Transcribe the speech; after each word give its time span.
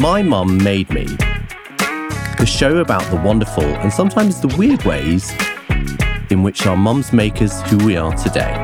My 0.00 0.22
Mum 0.22 0.62
Made 0.62 0.90
Me, 0.90 1.06
the 2.38 2.46
show 2.46 2.76
about 2.76 3.02
the 3.10 3.16
wonderful 3.16 3.64
and 3.64 3.92
sometimes 3.92 4.40
the 4.40 4.46
weird 4.56 4.84
ways 4.84 5.32
in 6.30 6.44
which 6.44 6.64
our 6.68 6.76
mums 6.76 7.12
make 7.12 7.42
us 7.42 7.68
who 7.68 7.78
we 7.78 7.96
are 7.96 8.14
today. 8.14 8.54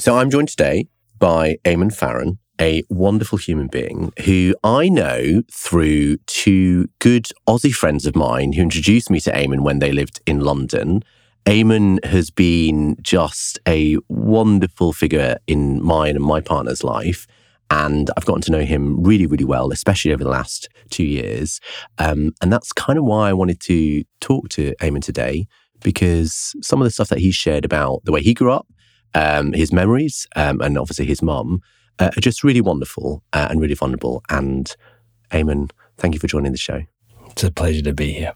So 0.00 0.16
I'm 0.16 0.30
joined 0.30 0.48
today 0.48 0.88
by 1.18 1.58
Eamon 1.66 1.94
Farren, 1.94 2.38
a 2.58 2.84
wonderful 2.88 3.36
human 3.36 3.66
being 3.66 4.14
who 4.24 4.54
I 4.64 4.88
know 4.88 5.42
through 5.52 6.16
two 6.26 6.88
good 7.00 7.26
Aussie 7.46 7.74
friends 7.74 8.06
of 8.06 8.16
mine 8.16 8.54
who 8.54 8.62
introduced 8.62 9.10
me 9.10 9.20
to 9.20 9.32
Eamon 9.32 9.60
when 9.60 9.78
they 9.78 9.92
lived 9.92 10.22
in 10.24 10.40
London. 10.40 11.04
Eamon 11.44 12.02
has 12.02 12.30
been 12.30 12.96
just 13.02 13.58
a 13.68 13.98
wonderful 14.08 14.94
figure 14.94 15.36
in 15.46 15.82
mine 15.84 16.16
and 16.16 16.24
my 16.24 16.40
partner's 16.40 16.82
life. 16.82 17.26
And 17.70 18.10
I've 18.16 18.24
gotten 18.24 18.42
to 18.42 18.52
know 18.52 18.64
him 18.64 19.02
really, 19.02 19.26
really 19.26 19.44
well, 19.44 19.72
especially 19.72 20.12
over 20.12 20.24
the 20.24 20.30
last 20.30 20.68
two 20.90 21.04
years. 21.04 21.60
Um, 21.98 22.32
and 22.40 22.52
that's 22.52 22.72
kind 22.72 22.98
of 22.98 23.04
why 23.04 23.28
I 23.28 23.34
wanted 23.34 23.60
to 23.60 24.04
talk 24.20 24.48
to 24.50 24.74
Eamon 24.80 25.02
today, 25.02 25.46
because 25.82 26.54
some 26.62 26.80
of 26.80 26.86
the 26.86 26.90
stuff 26.90 27.08
that 27.10 27.18
he 27.18 27.30
shared 27.30 27.64
about 27.64 28.04
the 28.04 28.12
way 28.12 28.22
he 28.22 28.32
grew 28.32 28.52
up, 28.52 28.66
um, 29.14 29.52
his 29.52 29.72
memories, 29.72 30.26
um, 30.34 30.60
and 30.60 30.78
obviously 30.78 31.06
his 31.06 31.22
mum, 31.22 31.60
uh, 31.98 32.10
are 32.16 32.20
just 32.20 32.42
really 32.42 32.60
wonderful 32.60 33.22
uh, 33.32 33.48
and 33.50 33.60
really 33.60 33.74
vulnerable. 33.74 34.22
And 34.30 34.74
Eamon, 35.30 35.70
thank 35.98 36.14
you 36.14 36.20
for 36.20 36.26
joining 36.26 36.52
the 36.52 36.58
show. 36.58 36.82
It's 37.30 37.44
a 37.44 37.50
pleasure 37.50 37.82
to 37.82 37.92
be 37.92 38.12
here. 38.12 38.34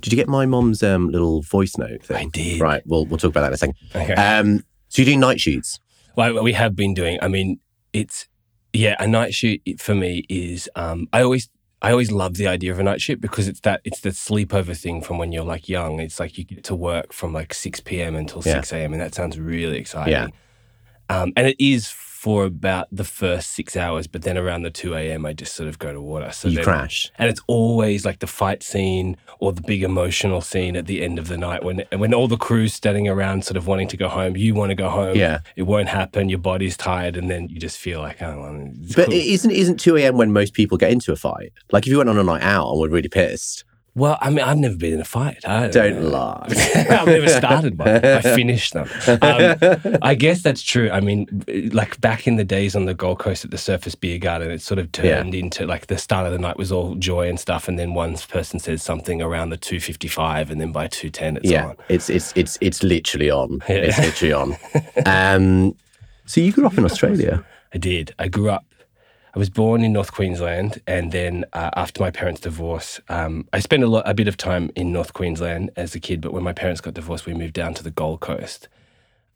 Did 0.00 0.12
you 0.12 0.16
get 0.16 0.28
my 0.28 0.46
mom's 0.46 0.82
um, 0.82 1.10
little 1.10 1.42
voice 1.42 1.76
note 1.76 2.02
thing? 2.02 2.16
I 2.16 2.24
did. 2.30 2.60
Right. 2.60 2.82
We'll 2.86 3.04
we'll 3.04 3.18
talk 3.18 3.30
about 3.30 3.42
that 3.42 3.48
in 3.48 3.54
a 3.54 3.56
second. 3.58 3.76
Okay. 3.94 4.14
Um, 4.14 4.64
so 4.88 5.02
you're 5.02 5.06
doing 5.06 5.20
night 5.20 5.40
shoots. 5.40 5.78
Well, 6.16 6.42
we 6.42 6.52
have 6.54 6.74
been 6.74 6.94
doing. 6.94 7.18
I 7.20 7.28
mean, 7.28 7.60
it's 7.92 8.26
yeah. 8.72 8.96
A 8.98 9.06
night 9.06 9.34
shoot 9.34 9.60
for 9.78 9.94
me 9.94 10.24
is. 10.28 10.68
Um, 10.76 11.08
I 11.12 11.22
always 11.22 11.48
I 11.82 11.90
always 11.90 12.12
love 12.12 12.34
the 12.34 12.46
idea 12.46 12.72
of 12.72 12.78
a 12.78 12.82
night 12.82 13.00
shoot 13.00 13.20
because 13.20 13.48
it's 13.48 13.60
that 13.60 13.80
it's 13.84 14.00
the 14.00 14.10
sleepover 14.10 14.76
thing 14.76 15.00
from 15.02 15.18
when 15.18 15.32
you're 15.32 15.44
like 15.44 15.68
young. 15.68 15.98
It's 16.00 16.20
like 16.20 16.38
you 16.38 16.44
get 16.44 16.64
to 16.64 16.74
work 16.74 17.12
from 17.12 17.32
like 17.32 17.54
six 17.54 17.80
p.m. 17.80 18.14
until 18.14 18.42
Yeah. 18.44 18.54
six 18.54 18.72
a.m. 18.72 18.92
and 18.92 19.00
that 19.00 19.14
sounds 19.14 19.38
really 19.38 19.78
exciting. 19.78 20.12
Yeah. 20.12 20.28
Um, 21.08 21.32
and 21.36 21.46
it 21.48 21.56
is 21.58 21.88
for 22.20 22.44
about 22.44 22.86
the 22.92 23.02
first 23.02 23.48
six 23.52 23.74
hours, 23.74 24.06
but 24.06 24.20
then 24.20 24.36
around 24.36 24.60
the 24.62 24.70
two 24.70 24.94
a.m. 24.94 25.24
I 25.24 25.32
just 25.32 25.54
sort 25.54 25.70
of 25.70 25.78
go 25.78 25.90
to 25.90 26.02
water. 26.02 26.30
So 26.32 26.48
you 26.48 26.62
crash. 26.62 27.10
And 27.16 27.30
it's 27.30 27.40
always 27.46 28.04
like 28.04 28.18
the 28.18 28.26
fight 28.26 28.62
scene 28.62 29.16
or 29.38 29.54
the 29.54 29.62
big 29.62 29.82
emotional 29.82 30.42
scene 30.42 30.76
at 30.76 30.84
the 30.84 31.00
end 31.02 31.18
of 31.18 31.28
the 31.28 31.38
night 31.38 31.64
when 31.64 31.82
when 31.96 32.12
all 32.12 32.28
the 32.28 32.36
crew's 32.36 32.74
standing 32.74 33.08
around 33.08 33.46
sort 33.46 33.56
of 33.56 33.66
wanting 33.66 33.88
to 33.88 33.96
go 33.96 34.06
home. 34.08 34.36
You 34.36 34.54
want 34.54 34.68
to 34.68 34.74
go 34.74 34.90
home. 34.90 35.16
Yeah. 35.16 35.38
It 35.56 35.62
won't 35.62 35.88
happen. 35.88 36.28
Your 36.28 36.40
body's 36.40 36.76
tired 36.76 37.16
and 37.16 37.30
then 37.30 37.48
you 37.48 37.58
just 37.58 37.78
feel 37.78 38.00
like, 38.00 38.20
oh, 38.20 38.38
well, 38.38 38.70
But 38.94 39.06
cool. 39.06 39.14
isn't 39.14 39.50
isn't 39.50 39.80
two 39.80 39.96
a.m. 39.96 40.18
when 40.18 40.30
most 40.30 40.52
people 40.52 40.76
get 40.76 40.92
into 40.92 41.12
a 41.12 41.16
fight. 41.16 41.54
Like 41.72 41.86
if 41.86 41.90
you 41.90 41.96
went 41.96 42.10
on 42.10 42.18
a 42.18 42.22
night 42.22 42.42
out 42.42 42.70
and 42.70 42.78
were 42.78 42.90
really 42.90 43.08
pissed. 43.08 43.64
Well, 43.96 44.18
I 44.20 44.30
mean, 44.30 44.40
I've 44.40 44.56
never 44.56 44.76
been 44.76 44.94
in 44.94 45.00
a 45.00 45.04
fight. 45.04 45.44
I 45.44 45.68
Don't 45.68 46.10
lie. 46.10 46.46
I've 46.90 47.06
never 47.06 47.28
started 47.28 47.76
one. 47.76 47.88
I 47.88 48.20
finished 48.36 48.72
them. 48.72 48.88
Um, 49.20 49.98
I 50.00 50.14
guess 50.14 50.42
that's 50.42 50.62
true. 50.62 50.88
I 50.90 51.00
mean, 51.00 51.26
like 51.72 52.00
back 52.00 52.28
in 52.28 52.36
the 52.36 52.44
days 52.44 52.76
on 52.76 52.84
the 52.84 52.94
Gold 52.94 53.18
Coast 53.18 53.44
at 53.44 53.50
the 53.50 53.56
Surfers 53.56 53.98
Beer 53.98 54.18
Garden, 54.18 54.52
it 54.52 54.62
sort 54.62 54.78
of 54.78 54.92
turned 54.92 55.34
into 55.34 55.66
like 55.66 55.88
the 55.88 55.98
start 55.98 56.26
of 56.26 56.32
the 56.32 56.38
night 56.38 56.56
was 56.56 56.70
all 56.70 56.94
joy 56.94 57.28
and 57.28 57.40
stuff, 57.40 57.66
and 57.66 57.78
then 57.78 57.94
one 57.94 58.16
person 58.16 58.60
says 58.60 58.82
something 58.82 59.20
around 59.20 59.50
the 59.50 59.56
two 59.56 59.80
fifty 59.80 60.08
five, 60.08 60.50
and 60.50 60.60
then 60.60 60.70
by 60.70 60.86
two 60.86 61.10
ten, 61.10 61.36
it's 61.38 61.50
yeah, 61.50 61.66
on. 61.66 61.76
it's 61.88 62.08
it's 62.08 62.32
it's 62.36 62.58
it's 62.60 62.82
literally 62.84 63.30
on. 63.30 63.60
Yeah. 63.68 63.76
It's 63.76 63.98
literally 63.98 64.32
on. 64.32 64.56
um, 65.06 65.76
so 66.26 66.40
you 66.40 66.52
grew 66.52 66.66
up 66.66 66.78
in 66.78 66.84
Australia. 66.84 67.44
I 67.74 67.78
did. 67.78 68.14
I 68.18 68.28
grew 68.28 68.50
up. 68.50 68.64
I 69.34 69.38
was 69.38 69.48
born 69.50 69.84
in 69.84 69.92
North 69.92 70.12
Queensland, 70.12 70.80
and 70.86 71.12
then 71.12 71.44
uh, 71.52 71.70
after 71.76 72.02
my 72.02 72.10
parents' 72.10 72.40
divorce, 72.40 73.00
um, 73.08 73.46
I 73.52 73.60
spent 73.60 73.84
a, 73.84 73.86
lot, 73.86 74.02
a 74.08 74.12
bit 74.14 74.26
of 74.26 74.36
time 74.36 74.70
in 74.74 74.92
North 74.92 75.12
Queensland 75.12 75.70
as 75.76 75.94
a 75.94 76.00
kid. 76.00 76.20
But 76.20 76.32
when 76.32 76.42
my 76.42 76.52
parents 76.52 76.80
got 76.80 76.94
divorced, 76.94 77.26
we 77.26 77.34
moved 77.34 77.52
down 77.54 77.74
to 77.74 77.84
the 77.84 77.92
Gold 77.92 78.20
Coast, 78.20 78.68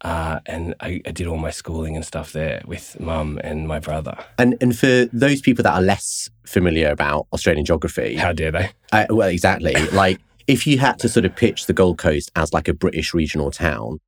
uh, 0.01 0.41
and 0.47 0.75
I, 0.81 1.01
I 1.07 1.13
did 1.13 1.29
all 1.29 1.39
my 1.39 1.51
schooling 1.51 1.95
and 1.95 2.05
stuff 2.05 2.33
there 2.33 2.63
with 2.67 2.99
mum 2.99 3.39
and 3.45 3.69
my 3.69 3.79
brother. 3.79 4.17
And 4.37 4.57
and 4.61 4.77
for 4.77 5.07
those 5.13 5.41
people 5.41 5.63
that 5.63 5.73
are 5.75 5.83
less 5.83 6.29
familiar 6.45 6.91
about 6.91 7.27
Australian 7.33 7.65
geography, 7.65 8.17
How 8.17 8.33
dare 8.33 8.51
they? 8.51 8.71
uh, 8.93 9.07
well, 9.11 9.29
exactly. 9.29 9.75
like 9.93 10.21
if 10.49 10.67
you 10.67 10.79
had 10.79 10.99
to 10.99 11.09
sort 11.09 11.25
of 11.25 11.37
pitch 11.37 11.67
the 11.67 11.73
Gold 11.73 11.99
Coast 11.99 12.33
as 12.37 12.53
like 12.53 12.67
a 12.69 12.75
British 12.75 13.15
regional 13.15 13.51
town, 13.53 14.01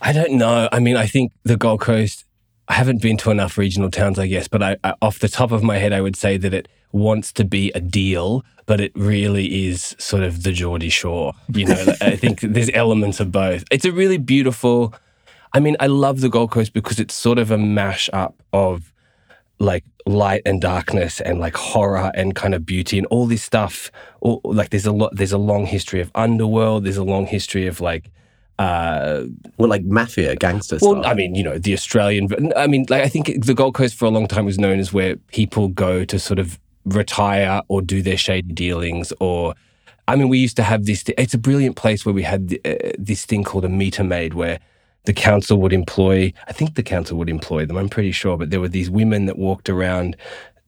I 0.00 0.12
don't 0.12 0.34
know. 0.34 0.68
I 0.70 0.78
mean, 0.78 0.96
I 0.96 1.06
think 1.06 1.32
the 1.44 1.56
Gold 1.56 1.80
Coast. 1.80 2.24
I 2.68 2.74
haven't 2.74 3.00
been 3.00 3.16
to 3.18 3.30
enough 3.30 3.56
regional 3.56 3.90
towns, 3.90 4.18
I 4.18 4.26
guess, 4.26 4.46
but 4.46 4.62
I, 4.62 4.76
I, 4.84 4.94
off 5.00 5.18
the 5.20 5.28
top 5.28 5.52
of 5.52 5.62
my 5.62 5.78
head, 5.78 5.92
I 5.92 6.02
would 6.02 6.16
say 6.16 6.36
that 6.36 6.52
it 6.52 6.68
wants 6.92 7.32
to 7.34 7.44
be 7.44 7.72
a 7.72 7.80
deal, 7.80 8.44
but 8.66 8.80
it 8.80 8.92
really 8.94 9.66
is 9.66 9.96
sort 9.98 10.22
of 10.22 10.42
the 10.42 10.52
Geordie 10.52 10.90
Shore. 10.90 11.32
You 11.48 11.66
know, 11.66 11.94
I 12.02 12.16
think 12.16 12.40
there's 12.42 12.70
elements 12.74 13.20
of 13.20 13.32
both. 13.32 13.64
It's 13.70 13.86
a 13.86 13.92
really 13.92 14.18
beautiful. 14.18 14.94
I 15.54 15.60
mean, 15.60 15.76
I 15.80 15.86
love 15.86 16.20
the 16.20 16.28
Gold 16.28 16.50
Coast 16.50 16.74
because 16.74 17.00
it's 17.00 17.14
sort 17.14 17.38
of 17.38 17.50
a 17.50 17.58
mash 17.58 18.10
up 18.12 18.42
of 18.52 18.92
like 19.58 19.84
light 20.06 20.42
and 20.44 20.60
darkness 20.60 21.20
and 21.20 21.40
like 21.40 21.56
horror 21.56 22.12
and 22.14 22.34
kind 22.34 22.54
of 22.54 22.64
beauty 22.66 22.98
and 22.98 23.06
all 23.08 23.26
this 23.26 23.42
stuff. 23.42 23.90
All, 24.20 24.40
like 24.44 24.70
there's 24.70 24.86
a 24.86 24.92
lot. 24.92 25.16
There's 25.16 25.32
a 25.32 25.38
long 25.38 25.64
history 25.64 26.00
of 26.00 26.10
underworld. 26.14 26.84
There's 26.84 26.98
a 26.98 27.04
long 27.04 27.26
history 27.26 27.66
of 27.66 27.80
like. 27.80 28.10
Uh, 28.58 29.24
well, 29.56 29.68
like 29.68 29.84
mafia, 29.84 30.34
gangster 30.34 30.78
well. 30.82 31.06
I 31.06 31.14
mean, 31.14 31.36
you 31.36 31.44
know, 31.44 31.58
the 31.58 31.72
Australian. 31.72 32.52
I 32.56 32.66
mean, 32.66 32.86
like 32.88 33.02
I 33.04 33.08
think 33.08 33.44
the 33.44 33.54
Gold 33.54 33.74
Coast 33.74 33.94
for 33.94 34.06
a 34.06 34.10
long 34.10 34.26
time 34.26 34.44
was 34.44 34.58
known 34.58 34.80
as 34.80 34.92
where 34.92 35.16
people 35.16 35.68
go 35.68 36.04
to 36.04 36.18
sort 36.18 36.40
of 36.40 36.58
retire 36.84 37.62
or 37.68 37.82
do 37.82 38.02
their 38.02 38.16
shady 38.16 38.52
dealings. 38.52 39.12
Or, 39.20 39.54
I 40.08 40.16
mean, 40.16 40.28
we 40.28 40.38
used 40.38 40.56
to 40.56 40.64
have 40.64 40.86
this. 40.86 41.04
It's 41.16 41.34
a 41.34 41.38
brilliant 41.38 41.76
place 41.76 42.04
where 42.04 42.12
we 42.12 42.22
had 42.22 42.58
uh, 42.64 42.74
this 42.98 43.24
thing 43.24 43.44
called 43.44 43.64
a 43.64 43.68
meter 43.68 44.02
maid, 44.02 44.34
where 44.34 44.58
the 45.04 45.12
council 45.12 45.58
would 45.58 45.72
employ. 45.72 46.32
I 46.48 46.52
think 46.52 46.74
the 46.74 46.82
council 46.82 47.16
would 47.18 47.30
employ 47.30 47.64
them. 47.64 47.76
I'm 47.76 47.88
pretty 47.88 48.12
sure, 48.12 48.36
but 48.36 48.50
there 48.50 48.60
were 48.60 48.68
these 48.68 48.90
women 48.90 49.26
that 49.26 49.38
walked 49.38 49.68
around. 49.68 50.16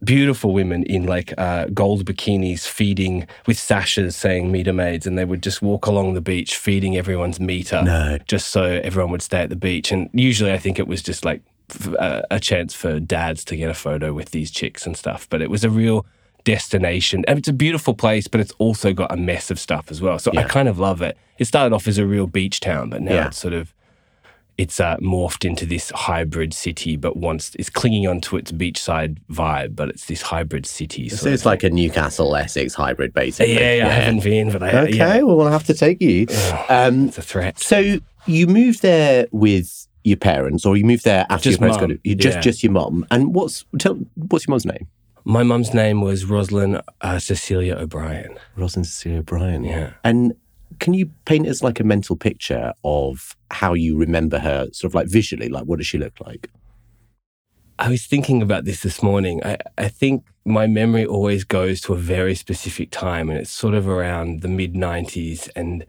Beautiful 0.03 0.53
women 0.55 0.83
in 0.85 1.05
like 1.07 1.35
uh, 1.37 1.67
gold 1.75 2.07
bikinis 2.07 2.67
feeding 2.67 3.27
with 3.47 3.59
sashes 3.59 4.17
saying 4.17 4.51
meter 4.51 4.73
maids, 4.73 5.07
and 5.07 5.19
they 5.19 5.27
would 5.27 5.43
just 5.43 5.61
walk 5.61 5.87
along 5.87 6.15
the 6.15 6.23
beach 6.23 6.57
feeding 6.57 6.97
everyone's 6.97 7.39
meter 7.39 7.83
no. 7.83 8.17
just 8.27 8.49
so 8.49 8.63
everyone 8.83 9.11
would 9.13 9.21
stay 9.23 9.43
at 9.43 9.51
the 9.51 9.57
beach. 9.57 9.93
And 9.93 10.09
usually, 10.15 10.53
I 10.53 10.59
think 10.59 10.79
it 10.79 10.89
was 10.89 11.03
just 11.03 11.25
like 11.25 11.43
f- 11.71 11.95
uh, 11.99 12.23
a 12.31 12.41
chance 12.41 12.73
for 12.73 12.99
dads 12.99 13.45
to 13.45 13.57
get 13.57 13.69
a 13.69 13.75
photo 13.75 14.15
with 14.15 14.31
these 14.31 14.51
chicks 14.51 14.87
and 14.87 14.97
stuff. 14.97 15.29
But 15.29 15.43
it 15.43 15.51
was 15.51 15.65
a 15.65 15.71
real 15.71 16.07
destination. 16.45 17.23
And 17.29 17.39
it's 17.39 17.49
a 17.49 17.53
beautiful 17.53 17.93
place, 17.93 18.27
but 18.27 18.41
it's 18.41 18.53
also 18.59 18.95
got 18.95 19.13
a 19.13 19.17
mess 19.17 19.51
of 19.51 19.59
stuff 19.61 19.91
as 19.91 20.01
well. 20.01 20.19
So 20.19 20.33
I 20.37 20.45
kind 20.45 20.69
of 20.69 20.79
love 20.79 21.03
it. 21.03 21.19
It 21.39 21.45
started 21.45 21.75
off 21.75 21.87
as 21.87 21.99
a 21.99 22.07
real 22.07 22.27
beach 22.27 22.61
town, 22.61 22.89
but 22.91 23.03
now 23.03 23.13
Yeah. 23.15 23.27
it's 23.29 23.39
sort 23.39 23.53
of 23.55 23.75
it's 24.61 24.79
uh, 24.79 24.99
morphed 24.99 25.47
into 25.47 25.65
this 25.65 25.91
hybrid 25.95 26.53
city, 26.53 26.95
but 26.95 27.17
wants 27.17 27.55
it's 27.59 27.71
clinging 27.71 28.07
onto 28.07 28.37
its 28.37 28.53
beachside 28.53 29.17
vibe, 29.31 29.75
but 29.75 29.89
it's 29.89 30.05
this 30.05 30.21
hybrid 30.21 30.67
city. 30.67 31.09
So 31.09 31.31
it's 31.31 31.47
like 31.47 31.63
a 31.63 31.71
Newcastle 31.71 32.37
Essex 32.37 32.75
hybrid, 32.75 33.15
basically. 33.15 33.55
yeah, 33.55 33.77
yeah, 33.77 33.87
I 33.89 33.91
haven't 33.93 34.23
been, 34.23 34.53
but 34.53 34.63
I, 34.63 34.83
Okay, 34.83 34.97
yeah, 34.99 35.23
well, 35.23 35.39
we'll 35.39 35.49
have 35.49 35.65
to 35.65 35.73
take 35.73 36.03
you. 36.03 36.27
Um, 36.69 37.09
it's 37.09 37.17
a 37.17 37.23
threat. 37.23 37.59
so 37.59 37.99
you 38.27 38.47
moved 38.47 38.83
there 38.83 39.27
with 39.33 39.87
your 40.05 40.19
parents, 40.19 40.67
or 40.67 40.77
you 40.77 40.85
moved 40.85 41.05
there 41.05 41.25
after 41.31 41.45
Just 41.51 41.59
your 41.59 41.71
parents 41.71 41.81
mum, 41.81 41.99
got? 42.05 42.19
Just 42.19 42.37
yeah. 42.37 42.41
just 42.43 42.63
your 42.63 42.73
mum. 42.73 43.07
And 43.11 43.35
what's 43.35 43.65
tell 43.79 43.95
what's 44.15 44.47
your 44.47 44.53
mum's 44.53 44.67
name? 44.67 44.87
My 45.25 45.43
mum's 45.43 45.73
name 45.73 46.03
was 46.03 46.27
Roslyn 46.27 46.83
uh, 47.01 47.19
Cecilia 47.19 47.77
O'Brien. 47.77 48.39
Roslyn 48.57 48.85
Cecilia 48.85 49.21
O'Brien. 49.21 49.65
Yeah. 49.65 49.93
And 50.05 50.35
can 50.79 50.95
you 50.95 51.11
paint 51.25 51.49
us 51.49 51.63
like 51.63 51.81
a 51.81 51.85
mental 51.85 52.17
picture 52.17 52.73
of 52.85 53.37
how 53.51 53.75
you 53.75 53.97
remember 53.97 54.39
her, 54.39 54.69
sort 54.73 54.91
of 54.91 54.95
like 54.95 55.09
visually? 55.09 55.49
Like, 55.49 55.65
what 55.65 55.79
does 55.79 55.87
she 55.87 55.99
look 55.99 56.21
like? 56.21 56.51
I 57.79 57.89
was 57.89 58.07
thinking 58.07 58.43
about 58.43 58.65
this 58.67 58.83
this 58.83 59.03
morning. 59.03 59.43
I, 59.45 59.57
I 59.79 59.89
think 59.89 60.27
my 60.45 60.67
memory 60.67 61.07
always 61.07 61.45
goes 61.45 61.81
to 61.83 61.95
a 61.95 61.97
very 61.97 62.35
specific 62.35 62.91
time, 62.91 63.31
and 63.31 63.39
it's 63.39 63.51
sort 63.51 63.75
of 63.75 63.89
around 63.89 64.43
the 64.43 64.49
mid 64.49 64.75
90s. 64.75 65.49
And 65.57 65.87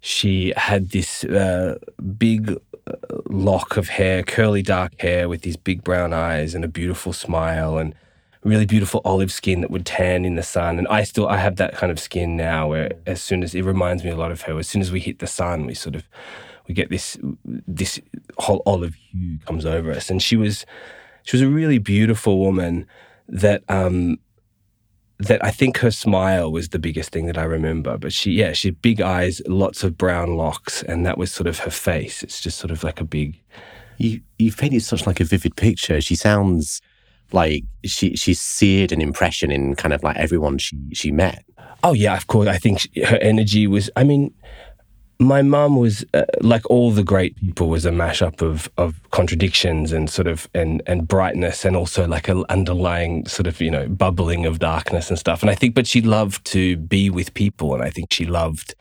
she 0.00 0.52
had 0.56 0.90
this 0.90 1.24
uh, 1.24 1.78
big 2.18 2.56
uh, 2.86 2.94
lock 3.28 3.76
of 3.76 3.90
hair, 3.90 4.22
curly 4.22 4.62
dark 4.62 5.00
hair 5.00 5.28
with 5.28 5.42
these 5.42 5.56
big 5.56 5.84
brown 5.84 6.12
eyes 6.12 6.54
and 6.54 6.64
a 6.64 6.68
beautiful 6.68 7.12
smile 7.12 7.78
and 7.78 7.94
really 8.42 8.66
beautiful 8.66 9.02
olive 9.04 9.30
skin 9.30 9.60
that 9.60 9.70
would 9.70 9.84
tan 9.84 10.24
in 10.24 10.34
the 10.34 10.42
sun. 10.42 10.78
And 10.78 10.88
I 10.88 11.04
still 11.04 11.28
I 11.28 11.36
have 11.36 11.56
that 11.56 11.74
kind 11.74 11.90
of 11.90 12.00
skin 12.00 12.36
now 12.36 12.68
where 12.68 12.92
as 13.06 13.20
soon 13.22 13.42
as 13.42 13.54
it 13.54 13.64
reminds 13.64 14.04
me 14.04 14.10
a 14.10 14.16
lot 14.16 14.32
of 14.32 14.42
her. 14.42 14.58
As 14.58 14.68
soon 14.68 14.80
as 14.80 14.90
we 14.90 15.00
hit 15.00 15.18
the 15.18 15.26
sun, 15.26 15.66
we 15.66 15.74
sort 15.74 15.94
of 15.94 16.08
we 16.66 16.74
get 16.74 16.90
this 16.90 17.18
this 17.44 18.00
whole 18.38 18.62
olive 18.66 18.94
hue 18.94 19.38
comes 19.46 19.66
over 19.66 19.90
us. 19.90 20.10
And 20.10 20.22
she 20.22 20.36
was 20.36 20.64
she 21.24 21.36
was 21.36 21.42
a 21.42 21.48
really 21.48 21.78
beautiful 21.78 22.38
woman 22.38 22.86
that 23.28 23.62
um 23.68 24.18
that 25.18 25.44
I 25.44 25.50
think 25.50 25.76
her 25.78 25.90
smile 25.90 26.50
was 26.50 26.70
the 26.70 26.78
biggest 26.78 27.10
thing 27.10 27.26
that 27.26 27.36
I 27.36 27.42
remember. 27.42 27.98
But 27.98 28.12
she, 28.12 28.32
yeah, 28.32 28.52
she 28.52 28.68
had 28.68 28.80
big 28.80 29.02
eyes, 29.02 29.42
lots 29.46 29.84
of 29.84 29.98
brown 29.98 30.36
locks, 30.36 30.82
and 30.84 31.04
that 31.04 31.18
was 31.18 31.30
sort 31.30 31.46
of 31.46 31.58
her 31.58 31.70
face. 31.70 32.22
It's 32.22 32.40
just 32.40 32.58
sort 32.58 32.70
of 32.70 32.82
like 32.82 33.02
a 33.02 33.04
big, 33.04 33.38
You 33.98 34.22
you've 34.38 34.56
painted 34.56 34.82
such 34.82 35.06
like 35.06 35.20
a 35.20 35.24
vivid 35.24 35.56
picture. 35.56 36.00
She 36.00 36.16
sounds 36.16 36.80
like 37.32 37.64
she 37.84 38.16
she 38.16 38.34
seared 38.34 38.92
an 38.92 39.00
impression 39.00 39.50
in 39.50 39.74
kind 39.74 39.92
of 39.92 40.02
like 40.02 40.16
everyone 40.16 40.58
she 40.58 40.76
she 40.92 41.10
met. 41.10 41.44
Oh 41.82 41.92
yeah, 41.92 42.16
of 42.16 42.26
course. 42.26 42.48
I 42.48 42.58
think 42.58 42.80
she, 42.80 43.02
her 43.02 43.16
energy 43.18 43.66
was. 43.66 43.90
I 43.96 44.04
mean, 44.04 44.34
my 45.20 45.42
mum 45.42 45.76
was 45.76 46.04
uh, 46.14 46.24
like 46.40 46.68
all 46.70 46.90
the 46.90 47.04
great 47.04 47.36
people 47.36 47.68
was 47.68 47.84
a 47.84 47.90
mashup 47.90 48.40
of 48.40 48.70
of 48.78 49.00
contradictions 49.10 49.92
and 49.92 50.08
sort 50.08 50.26
of 50.26 50.48
and 50.54 50.82
and 50.86 51.06
brightness 51.06 51.64
and 51.64 51.76
also 51.76 52.08
like 52.08 52.26
an 52.28 52.44
underlying 52.48 53.26
sort 53.26 53.46
of 53.46 53.60
you 53.60 53.70
know 53.70 53.86
bubbling 53.86 54.46
of 54.46 54.58
darkness 54.58 55.10
and 55.10 55.18
stuff 55.18 55.42
and 55.42 55.50
i 55.50 55.54
think 55.54 55.74
but 55.74 55.86
she 55.86 56.00
loved 56.00 56.42
to 56.46 56.78
be 56.78 57.10
with 57.10 57.34
people 57.34 57.74
and 57.74 57.82
i 57.82 57.90
think 57.90 58.10
she 58.10 58.24
loved 58.24 58.74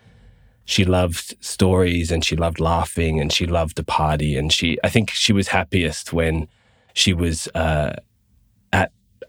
she 0.63 0.85
loved 0.85 1.35
stories 1.43 2.09
and 2.09 2.23
she 2.23 2.37
loved 2.37 2.59
laughing 2.61 3.19
and 3.19 3.33
she 3.33 3.45
loved 3.45 3.77
a 3.77 3.83
party 3.83 4.37
and 4.37 4.53
she 4.53 4.77
i 4.81 4.89
think 4.89 5.09
she 5.09 5.33
was 5.33 5.49
happiest 5.49 6.13
when 6.13 6.47
she 6.93 7.13
was 7.13 7.47
uh, 7.53 7.93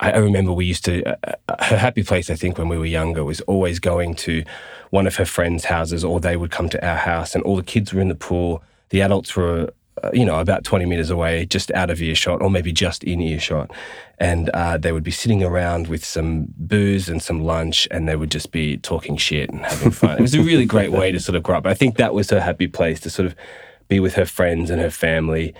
I 0.00 0.16
remember 0.16 0.52
we 0.52 0.64
used 0.64 0.84
to, 0.86 1.04
uh, 1.04 1.34
uh, 1.48 1.64
her 1.64 1.76
happy 1.76 2.02
place, 2.02 2.30
I 2.30 2.34
think, 2.34 2.56
when 2.56 2.68
we 2.68 2.78
were 2.78 2.86
younger 2.86 3.22
was 3.22 3.42
always 3.42 3.78
going 3.78 4.14
to 4.16 4.44
one 4.88 5.06
of 5.06 5.16
her 5.16 5.26
friends' 5.26 5.66
houses 5.66 6.02
or 6.02 6.20
they 6.20 6.36
would 6.36 6.50
come 6.50 6.70
to 6.70 6.86
our 6.86 6.96
house 6.96 7.34
and 7.34 7.44
all 7.44 7.56
the 7.56 7.62
kids 7.62 7.92
were 7.92 8.00
in 8.00 8.08
the 8.08 8.14
pool. 8.14 8.62
The 8.88 9.02
adults 9.02 9.36
were, 9.36 9.72
uh, 10.02 10.10
you 10.14 10.24
know, 10.24 10.40
about 10.40 10.64
20 10.64 10.86
meters 10.86 11.10
away, 11.10 11.44
just 11.44 11.70
out 11.72 11.90
of 11.90 12.00
earshot 12.00 12.40
or 12.40 12.50
maybe 12.50 12.72
just 12.72 13.04
in 13.04 13.20
earshot. 13.20 13.70
And 14.18 14.48
uh, 14.50 14.78
they 14.78 14.92
would 14.92 15.04
be 15.04 15.10
sitting 15.10 15.44
around 15.44 15.88
with 15.88 16.02
some 16.02 16.46
booze 16.56 17.10
and 17.10 17.22
some 17.22 17.44
lunch 17.44 17.86
and 17.90 18.08
they 18.08 18.16
would 18.16 18.30
just 18.30 18.52
be 18.52 18.78
talking 18.78 19.18
shit 19.18 19.50
and 19.50 19.60
having 19.60 19.90
fun. 19.90 20.16
it 20.16 20.22
was 20.22 20.34
a 20.34 20.42
really 20.42 20.66
great 20.66 20.92
way 20.92 21.12
to 21.12 21.20
sort 21.20 21.36
of 21.36 21.42
grow 21.42 21.58
up. 21.58 21.66
I 21.66 21.74
think 21.74 21.96
that 21.98 22.14
was 22.14 22.30
her 22.30 22.40
happy 22.40 22.68
place 22.68 23.00
to 23.00 23.10
sort 23.10 23.26
of 23.26 23.36
be 23.88 24.00
with 24.00 24.14
her 24.14 24.26
friends 24.26 24.70
and 24.70 24.80
her 24.80 24.90
family 24.90 25.54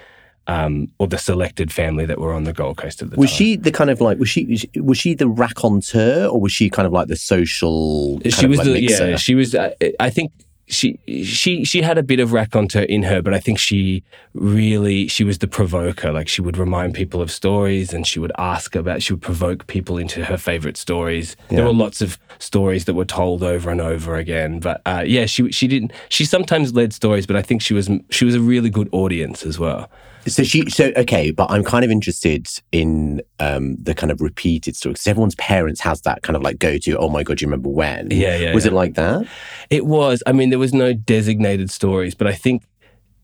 um, 0.51 0.91
or 0.99 1.07
the 1.07 1.17
selected 1.17 1.73
family 1.73 2.05
that 2.07 2.19
were 2.19 2.33
on 2.33 2.43
the 2.43 2.53
Gold 2.53 2.77
Coast 2.77 3.03
at 3.03 3.11
the 3.11 3.17
Was 3.17 3.31
time. 3.31 3.37
she 3.37 3.57
the 3.57 3.71
kind 3.71 3.89
of 3.89 4.01
like 4.01 4.19
was 4.19 4.29
she 4.29 4.69
was 4.75 4.99
she 4.99 5.15
the 5.15 5.29
raconteur 5.29 6.27
or 6.27 6.41
was 6.41 6.51
she 6.51 6.69
kind 6.69 6.87
of 6.87 6.93
like 6.93 7.07
the 7.07 7.15
social? 7.15 8.21
She 8.29 8.47
was 8.47 8.59
like 8.59 8.67
the 8.67 8.83
yeah. 8.83 9.17
She 9.17 9.37
was. 9.37 9.55
Uh, 9.55 9.71
I 10.01 10.11
think 10.11 10.33
she 10.67 10.99
she 11.07 11.65
she 11.65 11.83
had 11.83 11.99
a 11.99 12.03
bit 12.03 12.19
of 12.19 12.33
raconteur 12.33 12.83
in 12.83 13.05
her, 13.05 13.23
but 13.23 13.33
I 13.33 13.39
think 13.39 13.61
she 13.61 14.03
really 14.35 15.07
she 15.07 15.23
was 15.23 15.39
the 15.39 15.47
provoker. 15.47 16.11
Like 16.11 16.27
she 16.27 16.43
would 16.43 16.57
remind 16.57 16.95
people 16.95 17.23
of 17.23 17.31
stories, 17.31 17.93
and 17.93 18.05
she 18.05 18.19
would 18.19 18.33
ask 18.37 18.75
about. 18.75 19.03
She 19.03 19.13
would 19.13 19.23
provoke 19.23 19.69
people 19.69 19.99
into 19.99 20.25
her 20.25 20.37
favorite 20.37 20.77
stories. 20.77 21.37
There 21.49 21.65
were 21.65 21.73
lots 21.73 22.03
of 22.03 22.19
stories 22.41 22.87
that 22.87 22.95
were 22.95 23.05
told 23.05 23.45
over 23.45 23.71
and 23.71 23.81
over 23.81 24.17
again. 24.17 24.59
But 24.59 24.83
uh, 24.85 25.05
yeah, 25.07 25.27
she 25.27 25.53
she 25.53 25.69
didn't. 25.69 25.93
She 26.09 26.25
sometimes 26.25 26.75
led 26.75 26.93
stories, 26.93 27.25
but 27.25 27.37
I 27.37 27.43
think 27.43 27.63
she 27.63 27.73
was 27.73 27.89
she 28.11 28.25
was 28.25 28.35
a 28.35 28.41
really 28.41 28.71
good 28.71 28.89
audience 28.91 29.47
as 29.47 29.57
well. 29.57 29.89
So 30.27 30.43
she, 30.43 30.69
so 30.69 30.93
okay, 30.97 31.31
but 31.31 31.51
I'm 31.51 31.65
kind 31.65 31.85
of 31.85 31.91
interested 31.91 32.49
in 32.73 33.23
um, 33.39 33.77
the 33.77 33.95
kind 33.95 34.13
of 34.13 34.21
repeated 34.21 34.77
stories. 34.77 34.95
Because 34.99 35.07
everyone's 35.07 35.35
parents 35.37 35.81
has 35.81 36.03
that 36.03 36.23
kind 36.23 36.37
of 36.37 36.43
like 36.43 36.59
go 36.59 36.79
to. 36.79 36.99
Oh 36.99 37.09
my 37.09 37.23
god, 37.23 37.41
you 37.41 37.47
remember 37.47 37.71
when? 37.71 38.11
Yeah, 38.11 38.37
yeah, 38.37 38.55
Was 38.55 38.65
yeah. 38.65 38.71
it 38.71 38.75
like 38.75 38.95
that? 38.95 39.27
It 39.71 39.87
was. 39.87 40.23
I 40.27 40.33
mean, 40.33 40.51
there 40.51 40.59
was 40.59 40.75
no 40.75 40.93
designated 40.93 41.71
stories, 41.71 42.15
but 42.15 42.27
I 42.27 42.35
think 42.35 42.65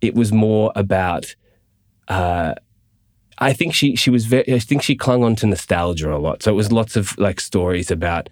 it 0.01 0.15
was 0.15 0.33
more 0.33 0.73
about. 0.75 1.35
Uh, 2.09 2.55
I 3.39 3.53
think 3.53 3.75
she 3.75 3.97
she 3.97 4.09
was 4.11 4.27
very. 4.27 4.51
I 4.53 4.59
think 4.59 4.83
she 4.83 4.97
clung 4.97 5.23
on 5.23 5.37
to 5.37 5.47
nostalgia 5.47 6.15
a 6.15 6.17
lot. 6.19 6.43
So 6.43 6.51
it 6.51 6.57
was 6.57 6.73
lots 6.73 6.97
of 6.97 7.17
like 7.19 7.41
stories 7.41 7.91
about 7.91 8.31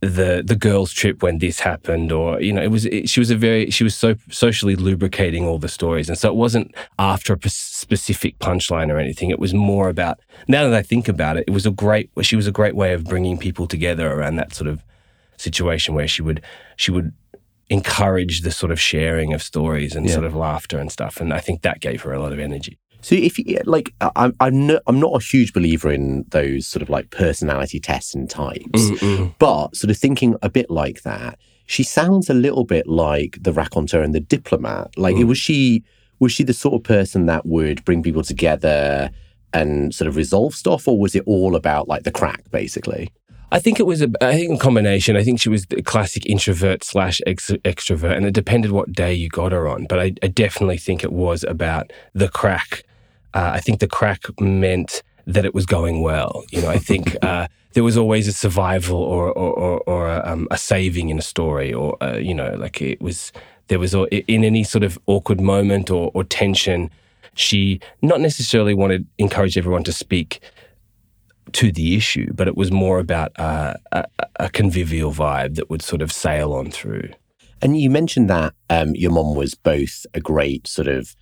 the 0.00 0.42
the 0.44 0.56
girls' 0.56 0.92
trip 0.92 1.22
when 1.22 1.38
this 1.38 1.60
happened, 1.60 2.10
or 2.10 2.40
you 2.40 2.52
know, 2.52 2.62
it 2.62 2.68
was. 2.70 2.86
It, 2.86 3.08
she 3.08 3.20
was 3.20 3.30
a 3.30 3.36
very. 3.36 3.70
She 3.70 3.84
was 3.84 3.94
so 3.94 4.14
socially 4.30 4.74
lubricating 4.74 5.44
all 5.46 5.58
the 5.58 5.68
stories, 5.68 6.08
and 6.08 6.16
so 6.16 6.28
it 6.30 6.36
wasn't 6.36 6.74
after 6.98 7.34
a 7.34 7.36
p- 7.38 7.50
specific 7.50 8.38
punchline 8.38 8.90
or 8.90 8.98
anything. 8.98 9.28
It 9.30 9.38
was 9.38 9.52
more 9.52 9.88
about. 9.90 10.18
Now 10.48 10.64
that 10.64 10.74
I 10.74 10.82
think 10.82 11.06
about 11.08 11.36
it, 11.36 11.44
it 11.46 11.50
was 11.50 11.66
a 11.66 11.70
great. 11.70 12.10
She 12.22 12.34
was 12.36 12.46
a 12.46 12.52
great 12.52 12.74
way 12.74 12.94
of 12.94 13.04
bringing 13.04 13.36
people 13.36 13.66
together 13.66 14.10
around 14.10 14.36
that 14.36 14.54
sort 14.54 14.68
of 14.68 14.82
situation 15.36 15.94
where 15.94 16.08
she 16.08 16.22
would 16.22 16.42
she 16.76 16.90
would 16.90 17.12
encourage 17.68 18.40
the 18.40 18.50
sort 18.50 18.72
of 18.72 18.80
sharing 18.80 19.32
of 19.32 19.42
stories 19.42 19.94
and 19.94 20.06
Yeah. 20.06 20.14
sort 20.14 20.24
of 20.24 20.34
laughter 20.34 20.78
and 20.78 20.90
stuff. 20.90 21.20
And 21.20 21.32
I 21.32 21.38
think 21.40 21.62
that 21.62 21.80
gave 21.80 22.02
her 22.02 22.12
a 22.12 22.18
lot 22.20 22.32
of 22.32 22.38
energy. 22.38 22.78
So 23.02 23.14
if 23.14 23.38
you 23.38 23.60
like, 23.64 23.92
I- 24.00 24.10
I'm 24.16 24.34
I'm 24.40 24.66
not, 24.66 24.82
I'm 24.86 25.00
not 25.00 25.14
a 25.14 25.24
huge 25.24 25.52
believer 25.52 25.90
in 25.90 26.24
those 26.30 26.66
sort 26.66 26.82
of 26.82 26.90
like 26.90 27.10
personality 27.10 27.80
tests 27.80 28.14
and 28.14 28.28
types, 28.28 28.90
mm, 28.90 28.96
mm. 28.98 29.34
but 29.38 29.74
sort 29.74 29.90
of 29.90 29.96
thinking 29.96 30.36
a 30.42 30.50
bit 30.50 30.70
like 30.70 31.02
that, 31.02 31.38
she 31.66 31.82
sounds 31.82 32.28
a 32.28 32.34
little 32.34 32.64
bit 32.64 32.86
like 32.86 33.38
the 33.40 33.52
raconteur 33.52 34.02
and 34.02 34.14
the 34.14 34.20
diplomat. 34.20 34.96
Like, 34.96 35.16
mm. 35.16 35.26
was 35.26 35.38
she 35.38 35.82
was 36.18 36.32
she 36.32 36.44
the 36.44 36.52
sort 36.52 36.74
of 36.74 36.82
person 36.84 37.26
that 37.26 37.46
would 37.46 37.84
bring 37.84 38.02
people 38.02 38.22
together 38.22 39.10
and 39.52 39.94
sort 39.94 40.06
of 40.06 40.16
resolve 40.16 40.54
stuff, 40.54 40.86
or 40.86 40.98
was 40.98 41.14
it 41.14 41.24
all 41.26 41.56
about 41.56 41.88
like 41.88 42.04
the 42.04 42.12
crack, 42.12 42.50
basically? 42.50 43.10
I 43.52 43.58
think 43.58 43.80
it 43.80 43.84
was 43.84 44.00
a, 44.00 44.08
I 44.20 44.34
think 44.36 44.54
a 44.54 44.62
combination. 44.62 45.16
I 45.16 45.24
think 45.24 45.40
she 45.40 45.48
was 45.48 45.66
the 45.66 45.82
classic 45.82 46.24
introvert 46.26 46.84
slash 46.84 47.20
ex- 47.26 47.50
extrovert, 47.50 48.16
and 48.16 48.24
it 48.24 48.34
depended 48.34 48.70
what 48.70 48.92
day 48.92 49.12
you 49.12 49.28
got 49.28 49.52
her 49.52 49.66
on. 49.66 49.86
But 49.88 49.98
I, 49.98 50.12
I 50.22 50.28
definitely 50.28 50.78
think 50.78 51.02
it 51.02 51.12
was 51.12 51.42
about 51.44 51.92
the 52.14 52.28
crack. 52.28 52.84
Uh, 53.34 53.50
I 53.54 53.60
think 53.60 53.80
the 53.80 53.88
crack 53.88 54.24
meant 54.40 55.02
that 55.26 55.44
it 55.44 55.54
was 55.54 55.66
going 55.66 56.02
well. 56.02 56.44
You 56.50 56.62
know, 56.62 56.68
I 56.68 56.78
think 56.78 57.16
uh, 57.22 57.48
there 57.72 57.84
was 57.84 57.96
always 57.96 58.28
a 58.28 58.32
survival 58.32 58.98
or 58.98 59.28
or, 59.32 59.52
or, 59.52 59.80
or 59.86 60.08
a, 60.08 60.22
um, 60.24 60.48
a 60.50 60.58
saving 60.58 61.08
in 61.08 61.18
a 61.18 61.22
story, 61.22 61.72
or 61.72 61.96
uh, 62.02 62.16
you 62.16 62.34
know, 62.34 62.54
like 62.58 62.80
it 62.82 63.00
was 63.00 63.32
there 63.68 63.78
was 63.78 63.94
in 63.94 64.44
any 64.44 64.64
sort 64.64 64.82
of 64.82 64.98
awkward 65.06 65.40
moment 65.40 65.90
or, 65.90 66.10
or 66.14 66.24
tension. 66.24 66.90
She 67.34 67.80
not 68.02 68.20
necessarily 68.20 68.74
wanted 68.74 69.06
encourage 69.18 69.56
everyone 69.56 69.84
to 69.84 69.92
speak 69.92 70.40
to 71.52 71.72
the 71.72 71.96
issue, 71.96 72.32
but 72.32 72.48
it 72.48 72.56
was 72.56 72.70
more 72.70 72.98
about 72.98 73.32
uh, 73.38 73.74
a, 73.92 74.04
a 74.36 74.50
convivial 74.50 75.12
vibe 75.12 75.54
that 75.56 75.70
would 75.70 75.82
sort 75.82 76.02
of 76.02 76.12
sail 76.12 76.52
on 76.52 76.70
through. 76.70 77.10
And 77.62 77.78
you 77.78 77.90
mentioned 77.90 78.30
that 78.30 78.54
um, 78.68 78.94
your 78.94 79.10
mom 79.10 79.34
was 79.34 79.54
both 79.54 80.06
a 80.14 80.20
great 80.20 80.66
sort 80.66 80.88
of 80.88 81.14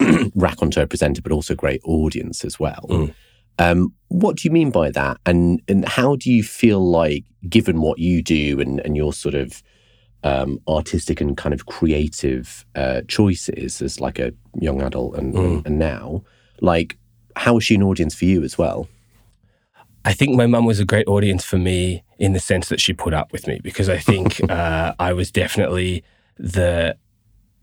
raconteur 0.34 0.86
presenter, 0.86 1.22
but 1.22 1.32
also 1.32 1.54
a 1.54 1.56
great 1.56 1.80
audience 1.84 2.44
as 2.44 2.58
well. 2.58 2.86
Mm. 2.88 3.14
Um, 3.58 3.94
what 4.08 4.36
do 4.36 4.48
you 4.48 4.52
mean 4.52 4.70
by 4.70 4.90
that? 4.90 5.18
And 5.26 5.60
and 5.68 5.86
how 5.88 6.16
do 6.16 6.30
you 6.32 6.42
feel 6.42 6.80
like, 6.80 7.24
given 7.48 7.80
what 7.80 7.98
you 7.98 8.22
do 8.22 8.60
and, 8.60 8.80
and 8.80 8.96
your 8.96 9.12
sort 9.12 9.34
of 9.34 9.62
um, 10.24 10.58
artistic 10.66 11.20
and 11.20 11.36
kind 11.36 11.52
of 11.52 11.66
creative 11.66 12.64
uh, 12.74 13.02
choices 13.08 13.82
as 13.82 14.00
like 14.00 14.18
a 14.18 14.32
young 14.58 14.80
adult 14.82 15.16
and, 15.16 15.34
Mm. 15.34 15.66
and 15.66 15.78
now, 15.78 16.22
like, 16.60 16.96
how 17.36 17.58
is 17.58 17.64
she 17.64 17.74
an 17.74 17.82
audience 17.82 18.14
for 18.14 18.24
you 18.24 18.42
as 18.42 18.56
well? 18.56 18.88
I 20.06 20.12
think 20.12 20.36
my 20.36 20.46
mum 20.46 20.64
was 20.66 20.80
a 20.80 20.84
great 20.84 21.06
audience 21.06 21.44
for 21.44 21.58
me 21.58 22.02
in 22.18 22.32
the 22.32 22.40
sense 22.40 22.68
that 22.68 22.80
she 22.80 22.92
put 22.92 23.14
up 23.14 23.32
with 23.32 23.46
me 23.46 23.60
because 23.62 23.88
I 23.88 23.98
think 23.98 24.40
uh, 24.50 24.94
I 24.98 25.12
was 25.12 25.30
definitely 25.30 26.02
the. 26.38 26.96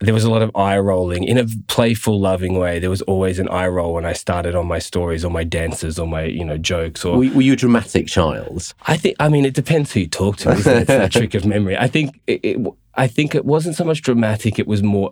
There 0.02 0.14
was 0.14 0.24
a 0.24 0.32
lot 0.32 0.42
of 0.42 0.52
eye 0.56 0.78
rolling 0.80 1.24
in 1.24 1.38
a 1.38 1.46
playful, 1.68 2.20
loving 2.20 2.58
way. 2.58 2.80
There 2.80 2.90
was 2.90 3.04
always 3.04 3.40
an 3.40 3.48
eye 3.50 3.68
roll 3.68 3.94
when 3.94 4.06
I 4.06 4.14
started 4.14 4.56
on 4.56 4.68
my 4.68 4.80
stories 4.80 5.24
or 5.24 5.30
my 5.32 5.44
dances 5.44 6.00
or 6.00 6.08
my, 6.08 6.24
you 6.24 6.44
know, 6.44 6.58
jokes 6.58 7.06
or 7.06 7.18
Were, 7.18 7.30
were 7.30 7.42
you 7.42 7.54
a 7.54 7.56
dramatic 7.56 8.08
child? 8.08 8.74
I 8.88 8.98
think. 8.98 9.16
I 9.20 9.30
mean, 9.30 9.46
it 9.46 9.54
depends 9.54 9.94
who 9.94 10.02
you 10.02 10.08
talk 10.08 10.38
to. 10.38 10.52
Isn't 10.52 10.90
it? 10.90 10.90
It's 10.90 11.16
trick 11.16 11.36
of 11.36 11.46
memory. 11.46 11.78
I 11.78 11.88
think. 11.88 12.20
It, 12.28 12.40
it, 12.44 12.68
I 12.96 13.08
think 13.08 13.36
it 13.36 13.46
wasn't 13.46 13.76
so 13.76 13.86
much 13.86 14.02
dramatic. 14.02 14.60
It 14.60 14.68
was 14.68 14.84
more. 14.84 15.12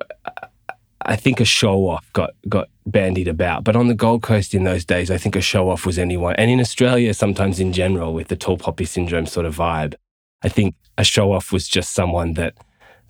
I 1.01 1.15
think 1.15 1.39
a 1.39 1.45
show 1.45 1.87
off 1.87 2.11
got 2.13 2.31
got 2.47 2.67
bandied 2.85 3.27
about. 3.27 3.63
But 3.63 3.75
on 3.75 3.87
the 3.87 3.95
Gold 3.95 4.21
Coast 4.21 4.53
in 4.53 4.63
those 4.63 4.83
days, 4.85 5.09
I 5.09 5.17
think 5.17 5.35
a 5.35 5.41
show 5.41 5.69
off 5.69 5.85
was 5.85 5.97
anyone, 5.97 6.35
and 6.35 6.51
in 6.51 6.59
Australia 6.59 7.13
sometimes 7.13 7.59
in 7.59 7.71
general 7.73 8.13
with 8.13 8.27
the 8.27 8.35
tall 8.35 8.57
poppy 8.57 8.85
syndrome 8.85 9.25
sort 9.25 9.45
of 9.45 9.55
vibe. 9.55 9.95
I 10.41 10.49
think 10.49 10.75
a 10.97 11.03
show 11.03 11.31
off 11.31 11.51
was 11.51 11.67
just 11.67 11.93
someone 11.93 12.33
that 12.33 12.53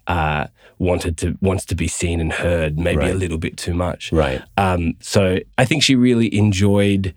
uh, 0.08 0.48
wanted 0.80 1.18
to 1.18 1.38
wants 1.42 1.66
to 1.66 1.76
be 1.76 1.88
seen 1.88 2.20
and 2.20 2.32
heard, 2.32 2.80
maybe 2.80 3.06
a 3.10 3.14
little 3.14 3.38
bit 3.38 3.58
too 3.58 3.74
much. 3.74 4.12
Right. 4.12 4.42
Um, 4.58 4.96
so 5.02 5.40
I 5.58 5.66
think 5.66 5.84
she 5.84 5.96
really 5.96 6.34
enjoyed. 6.36 7.14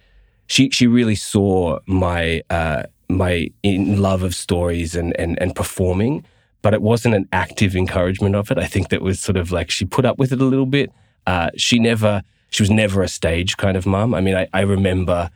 She 0.49 0.69
she 0.71 0.87
really 0.87 1.15
saw 1.15 1.79
my 1.87 2.43
uh, 2.51 2.83
my 3.09 3.51
in 3.63 4.01
love 4.03 4.23
of 4.23 4.35
stories 4.35 4.95
and, 4.95 5.19
and 5.19 5.41
and 5.41 5.55
performing, 5.55 6.25
but 6.61 6.75
it 6.75 6.83
wasn't 6.83 7.15
an 7.15 7.29
active 7.33 7.77
encouragement 7.77 8.35
of 8.35 8.51
it. 8.51 8.59
I 8.59 8.67
think 8.67 8.89
that 8.91 9.01
was 9.01 9.21
sort 9.21 9.37
of 9.37 9.53
like 9.53 9.71
she 9.71 9.85
put 9.85 10.05
up 10.05 10.19
with 10.19 10.33
it 10.33 10.41
a 10.41 10.45
little 10.45 10.67
bit. 10.67 10.93
Uh, 11.27 11.51
she 11.57 11.79
never 11.79 12.23
she 12.51 12.63
was 12.63 12.71
never 12.71 13.03
a 13.03 13.09
stage 13.09 13.57
kind 13.57 13.77
of 13.77 13.87
mum. 13.87 14.13
I 14.13 14.21
mean, 14.21 14.35
I, 14.35 14.49
I 14.53 14.61
remember 14.61 15.31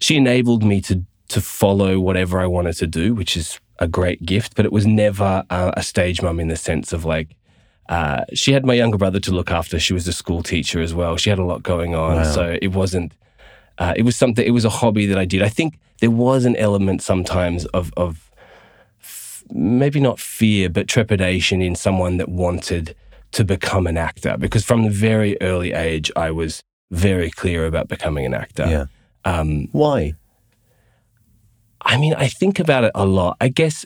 she 0.00 0.16
enabled 0.16 0.64
me 0.64 0.80
to 0.82 1.04
to 1.28 1.40
follow 1.40 2.00
whatever 2.00 2.40
I 2.40 2.46
wanted 2.46 2.74
to 2.74 2.86
do, 2.86 3.14
which 3.14 3.36
is 3.36 3.60
a 3.78 3.88
great 3.88 4.26
gift. 4.26 4.56
But 4.56 4.64
it 4.64 4.72
was 4.72 4.86
never 4.86 5.44
uh, 5.50 5.70
a 5.76 5.82
stage 5.82 6.20
mum 6.20 6.40
in 6.40 6.48
the 6.48 6.56
sense 6.56 6.92
of 6.92 7.04
like 7.04 7.36
uh, 7.88 8.24
she 8.34 8.52
had 8.52 8.64
my 8.64 8.74
younger 8.74 8.96
brother 8.98 9.20
to 9.20 9.32
look 9.32 9.50
after. 9.50 9.78
She 9.78 9.92
was 9.92 10.06
a 10.08 10.12
school 10.12 10.42
teacher 10.42 10.80
as 10.80 10.94
well. 10.94 11.16
She 11.16 11.30
had 11.30 11.38
a 11.38 11.44
lot 11.44 11.62
going 11.62 11.94
on, 11.94 12.16
Wow. 12.16 12.22
so 12.24 12.58
it 12.62 12.68
wasn't. 12.72 13.12
Uh, 13.78 13.92
it 13.96 14.02
was 14.02 14.16
something. 14.16 14.46
It 14.46 14.52
was 14.52 14.64
a 14.64 14.70
hobby 14.70 15.06
that 15.06 15.18
I 15.18 15.24
did. 15.24 15.42
I 15.42 15.48
think 15.48 15.78
there 16.00 16.10
was 16.10 16.44
an 16.44 16.56
element 16.56 17.02
sometimes 17.02 17.66
of 17.66 17.92
of 17.96 18.30
f- 19.00 19.42
maybe 19.50 20.00
not 20.00 20.18
fear, 20.20 20.68
but 20.70 20.88
trepidation 20.88 21.60
in 21.60 21.74
someone 21.74 22.16
that 22.18 22.28
wanted 22.28 22.94
to 23.32 23.44
become 23.44 23.86
an 23.86 23.96
actor. 23.98 24.36
Because 24.38 24.64
from 24.64 24.84
the 24.84 24.90
very 24.90 25.36
early 25.40 25.72
age, 25.72 26.10
I 26.16 26.30
was 26.30 26.62
very 26.90 27.30
clear 27.30 27.66
about 27.66 27.88
becoming 27.88 28.24
an 28.24 28.34
actor. 28.34 28.66
Yeah. 28.66 28.86
Um, 29.24 29.68
Why? 29.72 30.12
I 31.82 31.96
mean, 31.98 32.14
I 32.14 32.28
think 32.28 32.58
about 32.60 32.84
it 32.84 32.92
a 32.94 33.04
lot. 33.04 33.36
I 33.40 33.48
guess 33.48 33.84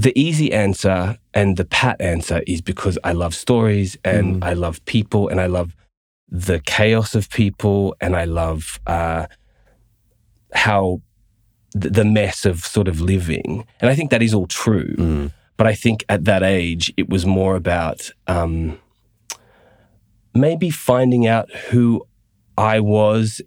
the 0.00 0.18
easy 0.18 0.48
answer 0.52 1.18
and 1.34 1.56
the 1.56 1.64
pat 1.64 2.00
answer 2.00 2.42
is 2.46 2.60
because 2.62 2.96
I 3.04 3.12
love 3.12 3.34
stories 3.34 3.98
and 4.02 4.26
Mm. 4.40 4.44
I 4.50 4.54
love 4.54 4.76
people 4.86 5.28
and 5.28 5.38
I 5.40 5.46
love 5.46 5.68
the 6.28 6.58
chaos 6.60 7.14
of 7.14 7.28
people 7.28 7.94
and 8.00 8.16
I 8.16 8.24
love 8.24 8.80
uh, 8.86 9.26
how 10.54 11.02
th- 11.80 11.92
the 11.92 12.04
mess 12.04 12.46
of 12.46 12.64
sort 12.64 12.88
of 12.88 13.00
living. 13.00 13.66
And 13.80 13.90
I 13.90 13.94
think 13.94 14.10
that 14.10 14.22
is 14.22 14.32
all 14.32 14.46
true. 14.46 14.94
Mm. 14.96 15.32
But 15.58 15.66
I 15.66 15.74
think 15.74 16.04
at 16.08 16.24
that 16.24 16.42
age, 16.42 16.92
it 16.96 17.10
was 17.10 17.26
more 17.26 17.54
about 17.56 18.10
um, 18.26 18.78
maybe 20.34 20.70
finding 20.70 21.26
out 21.26 21.50
who 21.70 22.06
I 22.56 22.80
was 22.80 23.42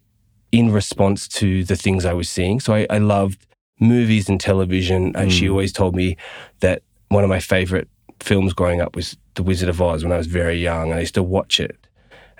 in 0.52 0.72
response 0.72 1.28
to 1.40 1.64
the 1.64 1.76
things 1.76 2.06
I 2.06 2.14
was 2.14 2.30
seeing. 2.30 2.60
So 2.60 2.76
I, 2.76 2.86
I 2.90 3.00
loved 3.00 3.48
movies 3.84 4.30
and 4.30 4.40
television. 4.40 5.16
And 5.16 5.32
she 5.32 5.46
Mm. 5.46 5.52
always 5.52 5.72
told 5.74 5.96
me 5.96 6.18
that 6.62 6.82
one 7.10 7.24
of 7.24 7.30
my 7.30 7.40
favorite 7.40 7.88
films 8.20 8.54
growing 8.54 8.82
up 8.82 8.96
was 8.96 9.18
The 9.36 9.44
Wizard 9.44 9.70
of 9.70 9.82
Oz 9.82 10.04
when 10.04 10.12
I 10.14 10.18
was 10.18 10.28
very 10.28 10.58
young. 10.62 10.90
And 10.90 10.98
I 10.98 11.02
used 11.02 11.16
to 11.16 11.24
watch 11.24 11.60
it. 11.60 11.76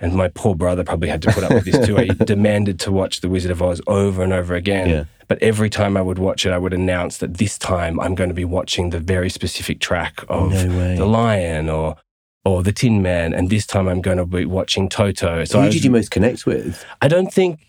And 0.00 0.14
my 0.14 0.28
poor 0.28 0.54
brother 0.56 0.82
probably 0.82 1.08
had 1.08 1.22
to 1.22 1.32
put 1.32 1.44
up 1.44 1.52
with 1.52 1.64
this 1.66 1.86
too. 1.86 1.96
He 1.96 2.08
demanded 2.24 2.80
to 2.80 2.90
watch 2.92 3.20
The 3.20 3.28
Wizard 3.28 3.52
of 3.52 3.62
Oz 3.62 3.80
over 3.86 4.22
and 4.24 4.32
over 4.32 4.54
again. 4.54 4.88
Yeah. 4.88 5.04
But 5.28 5.38
every 5.42 5.70
time 5.70 5.96
I 5.96 6.02
would 6.02 6.18
watch 6.18 6.44
it, 6.44 6.50
I 6.52 6.58
would 6.58 6.74
announce 6.74 7.18
that 7.18 7.38
this 7.38 7.56
time 7.56 7.98
I'm 8.00 8.14
going 8.14 8.28
to 8.28 8.34
be 8.34 8.44
watching 8.44 8.90
the 8.90 8.98
very 9.00 9.30
specific 9.30 9.78
track 9.80 10.22
of 10.28 10.50
No. 10.52 10.96
The 10.96 11.06
Lion 11.06 11.68
or 11.70 11.96
or 12.46 12.62
The 12.62 12.72
Tin 12.72 13.00
Man, 13.00 13.32
and 13.32 13.48
this 13.48 13.64
time 13.64 13.88
I'm 13.88 14.02
going 14.02 14.18
to 14.18 14.26
be 14.26 14.44
watching 14.44 14.90
Toto. 14.90 15.44
So 15.46 15.62
Who 15.62 15.70
did 15.70 15.82
you 15.82 15.90
most 15.90 16.10
connect 16.10 16.44
with? 16.44 16.84
I 17.00 17.08
don't 17.08 17.32
think 17.32 17.60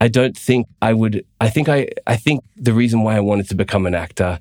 I 0.00 0.08
don't 0.08 0.36
think 0.36 0.66
I 0.80 0.92
would 0.92 1.24
I 1.40 1.48
think 1.50 1.68
I 1.68 1.88
I 2.06 2.16
think 2.16 2.44
the 2.56 2.72
reason 2.72 3.02
why 3.02 3.16
I 3.16 3.20
wanted 3.20 3.48
to 3.48 3.54
become 3.54 3.86
an 3.86 3.94
actor 3.94 4.38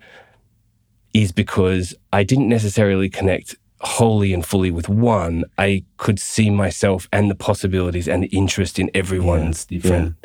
is 1.13 1.31
because 1.31 1.95
I 2.13 2.23
didn't 2.23 2.47
necessarily 2.49 3.09
connect 3.09 3.55
wholly 3.81 4.33
and 4.33 4.45
fully 4.45 4.71
with 4.71 4.89
one. 4.89 5.43
I 5.57 5.83
could 5.97 6.19
see 6.19 6.49
myself 6.49 7.07
and 7.11 7.29
the 7.29 7.35
possibilities 7.35 8.07
and 8.07 8.23
the 8.23 8.27
interest 8.27 8.77
in 8.79 8.89
everyone's 8.93 9.65
different 9.65 10.15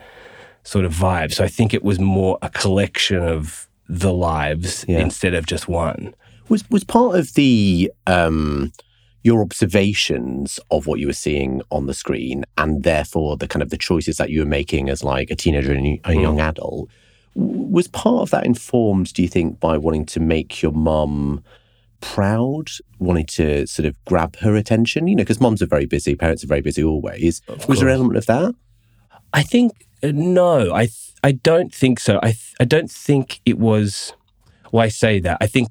sort 0.64 0.84
of 0.84 0.92
vibe. 0.92 1.32
So 1.32 1.44
I 1.44 1.48
think 1.48 1.72
it 1.74 1.82
was 1.82 1.98
more 1.98 2.38
a 2.42 2.48
collection 2.50 3.22
of 3.22 3.68
the 3.88 4.12
lives 4.12 4.84
Yeah. 4.88 5.00
instead 5.00 5.34
of 5.34 5.46
just 5.46 5.68
one. 5.68 6.14
Was 6.48 6.68
was 6.70 6.84
part 6.84 7.16
of 7.18 7.32
the 7.34 7.90
um, 8.06 8.72
your 9.22 9.40
observations 9.40 10.58
of 10.70 10.86
what 10.86 10.98
you 10.98 11.06
were 11.06 11.12
seeing 11.12 11.62
on 11.70 11.86
the 11.86 11.94
screen, 11.94 12.44
and 12.58 12.82
therefore 12.82 13.36
the 13.36 13.48
kind 13.48 13.62
of 13.62 13.70
the 13.70 13.78
choices 13.78 14.16
that 14.16 14.30
you 14.30 14.40
were 14.40 14.46
making 14.46 14.88
as 14.88 15.04
like 15.04 15.30
a 15.30 15.36
teenager 15.36 15.72
and 15.72 16.00
a 16.04 16.14
young 16.14 16.40
adult. 16.40 16.88
Was 17.34 17.88
part 17.88 18.22
of 18.22 18.30
that 18.30 18.44
informed, 18.44 19.12
do 19.14 19.22
you 19.22 19.28
think, 19.28 19.58
by 19.58 19.78
wanting 19.78 20.04
to 20.06 20.20
make 20.20 20.60
your 20.60 20.72
mum 20.72 21.42
proud, 22.00 22.68
wanting 22.98 23.26
to 23.26 23.66
sort 23.66 23.86
of 23.86 23.96
grab 24.04 24.36
her 24.36 24.54
attention? 24.56 25.06
You 25.06 25.16
know, 25.16 25.22
because 25.22 25.40
moms 25.40 25.62
are 25.62 25.66
very 25.66 25.86
busy, 25.86 26.14
parents 26.14 26.44
are 26.44 26.48
very 26.48 26.60
busy 26.60 26.82
always. 26.84 27.40
was 27.68 27.78
there 27.78 27.88
an 27.88 27.94
element 27.94 28.18
of 28.18 28.26
that? 28.26 28.54
I 29.32 29.42
think 29.42 29.86
uh, 30.02 30.10
no, 30.12 30.74
I 30.74 30.86
th- 30.86 31.12
I 31.24 31.32
don't 31.32 31.72
think 31.72 32.00
so. 32.00 32.18
I 32.22 32.32
th- 32.32 32.54
I 32.60 32.64
don't 32.64 32.90
think 32.90 33.40
it 33.46 33.58
was. 33.58 34.12
Well, 34.72 34.82
I 34.82 34.88
say 34.88 35.20
that 35.20 35.38
I 35.40 35.46
think 35.46 35.68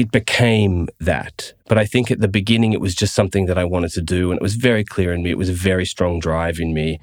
it 0.00 0.10
became 0.10 0.88
that, 0.98 1.52
but 1.68 1.76
I 1.76 1.84
think 1.84 2.10
at 2.10 2.20
the 2.20 2.26
beginning 2.28 2.72
it 2.72 2.80
was 2.80 2.94
just 2.94 3.14
something 3.14 3.44
that 3.44 3.58
I 3.58 3.64
wanted 3.64 3.92
to 3.92 4.00
do, 4.00 4.30
and 4.30 4.38
it 4.38 4.42
was 4.42 4.54
very 4.54 4.82
clear 4.82 5.12
in 5.12 5.22
me. 5.22 5.28
It 5.28 5.36
was 5.36 5.50
a 5.50 5.52
very 5.70 5.84
strong 5.84 6.20
drive 6.20 6.58
in 6.58 6.72
me, 6.72 7.00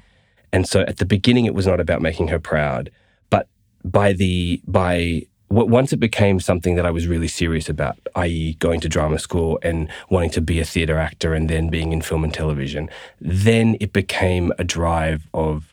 and 0.52 0.66
so 0.66 0.80
at 0.80 0.96
the 0.96 1.06
beginning 1.06 1.44
it 1.44 1.54
was 1.54 1.64
not 1.64 1.78
about 1.78 2.02
making 2.02 2.26
her 2.26 2.40
proud, 2.40 2.90
but 3.30 3.46
by 3.84 4.12
the 4.12 4.60
by. 4.66 5.26
Once 5.50 5.94
it 5.94 6.00
became 6.00 6.40
something 6.40 6.74
that 6.74 6.84
I 6.84 6.90
was 6.90 7.06
really 7.06 7.28
serious 7.28 7.70
about, 7.70 7.96
i.e., 8.16 8.52
going 8.58 8.80
to 8.80 8.88
drama 8.88 9.18
school 9.18 9.58
and 9.62 9.88
wanting 10.10 10.28
to 10.32 10.42
be 10.42 10.60
a 10.60 10.64
theatre 10.64 10.98
actor 10.98 11.32
and 11.32 11.48
then 11.48 11.70
being 11.70 11.90
in 11.90 12.02
film 12.02 12.22
and 12.22 12.34
television, 12.34 12.90
then 13.18 13.74
it 13.80 13.94
became 13.94 14.52
a 14.58 14.64
drive 14.64 15.26
of 15.32 15.72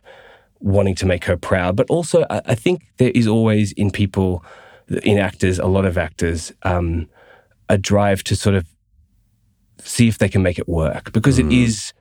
wanting 0.62 0.96
to 0.96 1.06
make 1.06 1.26
her 1.26 1.36
proud. 1.36 1.76
But 1.76 1.90
also, 1.90 2.26
I, 2.30 2.56
think 2.56 2.84
there 2.96 3.12
is 3.14 3.28
always 3.28 3.74
in 3.74 3.92
people, 3.92 4.46
in 5.04 5.18
actors, 5.18 5.60
a 5.60 5.66
lot 5.66 5.84
of 5.84 5.98
actors, 5.98 6.54
um, 6.64 7.10
a 7.70 7.78
drive 7.78 8.24
to 8.26 8.36
sort 8.36 8.56
of 8.56 8.66
see 9.80 10.08
if 10.08 10.18
they 10.18 10.30
can 10.30 10.42
make 10.42 10.58
it 10.58 10.68
work 10.68 11.12
because 11.12 11.38
it 11.40 11.52
is 11.52 11.94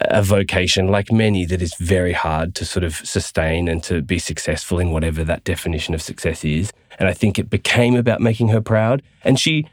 a 0.00 0.22
vocation, 0.22 0.88
like 0.88 1.10
many, 1.10 1.44
that 1.46 1.62
is 1.62 1.74
very 1.76 2.12
hard 2.12 2.54
to 2.56 2.64
sort 2.64 2.84
of 2.84 2.96
sustain 2.96 3.68
and 3.68 3.82
to 3.84 4.02
be 4.02 4.18
successful 4.18 4.78
in 4.78 4.90
whatever 4.90 5.24
that 5.24 5.44
definition 5.44 5.94
of 5.94 6.02
success 6.02 6.44
is. 6.44 6.72
And 6.98 7.08
I 7.08 7.14
think 7.14 7.38
it 7.38 7.48
became 7.48 7.96
about 7.96 8.20
making 8.20 8.48
her 8.48 8.60
proud. 8.60 9.02
And 9.24 9.38
she 9.38 9.66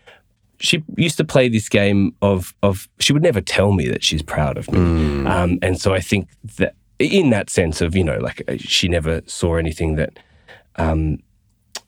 she 0.60 0.84
used 0.96 1.18
to 1.18 1.26
play 1.26 1.50
this 1.50 1.68
game 1.68 2.16
of 2.22 2.54
of 2.64 2.88
she 3.00 3.12
would 3.12 3.24
never 3.24 3.42
tell 3.42 3.74
me 3.74 3.88
that 3.90 4.04
she's 4.04 4.22
proud 4.22 4.58
of 4.58 4.72
me, 4.72 5.26
um, 5.28 5.60
and 5.62 5.80
so 5.80 5.94
I 5.94 6.00
think 6.00 6.30
that 6.58 6.76
in 7.00 7.32
that 7.32 7.50
sense 7.50 7.82
of 7.82 7.96
you 7.96 8.04
know 8.04 8.18
like 8.20 8.42
uh, 8.48 8.56
she 8.58 8.88
never 8.88 9.22
saw 9.26 9.56
anything 9.56 9.96
that 9.96 10.18
um, 10.78 11.20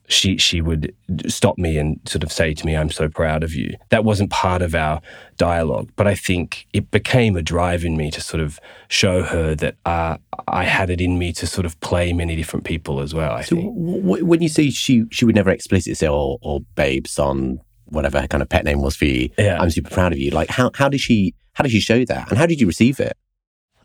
she 0.08 0.38
she 0.38 0.62
would 0.62 0.94
stop 1.28 1.58
me 1.58 1.78
and 1.78 2.00
sort 2.06 2.24
of 2.24 2.32
say 2.32 2.54
to 2.54 2.66
me, 2.66 2.76
"I'm 2.76 2.90
so 2.92 3.10
proud 3.10 3.44
of 3.44 3.56
you." 3.56 3.76
That 3.90 4.04
wasn't 4.06 4.30
part 4.30 4.62
of 4.62 4.76
our 4.76 5.02
dialogue, 5.38 5.90
but 5.96 6.08
I 6.08 6.16
think 6.16 6.68
it 6.74 6.92
became 6.92 7.36
a 7.36 7.42
drive 7.42 7.84
in 7.84 7.98
me 7.98 8.12
to 8.12 8.22
sort 8.22 8.42
of 8.42 8.60
show 8.88 9.24
her 9.24 9.56
that 9.56 9.76
uh, 9.86 10.18
I 10.48 10.64
had 10.66 10.90
it 10.90 11.02
in 11.02 11.18
me 11.18 11.34
to 11.34 11.48
sort 11.48 11.66
of 11.66 11.80
play 11.80 12.14
many 12.14 12.36
different 12.36 12.66
people 12.66 13.00
as 13.02 13.14
well. 13.14 13.32
I 13.34 13.42
So 13.42 13.56
think. 13.56 13.74
w- 13.76 14.02
w- 14.02 14.26
when 14.26 14.42
you 14.42 14.50
say 14.50 14.70
she 14.70 15.06
she 15.12 15.26
would 15.26 15.36
never 15.36 15.50
explicitly 15.50 15.96
say, 15.96 16.08
"Oh, 16.08 16.38
or 16.42 16.62
babe, 16.76 17.08
son," 17.08 17.60
whatever 17.86 18.22
her 18.22 18.28
kind 18.28 18.42
of 18.44 18.50
pet 18.50 18.64
name 18.66 18.82
was 18.82 18.96
for 18.96 19.06
you, 19.06 19.30
Yeah. 19.38 19.58
I'm 19.60 19.70
super 19.72 19.90
proud 19.90 20.12
of 20.14 20.20
you. 20.20 20.30
Like 20.32 20.50
how 20.50 20.72
how 20.76 20.90
did 20.90 21.00
she 21.02 21.34
how 21.54 21.64
did 21.64 21.72
she 21.72 21.80
show 21.80 22.06
that, 22.06 22.30
and 22.30 22.38
how 22.38 22.46
did 22.46 22.60
you 22.62 22.68
receive 22.68 23.00
it? 23.00 23.18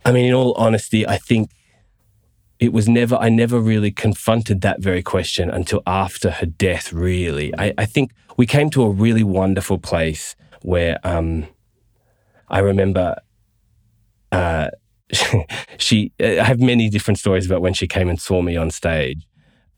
I 0.05 0.13
mean, 0.13 0.25
in 0.27 0.35
all 0.35 0.53
honesty, 0.55 1.07
I 1.07 1.19
think 1.19 1.51
it 2.61 2.75
was 2.75 2.89
never, 2.89 3.17
I 3.17 3.31
never 3.31 3.59
really 3.59 3.91
confronted 3.91 4.61
that 4.61 4.81
very 4.81 5.03
question 5.03 5.51
until 5.51 5.83
after 5.87 6.31
her 6.31 6.47
death, 6.47 6.93
really. 6.93 7.53
I, 7.57 7.73
I 7.79 7.87
think 7.87 8.13
we 8.37 8.47
came 8.47 8.69
to 8.71 8.83
a 8.83 8.91
really 8.91 9.25
wonderful 9.25 9.79
place 9.79 10.37
where 10.61 10.99
um, 11.03 11.47
I 12.49 12.59
remember 12.59 13.17
uh, 14.31 14.69
she, 15.79 16.13
I 16.21 16.45
have 16.45 16.61
many 16.61 16.91
different 16.91 17.19
stories 17.19 17.47
about 17.47 17.63
when 17.63 17.73
she 17.73 17.87
came 17.87 18.11
and 18.11 18.21
saw 18.21 18.43
me 18.43 18.57
on 18.57 18.71
stage. 18.71 19.27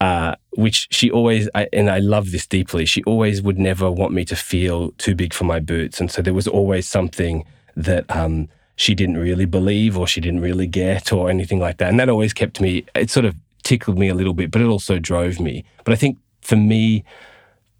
Uh, 0.00 0.34
which 0.54 0.88
she 0.90 1.08
always, 1.08 1.48
I, 1.54 1.68
and 1.72 1.88
I 1.88 2.00
love 2.00 2.32
this 2.32 2.44
deeply, 2.44 2.86
she 2.86 3.04
always 3.04 3.40
would 3.40 3.56
never 3.56 3.88
want 3.88 4.12
me 4.12 4.24
to 4.24 4.34
feel 4.34 4.90
too 4.98 5.14
big 5.14 5.32
for 5.32 5.44
my 5.44 5.60
boots. 5.60 6.00
And 6.00 6.10
so 6.10 6.20
there 6.20 6.34
was 6.34 6.48
always 6.48 6.88
something 6.88 7.44
that 7.76 8.04
um, 8.10 8.48
she 8.76 8.94
didn't 8.94 9.18
really 9.18 9.44
believe 9.44 9.98
or 9.98 10.06
she 10.06 10.20
didn't 10.20 10.40
really 10.40 10.66
get 10.66 11.12
or 11.12 11.30
anything 11.30 11.58
like 11.58 11.78
that. 11.78 11.88
And 11.88 12.00
that 12.00 12.08
always 12.08 12.32
kept 12.32 12.60
me, 12.60 12.84
it 12.94 13.10
sort 13.10 13.26
of 13.26 13.34
tickled 13.62 13.98
me 13.98 14.08
a 14.08 14.14
little 14.14 14.34
bit, 14.34 14.50
but 14.50 14.60
it 14.60 14.66
also 14.66 14.98
drove 14.98 15.40
me. 15.40 15.64
But 15.84 15.92
I 15.92 15.96
think 15.96 16.18
for 16.40 16.56
me, 16.56 17.04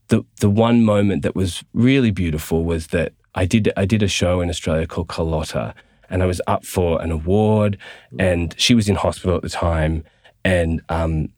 the 0.09 0.25
the 0.41 0.51
one 0.51 0.85
moment 0.85 1.23
that 1.23 1.35
was 1.35 1.65
really 1.73 2.11
beautiful 2.11 2.65
was 2.65 2.89
that 2.89 3.15
I 3.35 3.47
did 3.47 3.73
I 3.77 3.87
did 3.87 4.03
a 4.03 4.09
show 4.09 4.41
in 4.43 4.51
Australia 4.51 4.87
called 4.87 5.09
Carlotta, 5.09 5.75
and 6.11 6.23
I 6.23 6.27
was 6.27 6.41
up 6.47 6.67
for 6.67 7.01
an 7.01 7.11
award, 7.11 7.79
and 8.19 8.55
she 8.59 8.75
was 8.75 8.89
in 8.89 8.97
hospital 8.97 9.37
at 9.37 9.43
the 9.43 9.49
time, 9.49 10.05
and 10.45 10.83
um, 10.91 11.31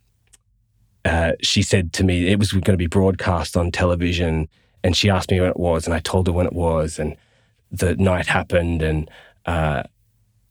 uh, 1.05 1.33
she 1.41 1.63
said 1.63 1.93
to 1.93 2.05
me 2.05 2.27
it 2.27 2.39
was 2.39 2.51
going 2.53 2.65
to 2.65 2.77
be 2.77 2.89
broadcast 2.89 3.57
on 3.57 3.71
television, 3.71 4.49
and 4.83 4.97
she 4.97 5.09
asked 5.09 5.31
me 5.31 5.41
when 5.41 5.51
it 5.51 5.61
was, 5.61 5.87
and 5.87 5.95
I 5.95 6.01
told 6.01 6.27
her 6.27 6.33
when 6.33 6.47
it 6.47 6.53
was, 6.53 6.99
and 6.99 7.17
the 7.71 7.95
night 7.95 8.27
happened, 8.27 8.83
and 8.83 9.09
uh, 9.47 9.83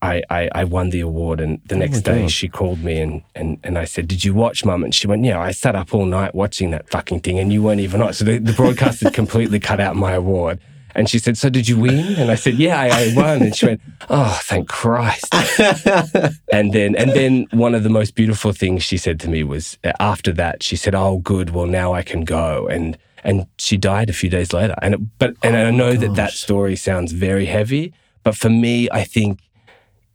I, 0.02 0.22
I 0.30 0.50
I 0.54 0.64
won 0.66 0.90
the 0.90 1.00
award, 1.00 1.40
and 1.40 1.62
the 1.66 1.76
next 1.76 2.02
day 2.02 2.22
God. 2.24 2.32
she 2.32 2.50
called 2.50 2.84
me, 2.84 3.00
and, 3.00 3.22
and 3.36 3.58
and 3.64 3.78
I 3.78 3.86
said, 3.86 4.08
"Did 4.08 4.26
you 4.26 4.34
watch, 4.34 4.66
Mum?" 4.66 4.84
And 4.84 4.94
she 4.94 5.08
went, 5.08 5.24
"Yeah, 5.24 5.40
I 5.40 5.52
sat 5.52 5.76
up 5.76 5.94
all 5.94 6.06
night 6.06 6.36
watching 6.36 6.72
that 6.72 6.90
fucking 6.90 7.22
thing, 7.22 7.40
and 7.40 7.54
you 7.54 7.64
weren't 7.64 7.80
even 7.80 8.02
on." 8.02 8.12
So 8.14 8.26
the, 8.26 8.38
the 8.38 8.54
broadcast 8.54 9.02
had 9.02 9.14
completely 9.22 9.60
cut 9.60 9.80
out 9.80 9.96
my 9.96 10.12
award. 10.12 10.60
And 10.96 11.10
she 11.10 11.20
said, 11.20 11.38
"So 11.38 11.50
did 11.50 11.70
you 11.70 11.80
win?" 11.80 12.16
And 12.18 12.30
I 12.30 12.36
said, 12.36 12.56
"Yeah, 12.56 12.80
I, 12.80 12.88
I 12.88 13.14
won." 13.16 13.42
And 13.44 13.56
she 13.56 13.66
went, 13.66 13.82
"Oh, 14.10 14.40
thank 14.44 14.68
Christ!" 14.68 15.34
and 16.52 16.74
then 16.74 16.96
and 16.96 17.12
then 17.12 17.48
one 17.52 17.74
of 17.74 17.84
the 17.84 17.90
most 17.90 18.14
beautiful 18.14 18.52
things 18.52 18.84
she 18.84 18.98
said 18.98 19.22
to 19.22 19.30
me 19.30 19.44
was 19.44 19.78
uh, 19.84 19.94
after 20.00 20.34
that 20.34 20.64
she 20.64 20.76
said 20.76 20.94
oh 20.96 21.20
good 21.20 21.52
well 21.52 21.66
now 21.66 21.94
i 21.94 22.02
can 22.02 22.24
go 22.24 22.68
and 22.68 22.98
and 23.24 23.48
she 23.58 23.78
died 23.78 24.10
a 24.10 24.14
few 24.14 24.30
days 24.30 24.54
later 24.54 24.76
and 24.82 24.94
it, 24.96 25.00
but 25.18 25.36
and 25.44 25.56
i 25.56 25.72
know 25.72 25.94
that 25.94 26.16
that 26.16 26.32
story 26.32 26.76
sounds 26.76 27.12
very 27.12 27.46
heavy 27.46 27.94
but 28.24 28.36
for 28.36 28.50
me 28.50 28.90
i 28.92 29.04
think 29.04 29.40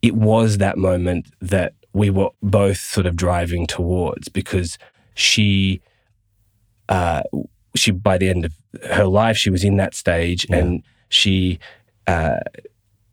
it 0.01 0.15
was 0.15 0.57
that 0.57 0.77
moment 0.77 1.27
that 1.41 1.73
we 1.93 2.09
were 2.09 2.29
both 2.41 2.77
sort 2.77 3.05
of 3.05 3.15
driving 3.15 3.65
towards 3.67 4.29
because 4.29 4.77
she 5.15 5.81
uh 6.89 7.21
she 7.75 7.91
by 7.91 8.17
the 8.17 8.29
end 8.29 8.45
of 8.45 8.53
her 8.89 9.05
life 9.05 9.37
she 9.37 9.49
was 9.49 9.63
in 9.63 9.77
that 9.77 9.93
stage 9.93 10.45
and 10.49 10.83
she 11.09 11.59
uh 12.07 12.37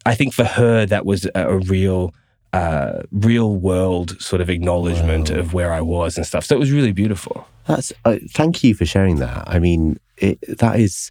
I 0.04 0.14
think 0.14 0.34
for 0.34 0.44
her 0.44 0.86
that 0.86 1.04
was 1.04 1.24
a, 1.34 1.48
a 1.48 1.58
real 1.58 2.14
uh, 2.52 3.02
real 3.10 3.56
world 3.56 4.20
sort 4.22 4.40
of 4.40 4.48
acknowledgement 4.48 5.30
Wow. 5.30 5.38
of 5.40 5.52
where 5.52 5.72
I 5.72 5.80
was 5.80 6.16
and 6.16 6.24
stuff. 6.24 6.44
So 6.44 6.54
it 6.54 6.58
was 6.60 6.70
really 6.70 6.92
beautiful. 6.92 7.46
That's 7.66 7.92
uh, 8.04 8.18
thank 8.30 8.62
you 8.62 8.72
for 8.74 8.86
sharing 8.86 9.16
that. 9.16 9.42
I 9.48 9.58
mean, 9.58 9.98
it, 10.16 10.38
that 10.58 10.78
is. 10.78 11.10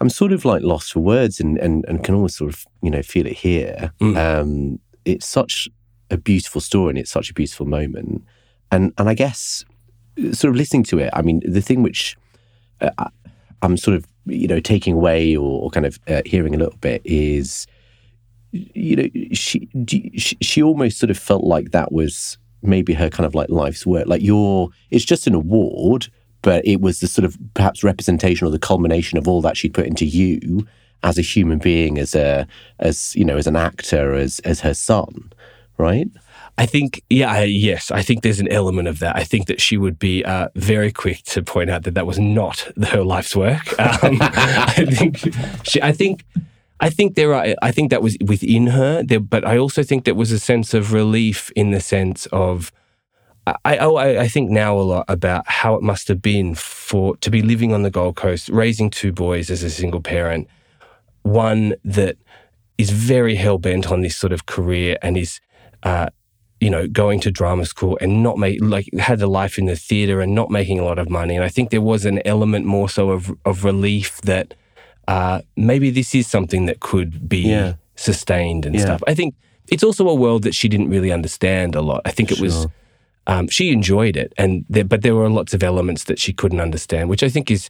I'm 0.00 0.10
sort 0.10 0.32
of 0.32 0.44
like 0.44 0.62
lost 0.62 0.92
for 0.92 1.00
words, 1.00 1.40
and 1.40 1.58
and 1.58 1.84
and 1.88 2.04
can 2.04 2.14
almost 2.14 2.36
sort 2.36 2.52
of 2.52 2.64
you 2.82 2.90
know 2.90 3.02
feel 3.02 3.26
it 3.26 3.36
here. 3.36 3.92
Mm. 4.00 4.16
Um, 4.16 4.80
it's 5.04 5.26
such 5.26 5.68
a 6.10 6.16
beautiful 6.16 6.60
story, 6.60 6.90
and 6.90 6.98
it's 6.98 7.10
such 7.10 7.30
a 7.30 7.34
beautiful 7.34 7.66
moment, 7.66 8.24
and 8.70 8.92
and 8.98 9.08
I 9.08 9.14
guess 9.14 9.64
sort 10.32 10.50
of 10.50 10.56
listening 10.56 10.82
to 10.84 10.98
it. 10.98 11.10
I 11.12 11.22
mean, 11.22 11.40
the 11.44 11.60
thing 11.62 11.82
which 11.82 12.16
uh, 12.80 12.90
I- 12.98 13.10
I'm 13.62 13.76
sort 13.76 13.96
of 13.96 14.06
you 14.26 14.46
know 14.46 14.60
taking 14.60 14.94
away 14.94 15.36
or, 15.36 15.62
or 15.62 15.70
kind 15.70 15.86
of 15.86 15.98
uh, 16.08 16.22
hearing 16.26 16.54
a 16.54 16.58
little 16.58 16.78
bit 16.80 17.02
is, 17.04 17.66
you 18.52 18.96
know, 18.96 19.08
she, 19.32 19.68
she 20.16 20.36
she 20.40 20.62
almost 20.62 20.98
sort 20.98 21.10
of 21.10 21.18
felt 21.18 21.44
like 21.44 21.70
that 21.72 21.92
was 21.92 22.38
maybe 22.62 22.92
her 22.94 23.08
kind 23.08 23.26
of 23.26 23.34
like 23.34 23.48
life's 23.48 23.86
work. 23.86 24.06
Like 24.06 24.22
you're, 24.22 24.68
it's 24.90 25.04
just 25.04 25.26
an 25.26 25.34
award, 25.34 26.08
but 26.48 26.66
it 26.66 26.80
was 26.80 27.00
the 27.00 27.06
sort 27.06 27.26
of 27.26 27.36
perhaps 27.52 27.84
representation 27.84 28.46
or 28.46 28.50
the 28.50 28.58
culmination 28.58 29.18
of 29.18 29.28
all 29.28 29.42
that 29.42 29.54
she'd 29.54 29.74
put 29.74 29.84
into 29.84 30.06
you 30.06 30.66
as 31.02 31.18
a 31.18 31.20
human 31.20 31.58
being, 31.58 31.98
as 31.98 32.14
a 32.14 32.46
as 32.78 33.14
you 33.14 33.22
know, 33.22 33.36
as 33.36 33.46
an 33.46 33.54
actor, 33.54 34.14
as 34.14 34.38
as 34.46 34.60
her 34.60 34.72
son, 34.72 35.30
right? 35.76 36.08
I 36.56 36.64
think, 36.64 37.04
yeah, 37.10 37.30
I, 37.30 37.42
yes, 37.44 37.90
I 37.90 38.00
think 38.00 38.22
there's 38.22 38.40
an 38.40 38.50
element 38.50 38.88
of 38.88 38.98
that. 39.00 39.14
I 39.14 39.24
think 39.24 39.46
that 39.48 39.60
she 39.60 39.76
would 39.76 39.98
be 39.98 40.24
uh, 40.24 40.48
very 40.54 40.90
quick 40.90 41.22
to 41.24 41.42
point 41.42 41.68
out 41.68 41.82
that 41.82 41.92
that 41.92 42.06
was 42.06 42.18
not 42.18 42.60
her 42.82 43.02
life's 43.02 43.36
work. 43.36 43.66
Um, 43.78 44.16
I 44.22 44.86
think, 44.88 45.18
she, 45.64 45.82
I 45.82 45.92
think, 45.92 46.24
I 46.80 46.88
think 46.88 47.14
there 47.14 47.34
are. 47.34 47.54
I 47.60 47.72
think 47.72 47.90
that 47.90 48.00
was 48.00 48.16
within 48.24 48.68
her. 48.68 49.02
There, 49.02 49.20
but 49.20 49.44
I 49.44 49.58
also 49.58 49.82
think 49.82 50.06
there 50.06 50.14
was 50.14 50.32
a 50.32 50.38
sense 50.38 50.72
of 50.72 50.94
relief 50.94 51.50
in 51.54 51.72
the 51.72 51.80
sense 51.80 52.24
of. 52.32 52.72
I, 53.64 53.78
oh, 53.78 53.96
I, 53.96 54.22
I 54.22 54.28
think 54.28 54.50
now 54.50 54.78
a 54.78 54.82
lot 54.82 55.04
about 55.08 55.48
how 55.48 55.74
it 55.74 55.82
must 55.82 56.08
have 56.08 56.20
been 56.22 56.54
for 56.54 57.16
to 57.18 57.30
be 57.30 57.42
living 57.42 57.72
on 57.72 57.82
the 57.82 57.90
Gold 57.90 58.16
Coast, 58.16 58.48
raising 58.48 58.90
two 58.90 59.12
boys 59.12 59.50
as 59.50 59.62
a 59.62 59.70
single 59.70 60.00
parent, 60.00 60.48
one 61.22 61.74
that 61.84 62.16
is 62.78 62.90
very 62.90 63.34
hell 63.34 63.58
bent 63.58 63.90
on 63.90 64.02
this 64.02 64.16
sort 64.16 64.32
of 64.32 64.46
career 64.46 64.96
and 65.02 65.16
is 65.16 65.40
uh, 65.82 66.08
you 66.60 66.70
know, 66.70 66.88
going 66.88 67.20
to 67.20 67.30
drama 67.30 67.64
school 67.64 67.96
and 68.00 68.22
not 68.22 68.36
make 68.38 68.58
like 68.60 68.88
had 68.98 69.22
a 69.22 69.28
life 69.28 69.58
in 69.58 69.66
the 69.66 69.76
theater 69.76 70.20
and 70.20 70.34
not 70.34 70.50
making 70.50 70.78
a 70.80 70.84
lot 70.84 70.98
of 70.98 71.08
money. 71.08 71.36
And 71.36 71.44
I 71.44 71.48
think 71.48 71.70
there 71.70 71.80
was 71.80 72.04
an 72.04 72.20
element 72.26 72.64
more 72.66 72.88
so 72.88 73.10
of 73.10 73.32
of 73.44 73.64
relief 73.64 74.20
that 74.22 74.54
uh, 75.06 75.40
maybe 75.56 75.90
this 75.90 76.14
is 76.14 76.26
something 76.26 76.66
that 76.66 76.80
could 76.80 77.28
be 77.28 77.38
Yeah. 77.38 77.74
sustained 77.94 78.66
and 78.66 78.74
Yeah. 78.74 78.82
stuff. 78.82 79.02
I 79.06 79.14
think 79.14 79.34
it's 79.70 79.82
also 79.84 80.08
a 80.08 80.14
world 80.14 80.42
that 80.42 80.54
she 80.54 80.68
didn't 80.68 80.88
really 80.90 81.12
understand 81.12 81.74
a 81.74 81.80
lot. 81.80 82.02
I 82.04 82.10
think 82.10 82.30
it 82.32 82.40
was. 82.40 82.66
Um, 83.28 83.46
she 83.48 83.70
enjoyed 83.70 84.16
it, 84.16 84.32
and 84.38 84.64
there, 84.70 84.84
but 84.84 85.02
there 85.02 85.14
were 85.14 85.28
lots 85.28 85.52
of 85.52 85.62
elements 85.62 86.04
that 86.04 86.18
she 86.18 86.32
couldn't 86.32 86.60
understand, 86.60 87.10
which 87.10 87.22
I 87.22 87.28
think 87.28 87.50
is 87.50 87.68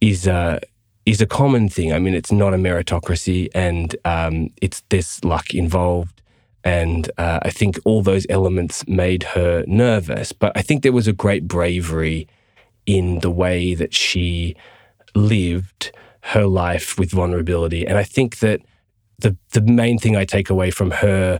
is 0.00 0.26
uh, 0.26 0.58
is 1.04 1.20
a 1.20 1.26
common 1.26 1.68
thing. 1.68 1.92
I 1.92 1.98
mean, 1.98 2.14
it's 2.14 2.32
not 2.32 2.54
a 2.54 2.56
meritocracy, 2.56 3.48
and 3.54 3.94
um, 4.06 4.50
it's 4.62 4.82
there's 4.88 5.22
luck 5.22 5.54
involved, 5.54 6.22
and 6.64 7.10
uh, 7.18 7.40
I 7.42 7.50
think 7.50 7.78
all 7.84 8.02
those 8.02 8.26
elements 8.30 8.88
made 8.88 9.22
her 9.22 9.64
nervous. 9.66 10.32
But 10.32 10.52
I 10.56 10.62
think 10.62 10.82
there 10.82 10.92
was 10.92 11.06
a 11.06 11.12
great 11.12 11.46
bravery 11.46 12.26
in 12.86 13.18
the 13.18 13.30
way 13.30 13.74
that 13.74 13.92
she 13.92 14.56
lived 15.14 15.92
her 16.22 16.46
life 16.46 16.98
with 16.98 17.10
vulnerability, 17.10 17.86
and 17.86 17.98
I 17.98 18.04
think 18.04 18.38
that 18.38 18.62
the 19.18 19.36
the 19.52 19.60
main 19.60 19.98
thing 19.98 20.16
I 20.16 20.24
take 20.24 20.48
away 20.48 20.70
from 20.70 20.90
her 20.90 21.38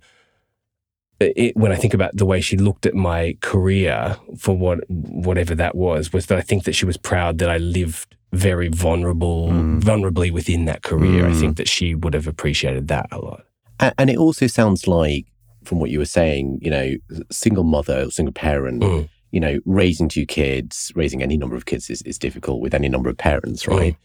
it, 1.20 1.56
when 1.56 1.72
I 1.72 1.76
think 1.76 1.94
about 1.94 2.16
the 2.16 2.26
way 2.26 2.40
she 2.40 2.56
looked 2.56 2.86
at 2.86 2.94
my 2.94 3.36
career 3.40 4.16
for 4.38 4.56
what 4.56 4.80
whatever 4.88 5.54
that 5.54 5.74
was, 5.74 6.12
was 6.12 6.26
that 6.26 6.38
I 6.38 6.42
think 6.42 6.64
that 6.64 6.74
she 6.74 6.84
was 6.86 6.96
proud 6.96 7.38
that 7.38 7.50
I 7.50 7.58
lived 7.58 8.16
very 8.32 8.68
vulnerable, 8.68 9.48
Mm. 9.48 9.80
vulnerably 9.80 10.30
within 10.30 10.64
that 10.66 10.82
career. 10.82 11.26
I 11.26 11.30
Mm. 11.30 11.40
think 11.40 11.56
that 11.56 11.68
she 11.68 11.94
would 11.94 12.12
have 12.14 12.26
appreciated 12.26 12.88
that 12.88 13.06
a 13.10 13.18
lot. 13.18 13.44
And, 13.80 13.94
and 13.98 14.10
it 14.10 14.18
also 14.18 14.46
sounds 14.46 14.86
like, 14.86 15.26
from 15.64 15.80
what 15.80 15.90
you 15.90 15.98
were 15.98 16.04
saying, 16.04 16.58
you 16.60 16.70
know, 16.70 16.94
single 17.30 17.64
mother, 17.64 18.10
single 18.10 18.32
parent, 18.32 18.82
Mm. 18.82 19.08
you 19.32 19.40
know, 19.40 19.58
raising 19.64 20.08
two 20.08 20.26
kids, 20.26 20.92
raising 20.94 21.22
any 21.22 21.36
number 21.36 21.56
of 21.56 21.64
kids 21.66 21.88
is, 21.90 22.02
is 22.02 22.18
difficult 22.18 22.60
with 22.60 22.74
any 22.74 22.88
number 22.88 23.08
of 23.08 23.16
parents, 23.16 23.66
right? 23.66 23.96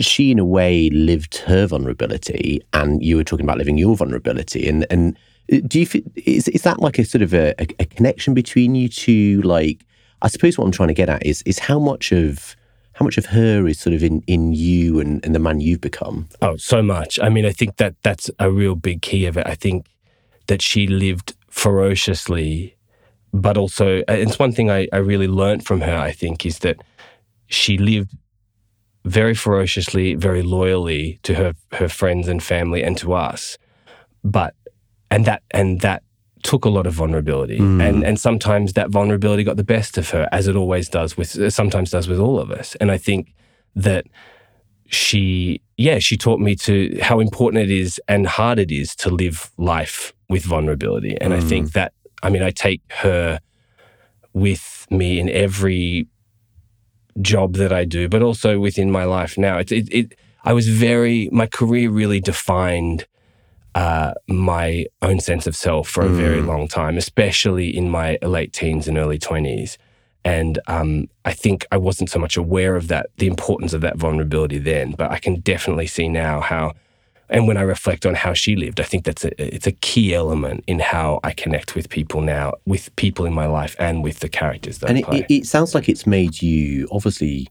She, 0.00 0.30
in 0.32 0.38
a 0.38 0.44
way, 0.44 0.90
lived 0.90 1.36
her 1.46 1.66
vulnerability, 1.66 2.60
and 2.72 3.02
you 3.02 3.16
were 3.16 3.24
talking 3.24 3.44
about 3.46 3.58
living 3.58 3.78
your 3.78 3.94
vulnerability. 3.94 4.68
And 4.68 4.84
and 4.90 5.16
do 5.48 5.80
you 5.80 5.86
is 6.16 6.48
is 6.48 6.62
that 6.62 6.80
like 6.80 6.98
a 6.98 7.04
sort 7.04 7.22
of 7.22 7.32
a, 7.34 7.54
a, 7.58 7.84
connection 7.86 8.34
between 8.34 8.74
you 8.74 8.88
two? 8.88 9.40
Like, 9.42 9.84
I 10.22 10.28
suppose 10.28 10.58
what 10.58 10.64
I'm 10.64 10.72
trying 10.72 10.88
to 10.88 10.94
get 10.94 11.08
at 11.08 11.24
is 11.24 11.42
is 11.42 11.58
how 11.58 11.78
much 11.78 12.12
of 12.12 12.56
how 12.94 13.04
much 13.04 13.18
of 13.18 13.26
her 13.26 13.66
is 13.68 13.78
sort 13.78 13.94
of 13.94 14.02
in 14.02 14.22
in 14.26 14.52
you 14.52 15.00
and, 15.00 15.24
and 15.24 15.34
the 15.34 15.38
man 15.38 15.60
you've 15.60 15.80
become. 15.80 16.28
Oh, 16.42 16.56
so 16.56 16.82
much. 16.82 17.18
I 17.22 17.28
mean, 17.28 17.46
I 17.46 17.52
think 17.52 17.76
that 17.76 17.94
that's 18.02 18.30
a 18.38 18.50
real 18.50 18.74
big 18.74 19.02
key 19.02 19.26
of 19.26 19.36
it. 19.36 19.46
I 19.46 19.54
think 19.54 19.86
that 20.46 20.62
she 20.62 20.86
lived 20.86 21.34
ferociously, 21.50 22.76
but 23.32 23.56
also, 23.56 24.00
uh, 24.00 24.12
it's 24.12 24.38
one 24.38 24.52
thing 24.52 24.70
I, 24.70 24.88
I 24.92 24.98
really 24.98 25.28
learned 25.28 25.64
from 25.64 25.80
her, 25.80 25.96
I 25.96 26.12
think, 26.12 26.46
is 26.46 26.60
that 26.60 26.82
she 27.46 27.78
lived 27.78 28.16
very 29.04 29.34
ferociously, 29.34 30.14
very 30.14 30.42
loyally 30.42 31.18
to 31.22 31.34
her, 31.34 31.54
her 31.72 31.88
friends 31.88 32.28
and 32.28 32.42
family 32.42 32.82
and 32.82 32.96
to 32.98 33.12
us. 33.12 33.56
But, 34.24 34.54
and 35.10 35.24
that, 35.24 35.42
and 35.50 35.80
that 35.80 36.02
took 36.42 36.64
a 36.64 36.68
lot 36.68 36.86
of 36.86 36.94
vulnerability. 36.94 37.58
Mm. 37.58 37.82
And, 37.82 38.04
and 38.04 38.20
sometimes 38.20 38.74
that 38.74 38.90
vulnerability 38.90 39.42
got 39.44 39.56
the 39.56 39.64
best 39.64 39.98
of 39.98 40.10
her, 40.10 40.28
as 40.32 40.46
it 40.48 40.56
always 40.56 40.88
does 40.88 41.16
with, 41.16 41.52
sometimes 41.52 41.90
does 41.90 42.08
with 42.08 42.18
all 42.18 42.38
of 42.38 42.50
us. 42.50 42.74
And 42.76 42.90
I 42.90 42.98
think 42.98 43.34
that 43.74 44.06
she 44.88 45.60
yeah 45.76 45.98
she 45.98 46.16
taught 46.16 46.38
me 46.40 46.54
to 46.54 46.96
how 47.02 47.18
important 47.18 47.62
it 47.62 47.70
is 47.70 48.00
and 48.06 48.26
hard 48.26 48.58
it 48.58 48.70
is 48.70 48.94
to 48.94 49.10
live 49.10 49.50
life 49.58 50.12
with 50.28 50.44
vulnerability 50.44 51.16
and 51.20 51.34
i 51.34 51.38
Mm. 51.38 51.48
think 51.48 51.72
that 51.72 51.92
i 52.22 52.30
mean 52.30 52.42
i 52.42 52.50
take 52.52 52.80
her 53.02 53.40
with 54.32 54.86
me 54.88 55.18
in 55.18 55.28
every 55.28 56.06
job 57.20 57.54
that 57.54 57.72
i 57.72 57.84
do 57.84 58.08
but 58.08 58.22
also 58.22 58.60
within 58.60 58.90
my 58.90 59.02
life 59.04 59.36
now 59.36 59.58
it, 59.58 59.72
it, 59.72 59.88
it 59.92 60.14
i 60.44 60.52
was 60.52 60.68
very 60.68 61.28
my 61.32 61.46
career 61.46 61.90
really 61.90 62.20
defined 62.20 63.06
uh, 63.82 64.12
my 64.26 64.86
own 65.02 65.18
sense 65.20 65.46
of 65.46 65.54
self 65.54 65.84
for 65.94 66.02
a 66.02 66.08
very 66.08 66.40
Mm. 66.42 66.46
long 66.52 66.64
time 66.80 66.96
especially 66.96 67.68
in 67.80 67.86
my 67.90 68.08
late 68.36 68.52
teens 68.58 68.88
and 68.88 68.96
early 68.98 69.18
20s 69.18 69.76
and 70.24 70.58
um, 70.66 71.08
I 71.24 71.32
think 71.32 71.58
I 71.70 71.76
wasn't 71.88 72.10
so 72.10 72.18
much 72.18 72.36
aware 72.36 72.74
of 72.74 72.88
that, 72.88 73.04
the 73.18 73.28
importance 73.34 73.72
of 73.76 73.80
that 73.82 73.96
vulnerability 73.96 74.58
then, 74.58 74.86
but 75.00 75.08
I 75.16 75.18
can 75.20 75.34
definitely 75.52 75.86
see 75.86 76.08
now 76.08 76.40
how, 76.40 76.72
and 77.28 77.46
when 77.46 77.56
I 77.56 77.62
reflect 77.62 78.04
on 78.06 78.14
how 78.16 78.32
she 78.34 78.56
lived, 78.56 78.80
I 78.80 78.82
think 78.90 79.04
that's 79.04 79.24
a, 79.24 79.30
it's 79.56 79.68
a 79.68 79.76
key 79.88 80.08
element 80.22 80.64
in 80.66 80.80
how 80.80 81.20
I 81.22 81.32
connect 81.32 81.76
with 81.76 81.86
people 81.90 82.22
now, 82.22 82.54
with 82.72 82.84
people 82.96 83.24
in 83.24 83.34
my 83.34 83.46
life 83.46 83.76
and 83.78 84.02
with 84.02 84.18
the 84.18 84.28
characters 84.28 84.78
that 84.80 84.90
and 84.90 84.98
I 84.98 85.00
it, 85.02 85.04
play. 85.06 85.18
it, 85.18 85.26
it 85.42 85.46
sounds 85.46 85.76
like 85.76 85.88
it's 85.88 86.06
made 86.08 86.42
you 86.42 86.88
obviously 86.90 87.46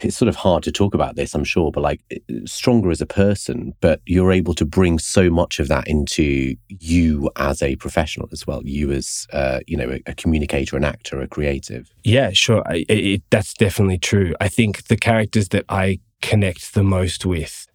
it's 0.00 0.16
sort 0.16 0.28
of 0.28 0.36
hard 0.36 0.62
to 0.62 0.72
talk 0.72 0.94
about 0.94 1.16
this 1.16 1.34
i'm 1.34 1.44
sure 1.44 1.70
but 1.70 1.82
like 1.82 2.00
stronger 2.46 2.90
as 2.90 3.00
a 3.00 3.06
person 3.06 3.72
but 3.80 4.00
you're 4.06 4.32
able 4.32 4.54
to 4.54 4.64
bring 4.64 4.98
so 4.98 5.30
much 5.30 5.58
of 5.58 5.68
that 5.68 5.86
into 5.86 6.54
you 6.68 7.30
as 7.36 7.62
a 7.62 7.76
professional 7.76 8.28
as 8.32 8.46
well 8.46 8.62
you 8.64 8.90
as 8.92 9.26
uh, 9.32 9.60
you 9.66 9.76
know 9.76 9.90
a, 9.90 10.10
a 10.10 10.14
communicator 10.14 10.76
an 10.76 10.84
actor 10.84 11.20
a 11.20 11.26
creative 11.26 11.90
Yeah, 12.04 12.30
sure. 12.32 12.62
I, 12.66 12.84
it, 12.88 13.22
that's 13.30 13.54
definitely 13.54 13.98
true. 13.98 14.34
I 14.40 14.48
think 14.48 14.84
the 14.84 14.96
characters 14.96 15.48
that 15.50 15.64
I 15.68 16.00
connect 16.22 16.74
the 16.74 16.82
most 16.82 17.24
with 17.24 17.66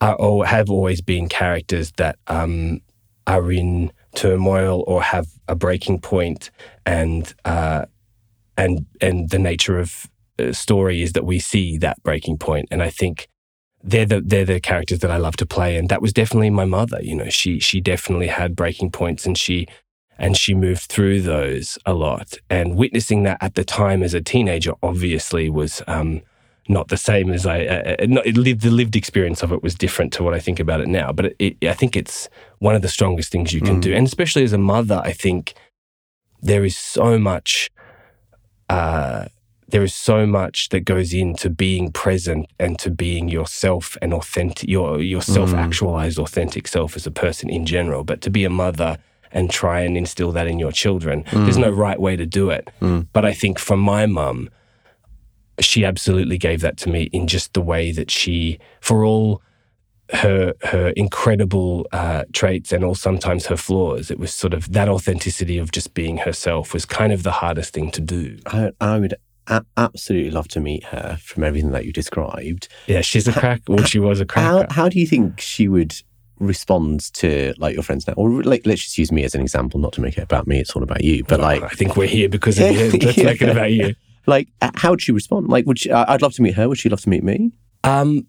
are, 0.00 0.16
or 0.16 0.46
have 0.46 0.70
always 0.70 1.00
been 1.00 1.28
characters 1.28 1.92
that 1.96 2.18
um, 2.26 2.80
are 3.26 3.50
in 3.52 3.92
turmoil 4.14 4.84
or 4.86 5.02
have 5.02 5.26
a 5.48 5.54
breaking 5.54 6.00
point, 6.00 6.50
and 6.86 7.34
uh, 7.44 7.86
and 8.56 8.86
and 9.00 9.30
the 9.30 9.38
nature 9.38 9.78
of 9.78 10.10
story 10.52 11.02
is 11.02 11.12
that 11.12 11.24
we 11.24 11.38
see 11.38 11.78
that 11.78 12.02
breaking 12.02 12.38
point, 12.38 12.68
and 12.70 12.82
I 12.82 12.90
think 12.90 13.28
they're 13.82 14.06
the 14.06 14.20
they're 14.20 14.44
the 14.44 14.60
characters 14.60 15.00
that 15.00 15.10
I 15.10 15.18
love 15.18 15.36
to 15.36 15.46
play, 15.46 15.76
and 15.76 15.88
that 15.88 16.02
was 16.02 16.12
definitely 16.12 16.50
my 16.50 16.64
mother. 16.64 17.00
You 17.02 17.16
know, 17.16 17.28
she 17.28 17.60
she 17.60 17.80
definitely 17.80 18.28
had 18.28 18.56
breaking 18.56 18.90
points, 18.90 19.26
and 19.26 19.36
she 19.36 19.66
and 20.18 20.36
she 20.36 20.54
moved 20.54 20.82
through 20.82 21.22
those 21.22 21.78
a 21.84 21.92
lot. 21.92 22.38
And 22.48 22.76
witnessing 22.76 23.24
that 23.24 23.38
at 23.40 23.54
the 23.54 23.64
time 23.64 24.02
as 24.02 24.14
a 24.14 24.20
teenager, 24.20 24.72
obviously, 24.82 25.50
was 25.50 25.82
um, 25.86 26.22
not 26.68 26.88
the 26.88 26.96
same 26.96 27.30
as 27.30 27.46
I. 27.46 27.66
Uh, 27.66 27.96
uh, 28.00 28.06
not, 28.08 28.26
it 28.26 28.36
lived, 28.36 28.62
the 28.62 28.70
lived 28.70 28.96
experience 28.96 29.42
of 29.42 29.52
it 29.52 29.62
was 29.62 29.74
different 29.74 30.12
to 30.14 30.22
what 30.22 30.34
I 30.34 30.40
think 30.40 30.60
about 30.60 30.80
it 30.80 30.88
now. 30.88 31.12
But 31.12 31.26
it, 31.26 31.36
it, 31.38 31.68
I 31.68 31.74
think 31.74 31.96
it's 31.96 32.28
one 32.58 32.74
of 32.74 32.82
the 32.82 32.88
strongest 32.88 33.30
things 33.30 33.52
you 33.52 33.60
can 33.60 33.78
Mm. 33.78 33.82
do, 33.82 33.94
and 33.94 34.06
especially 34.06 34.44
as 34.44 34.52
a 34.52 34.58
mother, 34.58 35.02
I 35.04 35.12
think 35.12 35.54
there 36.40 36.64
is 36.64 36.76
so 36.76 37.18
much. 37.18 37.70
Uh, 38.70 39.26
there 39.68 39.82
is 39.82 39.94
so 39.94 40.26
much 40.26 40.68
that 40.70 40.80
goes 40.80 41.12
into 41.12 41.50
being 41.50 41.90
present 41.90 42.46
and 42.58 42.78
to 42.78 42.90
being 42.90 43.28
yourself 43.28 43.96
and 44.02 44.12
authentic, 44.12 44.68
your 44.68 45.00
your 45.00 45.22
self 45.22 45.50
mm. 45.50 45.58
actualized 45.58 46.18
authentic 46.18 46.68
self 46.68 46.96
as 46.96 47.06
a 47.06 47.10
person 47.10 47.50
in 47.50 47.66
general. 47.66 48.04
But 48.04 48.20
to 48.22 48.30
be 48.30 48.44
a 48.44 48.50
mother 48.50 48.98
and 49.32 49.50
try 49.50 49.80
and 49.80 49.96
instill 49.96 50.32
that 50.32 50.46
in 50.46 50.58
your 50.58 50.72
children, 50.72 51.24
there's 51.32 51.56
mm. 51.56 51.62
no 51.62 51.70
right 51.70 52.00
way 52.00 52.16
to 52.16 52.26
do 52.26 52.50
it. 52.50 52.70
Mm. 52.80 53.08
But 53.12 53.24
I 53.24 53.32
think 53.32 53.58
for 53.58 53.76
my 53.76 54.06
mum, 54.06 54.48
she 55.60 55.84
absolutely 55.84 56.38
gave 56.38 56.60
that 56.60 56.76
to 56.78 56.88
me 56.88 57.04
in 57.12 57.26
just 57.26 57.52
the 57.54 57.62
way 57.62 57.90
that 57.92 58.10
she, 58.10 58.58
for 58.80 59.04
all 59.04 59.42
her 60.10 60.52
her 60.62 60.90
incredible 60.90 61.86
uh, 61.92 62.24
traits 62.32 62.72
and 62.72 62.84
all 62.84 62.94
sometimes 62.94 63.46
her 63.46 63.56
flaws, 63.56 64.10
it 64.10 64.18
was 64.18 64.32
sort 64.32 64.52
of 64.52 64.72
that 64.72 64.88
authenticity 64.88 65.58
of 65.58 65.72
just 65.72 65.94
being 65.94 66.18
herself 66.18 66.74
was 66.74 66.84
kind 66.84 67.12
of 67.12 67.22
the 67.22 67.32
hardest 67.32 67.72
thing 67.72 67.90
to 67.92 68.00
do. 68.00 68.38
I, 68.46 68.70
I 68.80 68.98
would 68.98 69.14
a- 69.46 69.64
absolutely 69.76 70.30
love 70.30 70.48
to 70.48 70.60
meet 70.60 70.84
her 70.84 71.18
from 71.22 71.44
everything 71.44 71.70
that 71.72 71.84
you 71.84 71.92
described. 71.92 72.68
Yeah, 72.86 73.00
she's 73.02 73.28
a 73.28 73.32
crack. 73.32 73.62
Well, 73.68 73.84
she 73.84 73.98
was 73.98 74.20
a 74.20 74.24
crack. 74.26 74.44
How 74.44 74.66
how 74.70 74.88
do 74.88 74.98
you 74.98 75.06
think 75.06 75.40
she 75.40 75.68
would 75.68 75.94
respond 76.40 77.12
to 77.14 77.54
like 77.58 77.74
your 77.74 77.82
friends 77.82 78.06
now? 78.06 78.14
Or 78.16 78.42
like 78.42 78.66
let's 78.66 78.82
just 78.82 78.98
use 78.98 79.12
me 79.12 79.24
as 79.24 79.34
an 79.34 79.40
example, 79.40 79.80
not 79.80 79.92
to 79.94 80.00
make 80.00 80.18
it 80.18 80.22
about 80.22 80.46
me. 80.46 80.58
It's 80.60 80.72
all 80.74 80.82
about 80.82 81.04
you. 81.04 81.24
But 81.24 81.40
like 81.40 81.62
I 81.62 81.68
think 81.68 81.96
we're 81.96 82.08
here 82.08 82.28
because 82.28 82.58
of 82.58 82.70
you. 82.72 82.90
Let's 82.90 83.16
make 83.16 83.42
it 83.42 83.48
about 83.48 83.72
you. 83.72 83.94
like 84.26 84.48
uh, 84.62 84.70
how 84.74 84.90
would 84.90 85.02
she 85.02 85.12
respond? 85.12 85.48
Like 85.48 85.66
would 85.66 85.78
she, 85.78 85.90
I'd 85.90 86.22
love 86.22 86.34
to 86.34 86.42
meet 86.42 86.54
her. 86.54 86.68
Would 86.68 86.78
she 86.78 86.88
love 86.88 87.00
to 87.02 87.08
meet 87.08 87.22
me? 87.22 87.52
Um, 87.84 88.26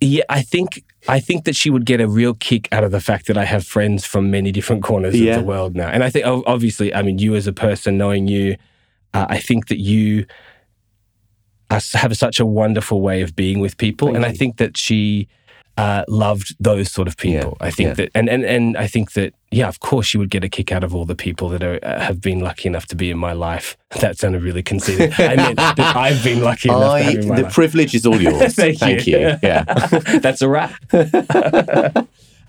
yeah, 0.00 0.22
I 0.28 0.42
think 0.42 0.84
I 1.08 1.18
think 1.20 1.44
that 1.44 1.56
she 1.56 1.70
would 1.70 1.84
get 1.84 2.00
a 2.00 2.08
real 2.08 2.34
kick 2.34 2.68
out 2.72 2.84
of 2.84 2.92
the 2.92 3.00
fact 3.00 3.26
that 3.26 3.36
I 3.36 3.44
have 3.44 3.66
friends 3.66 4.04
from 4.04 4.30
many 4.30 4.52
different 4.52 4.82
corners 4.82 5.18
Yeah. 5.20 5.34
of 5.36 5.40
the 5.42 5.46
world 5.46 5.74
now, 5.76 5.88
and 5.88 6.04
I 6.04 6.10
think 6.10 6.24
obviously, 6.26 6.94
I 6.94 7.02
mean, 7.02 7.18
you 7.18 7.34
as 7.34 7.46
a 7.48 7.52
person, 7.52 7.98
knowing 7.98 8.28
you, 8.28 8.56
uh, 9.14 9.26
I 9.28 9.38
think 9.38 9.68
that 9.68 9.78
you 9.78 10.26
are, 11.70 11.80
have 11.94 12.16
such 12.16 12.40
a 12.40 12.46
wonderful 12.46 13.00
way 13.00 13.22
of 13.22 13.36
being 13.36 13.60
with 13.60 13.76
people, 13.76 14.08
Thank 14.08 14.16
and 14.16 14.26
I 14.26 14.32
think 14.32 14.56
that 14.56 14.76
she 14.76 15.28
uh, 15.76 16.04
loved 16.08 16.56
those 16.58 16.90
sort 16.90 17.06
of 17.06 17.16
people. 17.16 17.56
I 17.60 17.70
think 17.70 17.88
yeah. 17.88 17.94
that, 17.94 18.10
and, 18.14 18.28
and 18.28 18.44
and 18.44 18.76
I 18.76 18.86
think 18.86 19.12
that, 19.12 19.34
yeah, 19.50 19.68
of 19.68 19.78
course, 19.80 20.06
she 20.06 20.18
would 20.18 20.30
get 20.30 20.42
a 20.42 20.48
kick 20.48 20.72
out 20.72 20.82
of 20.82 20.94
all 20.94 21.04
the 21.04 21.14
people 21.14 21.48
that 21.50 21.62
are, 21.62 21.78
uh, 21.82 22.00
have 22.00 22.20
been 22.20 22.40
lucky 22.40 22.68
enough 22.68 22.86
to 22.86 22.96
be 22.96 23.10
in 23.10 23.18
my 23.18 23.32
life. 23.32 23.76
That 24.00 24.18
sounded 24.18 24.42
really 24.42 24.62
conceited. 24.62 25.14
I 25.18 25.36
meant 25.36 25.56
that 25.56 25.78
I've 25.96 26.22
been 26.22 26.42
lucky 26.42 26.68
enough 26.68 26.80
to 26.80 26.86
I 26.86 27.00
have 27.00 27.14
in 27.14 27.28
my 27.28 27.36
the 27.36 27.42
life. 27.44 27.54
privilege 27.54 27.94
is 27.94 28.04
all 28.04 28.20
yours. 28.20 28.54
Thank 28.56 29.06
you. 29.06 29.38
Yeah. 29.42 29.64
That's 30.20 30.42
a 30.42 30.48
wrap. 30.48 30.74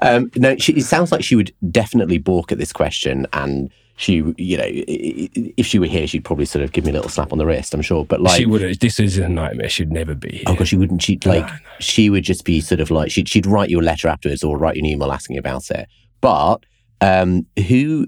Um, 0.01 0.31
no, 0.35 0.55
she, 0.57 0.73
it 0.73 0.83
sounds 0.83 1.11
like 1.11 1.23
she 1.23 1.35
would 1.35 1.53
definitely 1.71 2.17
balk 2.17 2.51
at 2.51 2.57
this 2.57 2.71
question, 2.71 3.27
and 3.33 3.69
she, 3.99 4.23
you 4.37 4.55
know, 4.55 4.63
if 4.65 5.65
she 5.65 5.77
were 5.77 5.85
here, 5.85 6.07
she'd 6.07 6.23
probably 6.23 6.45
sort 6.45 6.63
of 6.63 6.71
give 6.71 6.85
me 6.85 6.91
a 6.91 6.93
little 6.93 7.09
slap 7.09 7.33
on 7.33 7.37
the 7.37 7.45
wrist. 7.45 7.73
I'm 7.73 7.81
sure, 7.81 8.05
but 8.05 8.21
like, 8.21 8.37
she 8.37 8.45
would. 8.45 8.79
This 8.79 8.97
is 8.97 9.17
a 9.17 9.27
nightmare. 9.27 9.67
She'd 9.67 9.91
never 9.91 10.15
be 10.15 10.37
here. 10.37 10.43
oh 10.47 10.55
god, 10.55 10.69
she 10.69 10.77
wouldn't. 10.77 11.01
She'd 11.01 11.25
like, 11.25 11.51
she 11.81 12.09
would 12.09 12.23
just 12.23 12.45
be 12.45 12.61
sort 12.61 12.79
of 12.79 12.91
like, 12.91 13.11
she'd 13.11 13.27
she'd 13.27 13.45
write 13.45 13.69
you 13.69 13.77
a 13.77 13.83
letter 13.83 14.07
afterwards 14.07 14.41
or 14.41 14.57
write 14.57 14.77
you 14.77 14.83
an 14.83 14.85
email 14.85 15.11
asking 15.11 15.37
about 15.37 15.69
it. 15.69 15.89
But 16.21 16.59
um, 17.01 17.45
who 17.67 18.07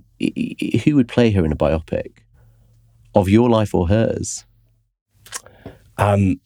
who 0.85 0.95
would 0.95 1.09
play 1.09 1.29
her 1.31 1.43
in 1.43 1.51
a 1.51 1.57
biopic 1.57 2.19
of 3.13 3.27
your 3.27 3.49
life 3.49 3.75
or 3.75 3.89
hers? 3.89 4.45
Um, 5.97 6.39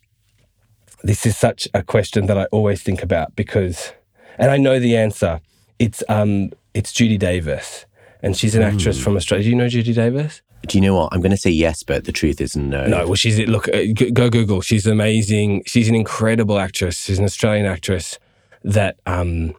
this 1.04 1.24
is 1.24 1.38
such 1.38 1.68
a 1.76 1.84
question 1.84 2.26
that 2.26 2.38
I 2.40 2.46
always 2.46 2.82
think 2.82 3.04
about 3.04 3.36
because, 3.36 3.94
and 4.40 4.50
I 4.50 4.58
know 4.58 4.80
the 4.80 4.98
answer. 4.98 5.40
It's 5.78 6.04
um, 6.10 6.50
it's 6.74 6.92
Judy 6.92 7.20
Davis, 7.20 7.86
and 8.26 8.36
she's 8.36 8.56
an 8.56 8.64
actress 8.64 9.00
from 9.02 9.16
Australia. 9.16 9.44
Do 9.44 9.50
you 9.52 9.56
know 9.56 9.70
Judy 9.70 9.94
Davis? 9.94 10.42
Do 10.68 10.78
you 10.78 10.82
know 10.82 10.96
what? 10.96 11.14
I'm 11.14 11.22
going 11.22 11.32
to 11.32 11.38
say 11.38 11.52
yes, 11.52 11.84
but 11.84 12.06
the 12.06 12.12
truth 12.12 12.42
is 12.42 12.58
no. 12.58 12.88
No, 12.88 13.06
well, 13.06 13.16
she's 13.16 13.40
look. 13.48 13.68
uh, 13.70 13.84
Go 14.14 14.30
Google. 14.32 14.62
She's 14.62 14.88
amazing. 14.88 15.62
She's 15.68 15.88
an 15.88 15.96
incredible 15.96 16.58
actress. 16.58 17.04
She's 17.06 17.20
an 17.20 17.26
Australian 17.26 17.68
actress 17.68 18.18
that 18.64 18.98
um, 19.06 19.54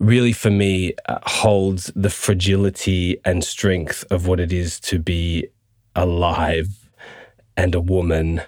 really, 0.00 0.32
for 0.32 0.50
me, 0.50 0.92
uh, 1.08 1.20
holds 1.22 1.92
the 1.94 2.10
fragility 2.10 3.16
and 3.24 3.44
strength 3.44 4.04
of 4.10 4.26
what 4.26 4.40
it 4.40 4.52
is 4.52 4.80
to 4.80 4.98
be 4.98 5.46
alive 5.94 6.90
and 7.56 7.74
a 7.76 7.80
woman 7.80 8.42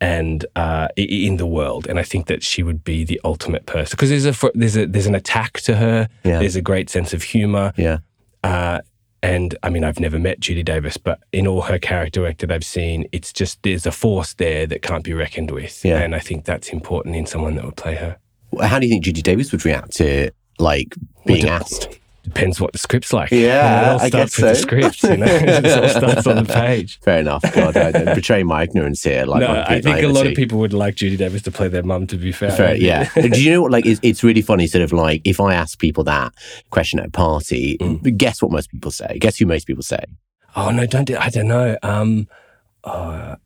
and 0.00 0.46
uh, 0.56 0.88
in 0.96 1.36
the 1.36 1.46
world. 1.46 1.86
And 1.86 1.98
I 1.98 2.04
think 2.04 2.26
that 2.26 2.42
she 2.42 2.62
would 2.62 2.84
be 2.84 3.04
the 3.04 3.20
ultimate 3.22 3.66
person 3.66 3.96
because 3.96 4.08
there's 4.08 4.24
a 4.26 4.50
there's 4.54 4.76
a 4.78 4.86
there's 4.86 5.06
an 5.06 5.14
attack 5.14 5.60
to 5.62 5.76
her. 5.76 6.08
Yeah. 6.24 6.38
There's 6.38 6.56
a 6.56 6.62
great 6.62 6.88
sense 6.88 7.12
of 7.12 7.22
humor. 7.22 7.74
Yeah. 7.76 7.98
Uh, 8.42 8.80
and 9.24 9.56
I 9.62 9.70
mean, 9.70 9.84
I've 9.84 9.98
never 9.98 10.18
met 10.18 10.38
Judy 10.38 10.62
Davis, 10.62 10.98
but 10.98 11.18
in 11.32 11.46
all 11.46 11.62
her 11.62 11.78
character 11.78 12.20
work 12.20 12.36
that 12.38 12.52
I've 12.52 12.62
seen, 12.62 13.08
it's 13.10 13.32
just 13.32 13.62
there's 13.62 13.86
a 13.86 13.90
force 13.90 14.34
there 14.34 14.66
that 14.66 14.82
can't 14.82 15.02
be 15.02 15.14
reckoned 15.14 15.50
with. 15.50 15.82
Yeah. 15.82 16.00
And 16.00 16.14
I 16.14 16.18
think 16.18 16.44
that's 16.44 16.68
important 16.68 17.16
in 17.16 17.24
someone 17.24 17.54
that 17.54 17.64
would 17.64 17.78
play 17.78 17.94
her. 17.94 18.18
How 18.60 18.78
do 18.78 18.86
you 18.86 18.92
think 18.92 19.02
Judy 19.02 19.22
Davis 19.22 19.50
would 19.50 19.64
react 19.64 19.92
to 19.92 20.30
like 20.58 20.94
being 21.24 21.48
asked? 21.48 21.88
Depends 22.24 22.58
what 22.60 22.72
the 22.72 22.78
script's 22.78 23.12
like. 23.12 23.30
Yeah, 23.30 23.82
it 23.82 23.88
all 23.92 24.00
I 24.00 24.08
starts 24.08 24.36
guess 24.36 24.42
with 24.42 24.50
the 24.50 24.62
script. 24.62 25.02
You 25.04 25.16
know, 25.18 25.26
it 25.28 25.66
all 25.66 25.88
starts 25.90 26.26
on 26.26 26.36
the 26.44 26.52
page. 26.52 26.98
Fair 27.02 27.18
enough. 27.20 27.42
God, 27.52 27.76
I 27.76 27.92
don't 27.92 28.14
betray 28.14 28.42
my 28.42 28.62
ignorance 28.62 29.02
here. 29.02 29.26
Like 29.26 29.40
no, 29.40 29.62
I 29.68 29.80
think 29.82 30.02
a 30.02 30.06
lot 30.08 30.26
of 30.26 30.34
people 30.34 30.58
would 30.58 30.72
like 30.72 30.94
Judy 30.94 31.16
Davis 31.18 31.42
to 31.42 31.50
play 31.52 31.68
their 31.68 31.82
mum. 31.82 32.06
To 32.08 32.16
be 32.16 32.32
fair, 32.32 32.50
Fair, 32.50 32.76
yeah. 32.76 33.08
Do 33.20 33.40
you 33.42 33.50
know 33.52 33.62
what? 33.62 33.70
Like, 33.72 33.84
it's, 33.86 34.00
it's 34.02 34.24
really 34.24 34.42
funny. 34.42 34.66
Sort 34.66 34.82
of 34.82 34.92
like 34.92 35.20
if 35.24 35.38
I 35.38 35.54
ask 35.54 35.78
people 35.78 36.02
that 36.04 36.32
question 36.70 36.98
at 36.98 37.06
a 37.06 37.10
party, 37.10 37.76
Mm. 37.78 38.16
guess 38.16 38.40
what 38.42 38.50
most 38.50 38.70
people 38.70 38.90
say? 38.90 39.18
Guess 39.18 39.36
who 39.36 39.46
most 39.46 39.66
people 39.66 39.82
say? 39.82 40.02
Oh 40.56 40.70
no, 40.70 40.86
don't 40.86 41.04
do. 41.04 41.16
I 41.18 41.28
don't 41.28 41.48
know. 41.48 41.76
Um, 41.82 42.26
uh, 42.84 43.36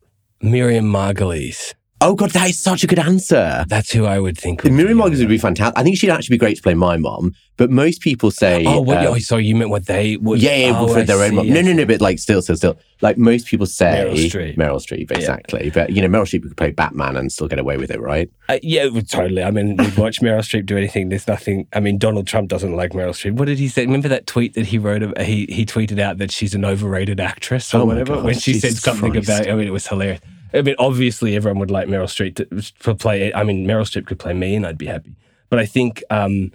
Miriam 0.40 0.84
Margolyes. 0.84 1.74
Oh 2.00 2.14
God, 2.14 2.30
that 2.30 2.48
is 2.48 2.58
such 2.60 2.84
a 2.84 2.86
good 2.86 3.00
answer. 3.00 3.64
That's 3.68 3.90
who 3.90 4.04
I 4.04 4.20
would 4.20 4.38
think. 4.38 4.62
would 4.62 4.72
Miriam 4.72 4.98
be- 4.98 5.02
Margolyes 5.04 5.18
would 5.18 5.28
be 5.28 5.36
fantastic. 5.38 5.76
I 5.76 5.82
think 5.82 5.96
she'd 5.98 6.10
actually 6.10 6.34
be 6.34 6.38
great 6.38 6.56
to 6.56 6.62
play 6.62 6.74
my 6.74 6.96
mom. 6.96 7.34
But 7.56 7.70
most 7.70 8.02
people 8.02 8.30
say, 8.30 8.64
Oh, 8.64 8.80
what, 8.80 8.98
um, 8.98 9.06
oh, 9.14 9.18
sorry, 9.18 9.44
you 9.46 9.56
meant 9.56 9.70
what 9.70 9.86
they 9.86 10.16
would? 10.16 10.40
yeah, 10.40 10.54
yeah, 10.54 10.78
oh, 10.78 10.86
for 10.86 11.02
their 11.02 11.20
own 11.20 11.34
mom. 11.34 11.48
No, 11.48 11.60
no, 11.60 11.72
no. 11.72 11.84
But 11.84 12.00
like, 12.00 12.20
still, 12.20 12.40
still, 12.40 12.54
still. 12.54 12.78
Like 13.00 13.18
most 13.18 13.46
people 13.48 13.66
say, 13.66 14.04
Meryl 14.06 14.14
Streep. 14.30 14.56
Meryl 14.56 14.76
Streep, 14.80 15.10
exactly. 15.10 15.70
But 15.70 15.90
you 15.90 16.00
know, 16.00 16.06
Meryl 16.08 16.22
Streep 16.22 16.44
could 16.44 16.56
play 16.56 16.70
Batman 16.70 17.16
and 17.16 17.32
still 17.32 17.48
get 17.48 17.58
away 17.58 17.76
with 17.78 17.90
it, 17.90 18.00
right? 18.00 18.30
Uh, 18.48 18.58
yeah, 18.62 18.88
totally. 19.08 19.42
I 19.42 19.50
mean, 19.50 19.76
we'd 19.76 19.96
watch 19.98 20.20
Meryl 20.20 20.38
Streep 20.38 20.66
do 20.66 20.76
anything. 20.76 21.08
There's 21.08 21.26
nothing. 21.26 21.66
I 21.72 21.80
mean, 21.80 21.98
Donald 21.98 22.28
Trump 22.28 22.48
doesn't 22.48 22.76
like 22.76 22.92
Meryl 22.92 23.10
Streep. 23.10 23.32
What 23.32 23.46
did 23.46 23.58
he 23.58 23.66
say? 23.66 23.84
Remember 23.86 24.06
that 24.06 24.28
tweet 24.28 24.54
that 24.54 24.66
he 24.66 24.78
wrote? 24.78 25.18
He 25.20 25.46
he 25.46 25.66
tweeted 25.66 25.98
out 25.98 26.18
that 26.18 26.30
she's 26.30 26.54
an 26.54 26.64
overrated 26.64 27.18
actress 27.18 27.74
or 27.74 27.78
Oh 27.80 27.84
whatever. 27.86 28.14
God, 28.14 28.24
when 28.24 28.38
she 28.38 28.54
said 28.54 28.74
something 28.76 29.10
Christ. 29.14 29.28
about, 29.28 29.48
I 29.48 29.54
mean, 29.56 29.66
it 29.66 29.72
was 29.72 29.88
hilarious. 29.88 30.20
I 30.54 30.62
mean, 30.62 30.76
obviously, 30.78 31.36
everyone 31.36 31.58
would 31.58 31.70
like 31.70 31.88
Meryl 31.88 32.04
Streep 32.04 32.36
to, 32.36 32.72
to 32.84 32.94
play. 32.94 33.32
I 33.34 33.44
mean, 33.44 33.66
Meryl 33.66 33.82
Streep 33.82 34.06
could 34.06 34.18
play 34.18 34.32
me, 34.32 34.54
and 34.54 34.66
I'd 34.66 34.78
be 34.78 34.86
happy. 34.86 35.14
But 35.50 35.58
I 35.58 35.66
think, 35.66 36.02
um, 36.10 36.52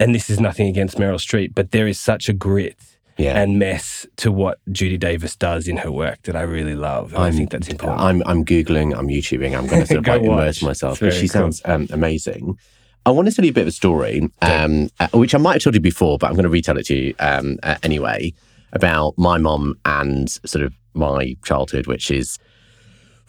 and 0.00 0.14
this 0.14 0.30
is 0.30 0.40
nothing 0.40 0.68
against 0.68 0.98
Meryl 0.98 1.16
Streep, 1.18 1.54
but 1.54 1.70
there 1.70 1.86
is 1.86 1.98
such 1.98 2.28
a 2.28 2.32
grit 2.32 2.76
Yeah. 3.16 3.40
and 3.40 3.58
mess 3.58 4.06
to 4.16 4.30
what 4.30 4.58
Judy 4.70 4.96
Davis 4.96 5.34
does 5.36 5.66
in 5.66 5.78
her 5.78 5.90
work 5.90 6.22
that 6.22 6.36
I 6.36 6.42
really 6.42 6.76
love. 6.76 7.12
And 7.14 7.22
i 7.22 7.30
think 7.30 7.50
that's 7.50 7.68
important. 7.68 8.00
I'm 8.00 8.22
I'm 8.26 8.44
googling, 8.44 8.96
I'm 8.96 9.08
YouTubing, 9.08 9.56
I'm 9.58 9.66
going 9.66 9.82
to 9.86 9.86
sort 9.86 9.98
of 9.98 10.06
like 10.06 10.22
immerse 10.22 10.62
myself. 10.62 11.00
But 11.00 11.12
she 11.12 11.28
cool. 11.28 11.40
sounds 11.40 11.62
um, 11.64 11.88
amazing. 11.90 12.58
I 13.06 13.10
want 13.10 13.26
to 13.28 13.34
tell 13.34 13.44
you 13.44 13.50
a 13.50 13.54
bit 13.54 13.62
of 13.62 13.68
a 13.68 13.72
story, 13.72 14.30
um, 14.42 14.90
uh, 15.00 15.08
which 15.14 15.34
I 15.34 15.38
might 15.38 15.54
have 15.54 15.62
told 15.62 15.74
you 15.74 15.80
before, 15.80 16.18
but 16.18 16.26
I'm 16.26 16.34
going 16.34 16.42
to 16.44 16.50
retell 16.50 16.76
it 16.76 16.86
to 16.86 16.94
you 16.94 17.14
um, 17.20 17.58
uh, 17.62 17.76
anyway 17.82 18.34
about 18.72 19.16
my 19.16 19.38
mom 19.38 19.78
and 19.86 20.28
sort 20.44 20.62
of 20.64 20.74
my 20.94 21.34
childhood, 21.42 21.86
which 21.86 22.10
is 22.10 22.38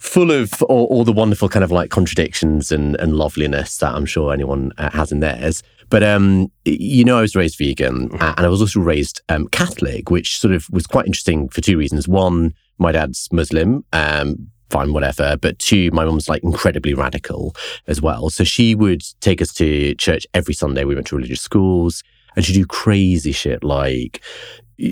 full 0.00 0.30
of 0.30 0.62
all, 0.62 0.86
all 0.86 1.04
the 1.04 1.12
wonderful 1.12 1.48
kind 1.48 1.62
of 1.62 1.70
like 1.70 1.90
contradictions 1.90 2.72
and, 2.72 2.96
and 2.96 3.14
loveliness 3.14 3.76
that 3.78 3.94
I'm 3.94 4.06
sure 4.06 4.32
anyone 4.32 4.72
uh, 4.78 4.90
has 4.90 5.12
in 5.12 5.20
theirs. 5.20 5.62
But 5.90 6.02
um, 6.02 6.50
you 6.64 7.04
know, 7.04 7.18
I 7.18 7.20
was 7.20 7.36
raised 7.36 7.58
vegan, 7.58 8.10
uh, 8.20 8.34
and 8.36 8.46
I 8.46 8.48
was 8.48 8.60
also 8.60 8.80
raised 8.80 9.20
um, 9.28 9.48
Catholic, 9.48 10.10
which 10.10 10.38
sort 10.38 10.54
of 10.54 10.68
was 10.70 10.86
quite 10.86 11.06
interesting 11.06 11.48
for 11.48 11.60
two 11.60 11.76
reasons. 11.76 12.08
One, 12.08 12.54
my 12.78 12.92
dad's 12.92 13.28
Muslim, 13.32 13.84
um, 13.92 14.48
fine, 14.70 14.92
whatever. 14.92 15.36
But 15.36 15.58
two, 15.58 15.90
my 15.90 16.04
mum's 16.04 16.28
like 16.28 16.42
incredibly 16.42 16.94
radical 16.94 17.54
as 17.86 18.00
well. 18.00 18.30
So 18.30 18.44
she 18.44 18.74
would 18.74 19.02
take 19.20 19.42
us 19.42 19.52
to 19.54 19.94
church 19.96 20.26
every 20.32 20.54
Sunday. 20.54 20.84
We 20.84 20.94
went 20.94 21.08
to 21.08 21.16
religious 21.16 21.40
schools, 21.42 22.02
and 22.36 22.44
she'd 22.44 22.54
do 22.54 22.66
crazy 22.66 23.32
shit 23.32 23.62
like 23.62 24.22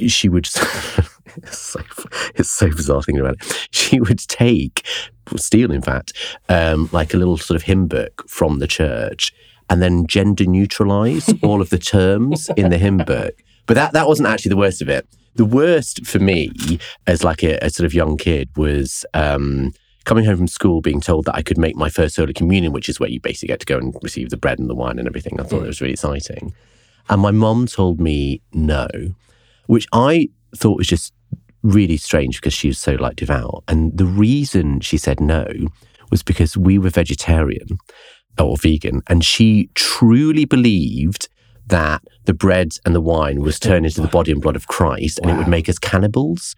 she 0.08 0.28
would. 0.28 0.48
it's, 1.36 1.58
so, 1.58 1.80
it's 2.34 2.50
so 2.50 2.68
bizarre 2.68 3.02
thinking 3.02 3.20
about 3.20 3.36
it. 3.40 3.68
She 3.70 4.00
would 4.00 4.18
take, 4.18 4.86
steal, 5.36 5.70
in 5.70 5.82
fact, 5.82 6.12
um, 6.48 6.88
like 6.92 7.14
a 7.14 7.16
little 7.16 7.36
sort 7.36 7.56
of 7.56 7.62
hymn 7.62 7.86
book 7.86 8.28
from 8.28 8.58
the 8.58 8.66
church 8.66 9.32
and 9.70 9.82
then 9.82 10.06
gender 10.06 10.44
neutralize 10.44 11.32
all 11.42 11.60
of 11.60 11.70
the 11.70 11.78
terms 11.78 12.50
in 12.56 12.70
the 12.70 12.78
hymn 12.78 12.98
book. 12.98 13.34
But 13.66 13.74
that, 13.74 13.92
that 13.92 14.08
wasn't 14.08 14.28
actually 14.28 14.50
the 14.50 14.56
worst 14.56 14.80
of 14.80 14.88
it. 14.88 15.06
The 15.34 15.44
worst 15.44 16.06
for 16.06 16.18
me 16.18 16.50
as 17.06 17.22
like 17.22 17.42
a, 17.42 17.58
a 17.64 17.70
sort 17.70 17.84
of 17.84 17.94
young 17.94 18.16
kid 18.16 18.48
was 18.56 19.04
um, 19.14 19.72
coming 20.04 20.24
home 20.24 20.38
from 20.38 20.48
school 20.48 20.80
being 20.80 21.00
told 21.00 21.26
that 21.26 21.36
I 21.36 21.42
could 21.42 21.58
make 21.58 21.76
my 21.76 21.90
first 21.90 22.16
Holy 22.16 22.32
Communion, 22.32 22.72
which 22.72 22.88
is 22.88 22.98
where 22.98 23.10
you 23.10 23.20
basically 23.20 23.48
get 23.48 23.60
to 23.60 23.66
go 23.66 23.76
and 23.76 23.94
receive 24.02 24.30
the 24.30 24.36
bread 24.36 24.58
and 24.58 24.68
the 24.68 24.74
wine 24.74 24.98
and 24.98 25.06
everything. 25.06 25.38
I 25.38 25.44
thought 25.44 25.62
it 25.62 25.68
was 25.68 25.80
really 25.80 25.92
exciting. 25.92 26.54
And 27.10 27.20
my 27.20 27.30
mom 27.30 27.66
told 27.66 28.00
me 28.00 28.40
no, 28.52 28.88
which 29.66 29.86
I 29.92 30.30
thought 30.56 30.78
was 30.78 30.86
just 30.86 31.12
really 31.62 31.96
strange 31.96 32.40
because 32.40 32.54
she 32.54 32.68
was 32.68 32.78
so 32.78 32.92
like 32.92 33.16
devout. 33.16 33.64
And 33.68 33.96
the 33.96 34.06
reason 34.06 34.80
she 34.80 34.98
said 34.98 35.20
no 35.20 35.46
was 36.10 36.22
because 36.22 36.56
we 36.56 36.78
were 36.78 36.90
vegetarian 36.90 37.78
or 38.38 38.56
vegan, 38.56 39.02
and 39.08 39.24
she 39.24 39.68
truly 39.74 40.44
believed 40.44 41.28
that 41.66 42.02
the 42.24 42.32
bread 42.32 42.70
and 42.84 42.94
the 42.94 43.00
wine 43.00 43.40
was 43.40 43.58
turned 43.58 43.84
into 43.84 44.00
the 44.00 44.08
body 44.08 44.32
and 44.32 44.40
blood 44.40 44.56
of 44.56 44.68
Christ, 44.68 45.18
and 45.18 45.30
it 45.30 45.36
would 45.36 45.48
make 45.48 45.68
us 45.68 45.78
cannibals. 45.78 46.54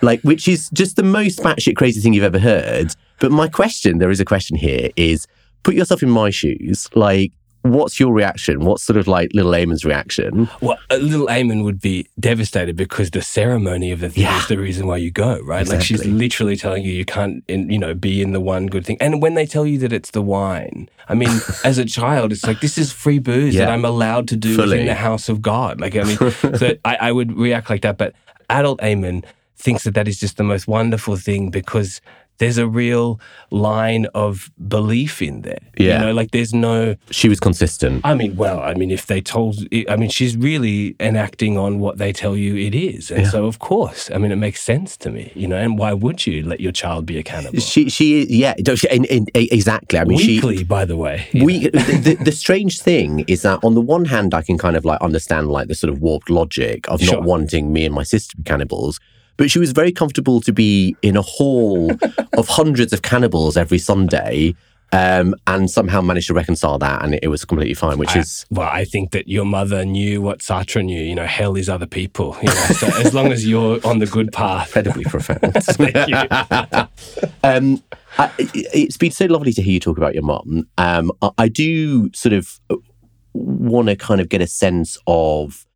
Like, 0.00 0.20
which 0.22 0.46
is 0.46 0.70
just 0.72 0.96
the 0.96 1.02
most 1.02 1.40
batshit 1.40 1.76
crazy 1.76 2.00
thing 2.00 2.12
you've 2.12 2.24
ever 2.24 2.38
heard. 2.38 2.94
But 3.18 3.32
my 3.32 3.48
question, 3.48 3.98
there 3.98 4.10
is 4.10 4.20
a 4.20 4.24
question 4.24 4.56
here, 4.56 4.90
is 4.96 5.26
put 5.64 5.74
yourself 5.74 6.02
in 6.02 6.10
my 6.10 6.30
shoes. 6.30 6.88
Like, 6.94 7.32
what's 7.72 7.98
your 8.00 8.12
reaction? 8.12 8.64
What's 8.64 8.82
sort 8.82 8.96
of 8.96 9.06
like 9.08 9.30
little 9.34 9.52
Eamon's 9.52 9.84
reaction? 9.84 10.48
Well, 10.60 10.78
little 10.90 11.26
Eamon 11.26 11.64
would 11.64 11.80
be 11.80 12.06
devastated 12.18 12.76
because 12.76 13.10
the 13.10 13.22
ceremony 13.22 13.92
of 13.92 14.00
the 14.00 14.10
thing 14.10 14.24
Yeah. 14.24 14.38
is 14.38 14.48
the 14.48 14.58
reason 14.58 14.86
why 14.86 14.96
you 14.98 15.10
go, 15.10 15.38
right? 15.40 15.66
Like 15.66 15.82
she's 15.82 16.04
literally 16.04 16.56
telling 16.56 16.84
you 16.84 16.92
you 16.92 17.04
can't, 17.04 17.42
in, 17.48 17.70
you 17.70 17.78
know, 17.78 17.94
be 17.94 18.20
in 18.22 18.32
the 18.32 18.40
one 18.40 18.66
good 18.66 18.84
thing. 18.86 18.96
And 19.00 19.20
when 19.22 19.34
they 19.34 19.46
tell 19.46 19.66
you 19.66 19.78
that 19.78 19.92
it's 19.92 20.10
the 20.10 20.22
wine, 20.22 20.88
I 21.08 21.14
mean, 21.14 21.30
as 21.64 21.78
a 21.78 21.84
child, 21.84 22.32
it's 22.32 22.44
like 22.46 22.60
this 22.60 22.78
is 22.78 22.92
free 22.92 23.18
booze 23.18 23.54
that 23.54 23.68
I'm 23.70 23.84
allowed 23.84 24.28
to 24.28 24.36
do 24.36 24.56
Fully. 24.56 24.80
in 24.80 24.86
the 24.86 24.94
house 24.94 25.28
of 25.28 25.40
God. 25.42 25.80
Like 25.80 25.96
I 25.96 26.02
mean, 26.02 26.16
so 26.56 26.72
I, 26.84 26.96
I 27.00 27.12
would 27.12 27.36
react 27.36 27.70
like 27.70 27.82
that. 27.82 27.98
But 27.98 28.14
adult 28.50 28.80
Eamon 28.80 29.24
thinks 29.56 29.84
that 29.84 29.94
that 29.94 30.06
is 30.06 30.20
just 30.20 30.36
the 30.36 30.44
most 30.44 30.68
wonderful 30.68 31.16
thing 31.16 31.50
because 31.50 32.00
there's 32.38 32.58
a 32.58 32.66
real 32.66 33.20
line 33.50 34.06
of 34.14 34.50
belief 34.68 35.20
in 35.22 35.42
there. 35.42 35.58
Yeah. 35.76 36.00
You 36.00 36.06
know, 36.06 36.12
like 36.12 36.30
there's 36.30 36.54
no 36.54 36.96
She 37.10 37.28
was 37.28 37.40
consistent. 37.40 38.00
I 38.04 38.14
mean, 38.14 38.36
well, 38.36 38.60
I 38.60 38.74
mean, 38.74 38.90
if 38.90 39.06
they 39.06 39.20
told, 39.20 39.58
I 39.88 39.96
mean, 39.96 40.10
she's 40.10 40.36
really 40.36 40.96
enacting 41.00 41.56
on 41.58 41.78
what 41.78 41.98
they 41.98 42.12
tell 42.12 42.36
you 42.36 42.56
it 42.56 42.74
is, 42.74 43.10
and 43.10 43.26
so 43.26 43.46
of 43.46 43.58
course, 43.58 44.10
I 44.12 44.18
mean, 44.18 44.32
it 44.32 44.36
makes 44.36 44.62
sense 44.62 44.96
to 44.98 45.10
me, 45.10 45.32
you 45.34 45.46
know. 45.46 45.56
And 45.56 45.78
why 45.78 45.92
would 45.92 46.26
you 46.26 46.42
let 46.44 46.60
your 46.60 46.72
child 46.72 47.06
be 47.06 47.18
a 47.18 47.22
cannibal? 47.22 47.58
She, 47.60 47.88
she, 47.90 48.26
yeah, 48.26 48.54
don't 48.62 48.76
she, 48.76 48.88
in, 48.88 49.04
in, 49.06 49.26
exactly. 49.34 49.98
I 49.98 50.04
mean, 50.04 50.18
she, 50.18 50.36
Weekly, 50.40 50.64
by 50.64 50.84
the 50.84 50.96
way. 50.96 51.26
we 51.34 51.68
the, 51.68 52.00
the, 52.02 52.24
the 52.24 52.32
strange 52.32 52.80
thing 52.80 53.20
is 53.26 53.42
that 53.42 53.58
on 53.62 53.74
the 53.74 53.80
one 53.80 54.04
hand 54.04 54.34
i 54.34 54.42
can 54.42 54.58
kind 54.58 54.76
of 54.76 54.84
like 54.84 55.00
understand 55.00 55.48
like 55.50 55.68
the 55.68 55.74
sort 55.74 55.92
of 55.92 56.00
warped 56.00 56.30
logic 56.30 56.88
of 56.88 57.00
Sure. 57.00 57.14
not 57.14 57.22
wanting 57.24 57.72
me 57.72 57.84
and 57.86 57.94
my 57.94 58.02
sister 58.02 58.32
to 58.32 58.36
be 58.36 58.42
cannibals 58.42 59.00
but 59.38 59.50
she 59.50 59.58
was 59.58 59.72
very 59.72 59.90
comfortable 59.92 60.40
to 60.42 60.52
be 60.52 60.94
in 61.00 61.16
a 61.16 61.22
hall 61.22 61.90
of 62.36 62.46
hundreds 62.48 62.92
of 62.92 63.00
cannibals 63.00 63.56
every 63.56 63.78
sunday 63.78 64.54
um, 64.90 65.34
and 65.46 65.70
somehow 65.70 66.00
managed 66.00 66.28
to 66.28 66.34
reconcile 66.34 66.78
that 66.78 67.02
and 67.04 67.14
it, 67.14 67.20
it 67.24 67.28
was 67.28 67.44
completely 67.44 67.74
fine 67.74 67.98
which 67.98 68.16
I- 68.16 68.20
is 68.20 68.46
well, 68.50 68.68
I 68.70 68.84
think 68.84 69.10
that 69.10 69.28
your 69.28 69.44
mother 69.44 69.84
knew 69.84 70.22
what 70.22 70.38
Sartre 70.40 70.82
knew. 70.82 71.02
You 71.02 71.14
know, 71.14 71.26
hell 71.26 71.56
is 71.56 71.68
other 71.68 71.84
people. 71.86 72.34
You 72.40 72.48
know, 72.48 72.54
so 72.54 72.86
as 72.98 73.12
long 73.12 73.30
as 73.30 73.46
you're 73.46 73.80
on 73.86 73.98
the 73.98 74.06
good 74.06 74.32
path. 74.32 74.68
incredibly 74.68 75.04
profound 75.14 75.52
Thank 75.62 76.08
you. 76.08 76.88
um, 77.42 77.82
I, 78.16 78.32
it- 78.38 78.66
it's 78.72 78.96
been 78.96 79.10
so 79.10 79.26
lovely 79.26 79.52
to 79.52 79.60
hear 79.62 79.74
you 79.74 79.80
talk 79.80 79.98
about 79.98 80.14
your 80.14 80.22
mum. 80.22 80.66
Um, 80.78 81.12
I, 81.20 81.30
I 81.36 81.48
do 81.48 82.10
sort 82.14 82.32
of 82.32 82.58
want 83.34 83.88
to 83.88 83.96
kind 83.96 84.22
of 84.22 84.30
get 84.30 84.40
a 84.40 84.46
sense 84.46 84.96
of 85.06 85.66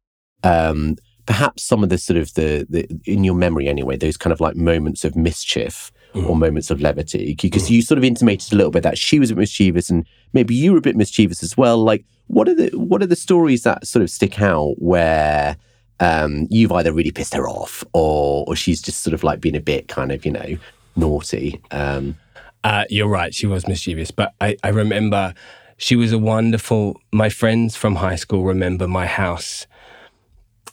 um, 0.42 0.96
perhaps 1.26 1.62
some 1.62 1.82
of 1.82 1.88
the 1.88 1.98
sort 1.98 2.16
of 2.16 2.34
the, 2.34 2.66
the 2.68 2.86
in 3.04 3.24
your 3.24 3.34
memory 3.34 3.68
anyway, 3.68 3.96
those 3.96 4.16
kind 4.16 4.32
of 4.32 4.40
like 4.40 4.56
moments 4.56 5.04
of 5.04 5.14
mischief 5.16 5.92
or 6.14 6.36
moments 6.36 6.70
of 6.70 6.80
levity, 6.80 7.34
because 7.40 7.70
you 7.70 7.80
sort 7.80 7.96
of 7.96 8.04
intimated 8.04 8.52
a 8.52 8.56
little 8.56 8.70
bit 8.70 8.82
that 8.82 8.98
she 8.98 9.18
was 9.18 9.30
a 9.30 9.34
bit 9.34 9.40
mischievous 9.40 9.88
and 9.88 10.06
maybe 10.34 10.54
you 10.54 10.72
were 10.72 10.78
a 10.78 10.82
bit 10.82 10.94
mischievous 10.96 11.42
as 11.42 11.56
well. 11.56 11.78
Like, 11.82 12.04
what 12.26 12.48
are 12.48 12.54
the 12.54 12.68
what 12.76 13.02
are 13.02 13.06
the 13.06 13.16
stories 13.16 13.62
that 13.62 13.86
sort 13.86 14.02
of 14.02 14.10
stick 14.10 14.40
out 14.40 14.74
where? 14.78 15.56
Um, 16.00 16.48
you've 16.50 16.72
either 16.72 16.92
really 16.92 17.12
pissed 17.12 17.34
her 17.34 17.48
off, 17.48 17.84
or 17.92 18.44
or 18.46 18.56
she's 18.56 18.82
just 18.82 19.02
sort 19.02 19.14
of 19.14 19.22
like 19.22 19.40
been 19.40 19.54
a 19.54 19.60
bit 19.60 19.88
kind 19.88 20.10
of 20.12 20.26
you 20.26 20.32
know 20.32 20.58
naughty. 20.96 21.60
Um, 21.70 22.16
Uh, 22.64 22.84
you're 22.90 23.08
right. 23.08 23.34
She 23.34 23.46
was 23.46 23.66
mischievous, 23.66 24.10
but 24.10 24.34
I, 24.40 24.56
I 24.62 24.68
remember 24.68 25.34
she 25.78 25.96
was 25.96 26.12
a 26.12 26.18
wonderful. 26.18 27.00
My 27.12 27.28
friends 27.28 27.74
from 27.76 27.96
high 27.96 28.16
school 28.16 28.44
remember 28.44 28.86
my 28.86 29.06
house 29.06 29.66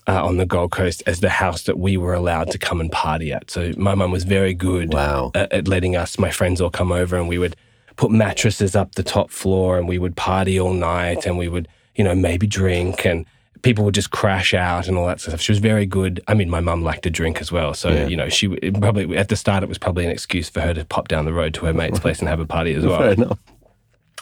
uh, 0.08 0.24
on 0.26 0.38
the 0.38 0.46
Gold 0.46 0.72
Coast 0.72 1.04
as 1.06 1.20
the 1.20 1.30
house 1.30 1.64
that 1.64 1.78
we 1.78 1.98
were 1.98 2.14
allowed 2.14 2.52
to 2.52 2.58
come 2.58 2.80
and 2.82 2.92
party 2.92 3.32
at. 3.32 3.52
So 3.52 3.72
my 3.78 3.96
mum 3.96 4.12
was 4.12 4.24
very 4.24 4.54
good 4.54 4.94
Wow. 4.94 5.32
at, 5.36 5.52
at 5.54 5.68
letting 5.68 5.96
us, 5.96 6.18
my 6.18 6.32
friends, 6.32 6.62
all 6.62 6.70
come 6.70 6.92
over, 6.92 7.16
and 7.16 7.28
we 7.28 7.38
would 7.38 7.56
put 7.96 8.10
mattresses 8.12 8.76
up 8.76 8.96
the 8.96 9.04
top 9.04 9.30
floor, 9.30 9.78
and 9.78 9.88
we 9.88 9.98
would 10.00 10.16
party 10.16 10.60
all 10.60 10.74
night, 10.74 11.26
and 11.26 11.38
we 11.38 11.48
would, 11.48 11.68
you 11.96 12.04
know, 12.04 12.16
maybe 12.16 12.48
drink 12.48 13.06
and. 13.06 13.26
People 13.62 13.84
would 13.84 13.94
just 13.94 14.12
crash 14.12 14.54
out 14.54 14.88
and 14.88 14.98
all 14.98 15.06
that 15.08 15.20
stuff. 15.20 15.42
She 15.42 15.52
was 15.52 15.60
very 15.60 15.86
good. 15.86 16.22
I 16.30 16.34
mean, 16.34 16.50
my 16.50 16.62
mum 16.62 16.82
liked 16.82 17.04
to 17.04 17.10
drink 17.10 17.42
as 17.42 17.52
well, 17.52 17.74
so 17.74 17.90
Yeah. 17.90 18.08
you 18.08 18.16
know, 18.16 18.30
she 18.30 18.48
probably 18.72 19.18
at 19.18 19.28
the 19.28 19.36
start 19.36 19.64
it 19.64 19.68
was 19.68 19.78
probably 19.78 20.06
an 20.06 20.12
excuse 20.12 20.48
for 20.48 20.62
her 20.62 20.74
to 20.74 20.86
pop 20.86 21.10
down 21.10 21.26
the 21.26 21.34
road 21.34 21.54
to 21.56 21.66
her 21.66 21.74
mate's 21.74 22.00
place 22.00 22.20
and 22.20 22.30
have 22.30 22.40
a 22.40 22.46
party 22.46 22.74
as 22.74 22.86
well. 22.88 23.38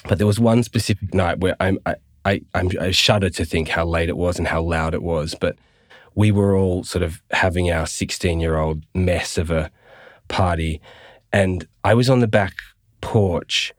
But 0.09 0.17
there 0.17 0.25
was 0.25 0.39
one 0.39 0.63
specific 0.63 1.13
night 1.13 1.37
where 1.39 1.55
I'm, 1.59 1.77
I, 1.85 1.95
I, 2.25 2.41
I'm, 2.55 2.71
I 2.81 2.89
shudder 2.89 3.29
to 3.29 3.45
think 3.45 3.69
how 3.69 3.85
late 3.85 4.09
it 4.09 4.17
was 4.17 4.39
and 4.39 4.47
how 4.47 4.63
loud 4.63 4.95
it 4.95 5.03
was. 5.03 5.35
But 5.39 5.55
we 6.17 6.31
were 6.31 6.55
all 6.55 6.83
sort 6.83 7.03
of 7.03 7.21
having 7.29 7.69
our 7.69 7.85
16 7.85 8.39
year 8.39 8.57
old 8.57 8.83
mess 8.95 9.37
of 9.37 9.51
a 9.51 9.69
party. 10.27 10.81
And 11.31 11.67
I 11.83 11.93
was 11.93 12.09
on 12.09 12.21
the 12.21 12.27
back 12.27 12.55
porch, 13.01 13.71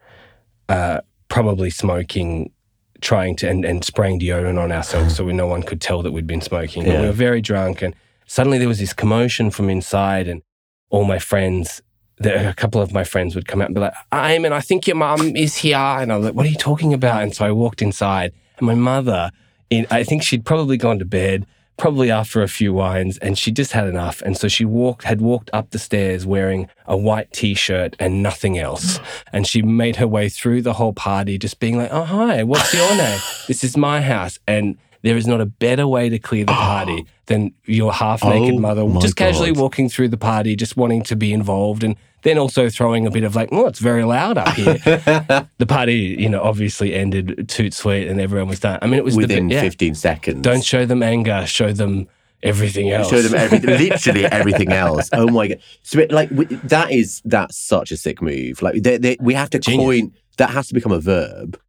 uh, 0.68 1.00
probably 1.26 1.68
smoking, 1.68 2.52
trying 3.00 3.34
to, 3.36 3.48
and, 3.50 3.64
and 3.64 3.84
spraying 3.84 4.20
deodorant 4.20 4.62
on 4.62 4.70
ourselves 4.70 5.16
so 5.16 5.24
we, 5.24 5.32
no 5.32 5.48
one 5.48 5.64
could 5.64 5.80
tell 5.80 6.00
that 6.02 6.12
we'd 6.12 6.28
been 6.28 6.40
smoking. 6.40 6.86
Yeah. 6.86 7.00
we 7.00 7.06
were 7.08 7.12
very 7.12 7.40
drunk. 7.40 7.82
And 7.82 7.92
suddenly 8.26 8.58
there 8.58 8.68
was 8.68 8.78
this 8.78 8.92
commotion 8.92 9.50
from 9.50 9.68
inside, 9.68 10.28
and 10.28 10.42
all 10.90 11.04
my 11.04 11.18
friends 11.18 11.82
the, 12.20 12.50
a 12.50 12.54
couple 12.54 12.80
of 12.80 12.92
my 12.92 13.04
friends 13.04 13.36
would 13.36 13.46
come 13.46 13.60
out 13.60 13.66
and 13.66 13.76
be 13.76 13.80
like, 13.80 13.94
Eamon, 14.10 14.50
I 14.50 14.60
think 14.60 14.88
your 14.88 14.96
mum 14.96 15.36
is 15.36 15.56
here. 15.56 15.76
And 15.76 16.12
I 16.12 16.16
was 16.16 16.26
like, 16.26 16.34
what 16.34 16.46
are 16.46 16.48
you 16.48 16.56
talking 16.56 16.92
about? 16.92 17.22
And 17.22 17.32
so 17.32 17.46
I 17.46 17.52
walked 17.52 17.80
inside 17.80 18.32
and 18.58 18.66
my 18.66 18.74
mother, 18.74 19.30
in, 19.70 19.86
I 19.88 20.02
think 20.02 20.24
she'd 20.24 20.44
probably 20.44 20.76
gone 20.76 20.98
to 20.98 21.04
bed, 21.04 21.46
probably 21.78 22.10
after 22.10 22.42
a 22.42 22.48
few 22.48 22.74
wines, 22.74 23.16
and 23.18 23.38
she 23.38 23.50
just 23.50 23.72
had 23.72 23.86
enough. 23.86 24.20
And 24.22 24.36
so 24.36 24.48
she 24.48 24.64
walked, 24.66 25.04
had 25.04 25.22
walked 25.22 25.48
up 25.52 25.70
the 25.70 25.78
stairs 25.78 26.26
wearing 26.26 26.68
a 26.86 26.96
white 26.96 27.32
t-shirt 27.32 27.96
and 27.98 28.22
nothing 28.22 28.58
else. 28.58 29.00
And 29.32 29.46
she 29.46 29.62
made 29.62 29.96
her 29.96 30.06
way 30.06 30.28
through 30.28 30.62
the 30.62 30.74
whole 30.74 30.92
party, 30.92 31.38
just 31.38 31.60
being 31.60 31.78
like, 31.78 31.90
oh, 31.92 32.04
hi, 32.04 32.42
what's 32.42 32.74
your 32.74 32.94
name? 32.96 33.20
This 33.46 33.64
is 33.64 33.76
my 33.76 34.02
house. 34.02 34.38
And 34.46 34.76
there 35.02 35.16
is 35.16 35.26
not 35.26 35.40
a 35.40 35.46
better 35.46 35.86
way 35.86 36.08
to 36.08 36.18
clear 36.18 36.44
the 36.44 36.52
party 36.52 37.06
than 37.26 37.54
your 37.64 37.92
half 37.92 38.24
naked 38.24 38.56
Oh 38.56 38.58
mother 38.58 39.00
just 39.00 39.16
casually 39.16 39.52
God. 39.52 39.62
walking 39.62 39.88
through 39.88 40.08
the 40.08 40.16
party, 40.16 40.56
just 40.56 40.76
wanting 40.76 41.02
to 41.04 41.16
be 41.16 41.32
involved, 41.32 41.84
and 41.84 41.96
then 42.22 42.38
also 42.38 42.68
throwing 42.68 43.06
a 43.06 43.10
bit 43.10 43.24
of 43.24 43.36
like, 43.36 43.48
oh, 43.52 43.66
it's 43.66 43.78
very 43.78 44.04
loud 44.04 44.38
up 44.38 44.48
here. 44.54 44.74
the 45.58 45.66
party, 45.66 46.16
you 46.18 46.28
know, 46.28 46.42
obviously 46.42 46.94
ended 46.94 47.48
toot 47.48 47.72
sweet, 47.72 48.08
and 48.08 48.20
everyone 48.20 48.48
was 48.48 48.60
done. 48.60 48.78
I 48.82 48.86
mean, 48.86 48.94
it 48.94 49.04
was 49.04 49.16
Within 49.16 49.48
the, 49.48 49.54
yeah, 49.54 49.60
15 49.60 49.94
seconds. 49.94 50.42
Don't 50.42 50.64
show 50.64 50.84
them 50.84 51.02
anger, 51.02 51.46
show 51.46 51.72
them 51.72 52.08
everything 52.42 52.90
else. 52.90 53.10
show 53.10 53.22
them 53.22 53.34
everything, 53.34 53.70
literally 53.88 54.24
everything 54.26 54.72
else. 54.72 55.08
Oh 55.12 55.28
my 55.28 55.48
god! 55.48 55.60
So 55.82 56.00
it, 56.00 56.12
like 56.12 56.30
w- 56.30 56.58
that 56.64 56.90
is 56.90 57.22
that's 57.24 57.56
such 57.56 57.92
a 57.92 57.96
sick 57.96 58.20
move. 58.22 58.62
Like 58.62 58.82
they, 58.82 58.98
they, 58.98 59.16
we 59.20 59.34
have 59.34 59.50
to 59.50 59.58
Genius. 59.58 59.84
coin 59.84 60.12
that 60.36 60.50
has 60.50 60.68
to 60.68 60.74
become 60.74 60.92
a 60.92 61.00
verb. 61.00 61.60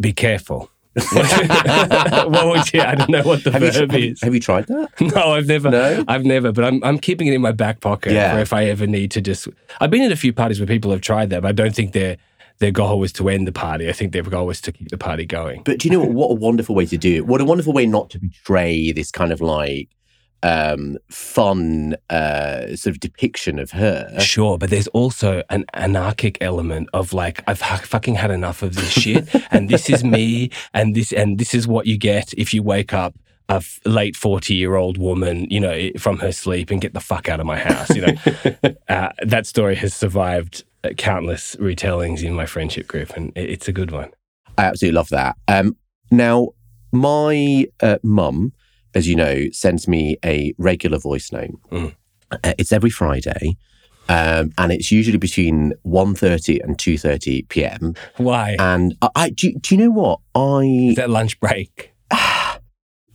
Be 0.00 0.12
careful. 0.12 0.70
what 1.12 2.46
would 2.46 2.72
you? 2.72 2.80
I 2.80 2.94
don't 2.94 3.10
know 3.10 3.22
what 3.22 3.44
the 3.44 3.52
Have 3.52 3.62
you, 3.62 3.72
verb 3.72 3.90
have, 3.90 4.00
you, 4.00 4.10
is. 4.12 4.20
have 4.22 4.34
you 4.34 4.40
tried 4.40 4.66
that? 4.66 4.88
No, 5.14 5.32
I've 5.32 5.46
never. 5.46 5.70
No? 5.70 6.04
I've 6.08 6.24
never. 6.24 6.52
But 6.52 6.64
I'm 6.64 6.82
I'm 6.84 6.98
keeping 6.98 7.26
it 7.26 7.34
in 7.34 7.40
my 7.40 7.52
back 7.52 7.80
pocket 7.80 8.12
Yeah. 8.12 8.34
for 8.34 8.40
if 8.40 8.52
I 8.52 8.64
ever 8.66 8.86
need 8.86 9.10
to. 9.12 9.20
Just 9.20 9.48
I've 9.80 9.90
been 9.90 10.02
in 10.02 10.12
a 10.12 10.16
few 10.16 10.32
parties 10.32 10.60
where 10.60 10.66
people 10.66 10.90
have 10.90 11.00
tried 11.00 11.30
that, 11.30 11.42
but 11.42 11.48
I 11.48 11.52
don't 11.52 11.74
think 11.74 11.92
their 11.92 12.16
their 12.58 12.72
goal 12.72 12.98
was 12.98 13.12
to 13.14 13.28
end 13.28 13.46
the 13.46 13.52
party. 13.52 13.88
I 13.88 13.92
think 13.92 14.12
their 14.12 14.22
goal 14.22 14.46
was 14.46 14.60
to 14.62 14.72
keep 14.72 14.88
the 14.90 14.98
party 14.98 15.24
going. 15.24 15.62
But 15.64 15.78
do 15.78 15.88
you 15.88 15.92
know 15.92 16.00
what? 16.00 16.10
What 16.12 16.30
a 16.30 16.34
wonderful 16.34 16.74
way 16.74 16.86
to 16.86 16.98
do 16.98 17.14
it. 17.16 17.26
What 17.26 17.40
a 17.40 17.44
wonderful 17.44 17.72
way 17.72 17.86
not 17.86 18.10
to 18.10 18.18
betray 18.18 18.92
this 18.92 19.10
kind 19.10 19.32
of 19.32 19.40
like 19.40 19.88
um 20.42 20.96
fun 21.10 21.96
uh 22.10 22.74
sort 22.76 22.94
of 22.94 23.00
depiction 23.00 23.58
of 23.58 23.72
her. 23.72 24.18
Sure, 24.20 24.58
but 24.58 24.70
there's 24.70 24.88
also 24.88 25.42
an 25.50 25.64
anarchic 25.74 26.38
element 26.40 26.88
of 26.92 27.12
like 27.12 27.42
I've 27.46 27.60
hu- 27.62 27.86
fucking 27.86 28.14
had 28.16 28.30
enough 28.30 28.62
of 28.62 28.74
this 28.74 28.90
shit, 28.90 29.28
and 29.50 29.68
this 29.68 29.90
is 29.90 30.04
me, 30.04 30.50
and 30.74 30.94
this 30.94 31.12
and 31.12 31.38
this 31.38 31.54
is 31.54 31.66
what 31.66 31.86
you 31.86 31.98
get 31.98 32.32
if 32.34 32.54
you 32.54 32.62
wake 32.62 32.92
up 32.92 33.14
a 33.50 33.54
f- 33.56 33.80
late 33.84 34.14
forty 34.16 34.54
year 34.54 34.76
old 34.76 34.98
woman, 34.98 35.46
you 35.50 35.58
know, 35.60 35.90
from 35.98 36.18
her 36.18 36.32
sleep 36.32 36.70
and 36.70 36.80
get 36.80 36.92
the 36.94 37.00
fuck 37.00 37.28
out 37.28 37.40
of 37.40 37.46
my 37.46 37.58
house. 37.58 37.90
You 37.90 38.02
know, 38.06 38.14
uh, 38.88 39.08
that 39.22 39.46
story 39.46 39.74
has 39.76 39.94
survived 39.94 40.64
countless 40.96 41.56
retellings 41.56 42.22
in 42.22 42.34
my 42.34 42.46
friendship 42.46 42.86
group, 42.86 43.10
and 43.16 43.32
it- 43.36 43.50
it's 43.50 43.66
a 43.68 43.72
good 43.72 43.90
one. 43.90 44.10
I 44.56 44.64
absolutely 44.64 44.96
love 44.96 45.08
that. 45.10 45.36
Um, 45.48 45.76
now, 46.10 46.48
my 46.92 47.66
uh, 47.80 47.98
mum, 48.02 48.52
as 48.94 49.08
you 49.08 49.16
know, 49.16 49.46
sends 49.52 49.86
me 49.88 50.16
a 50.24 50.54
regular 50.58 50.98
voice 50.98 51.32
note. 51.32 51.50
Mm. 51.70 51.94
Uh, 52.30 52.54
it's 52.58 52.72
every 52.72 52.90
Friday, 52.90 53.56
um, 54.08 54.52
and 54.58 54.72
it's 54.72 54.90
usually 54.90 55.18
between 55.18 55.72
1.30 55.86 56.62
and 56.62 56.76
2.30 56.78 57.48
p.m. 57.48 57.94
Why? 58.16 58.56
And 58.58 58.96
I, 59.02 59.08
I 59.14 59.30
do, 59.30 59.52
do 59.54 59.74
you 59.74 59.82
know 59.82 59.90
what? 59.90 60.20
I 60.34 60.88
is 60.90 60.96
that 60.96 61.10
lunch 61.10 61.38
break? 61.40 61.92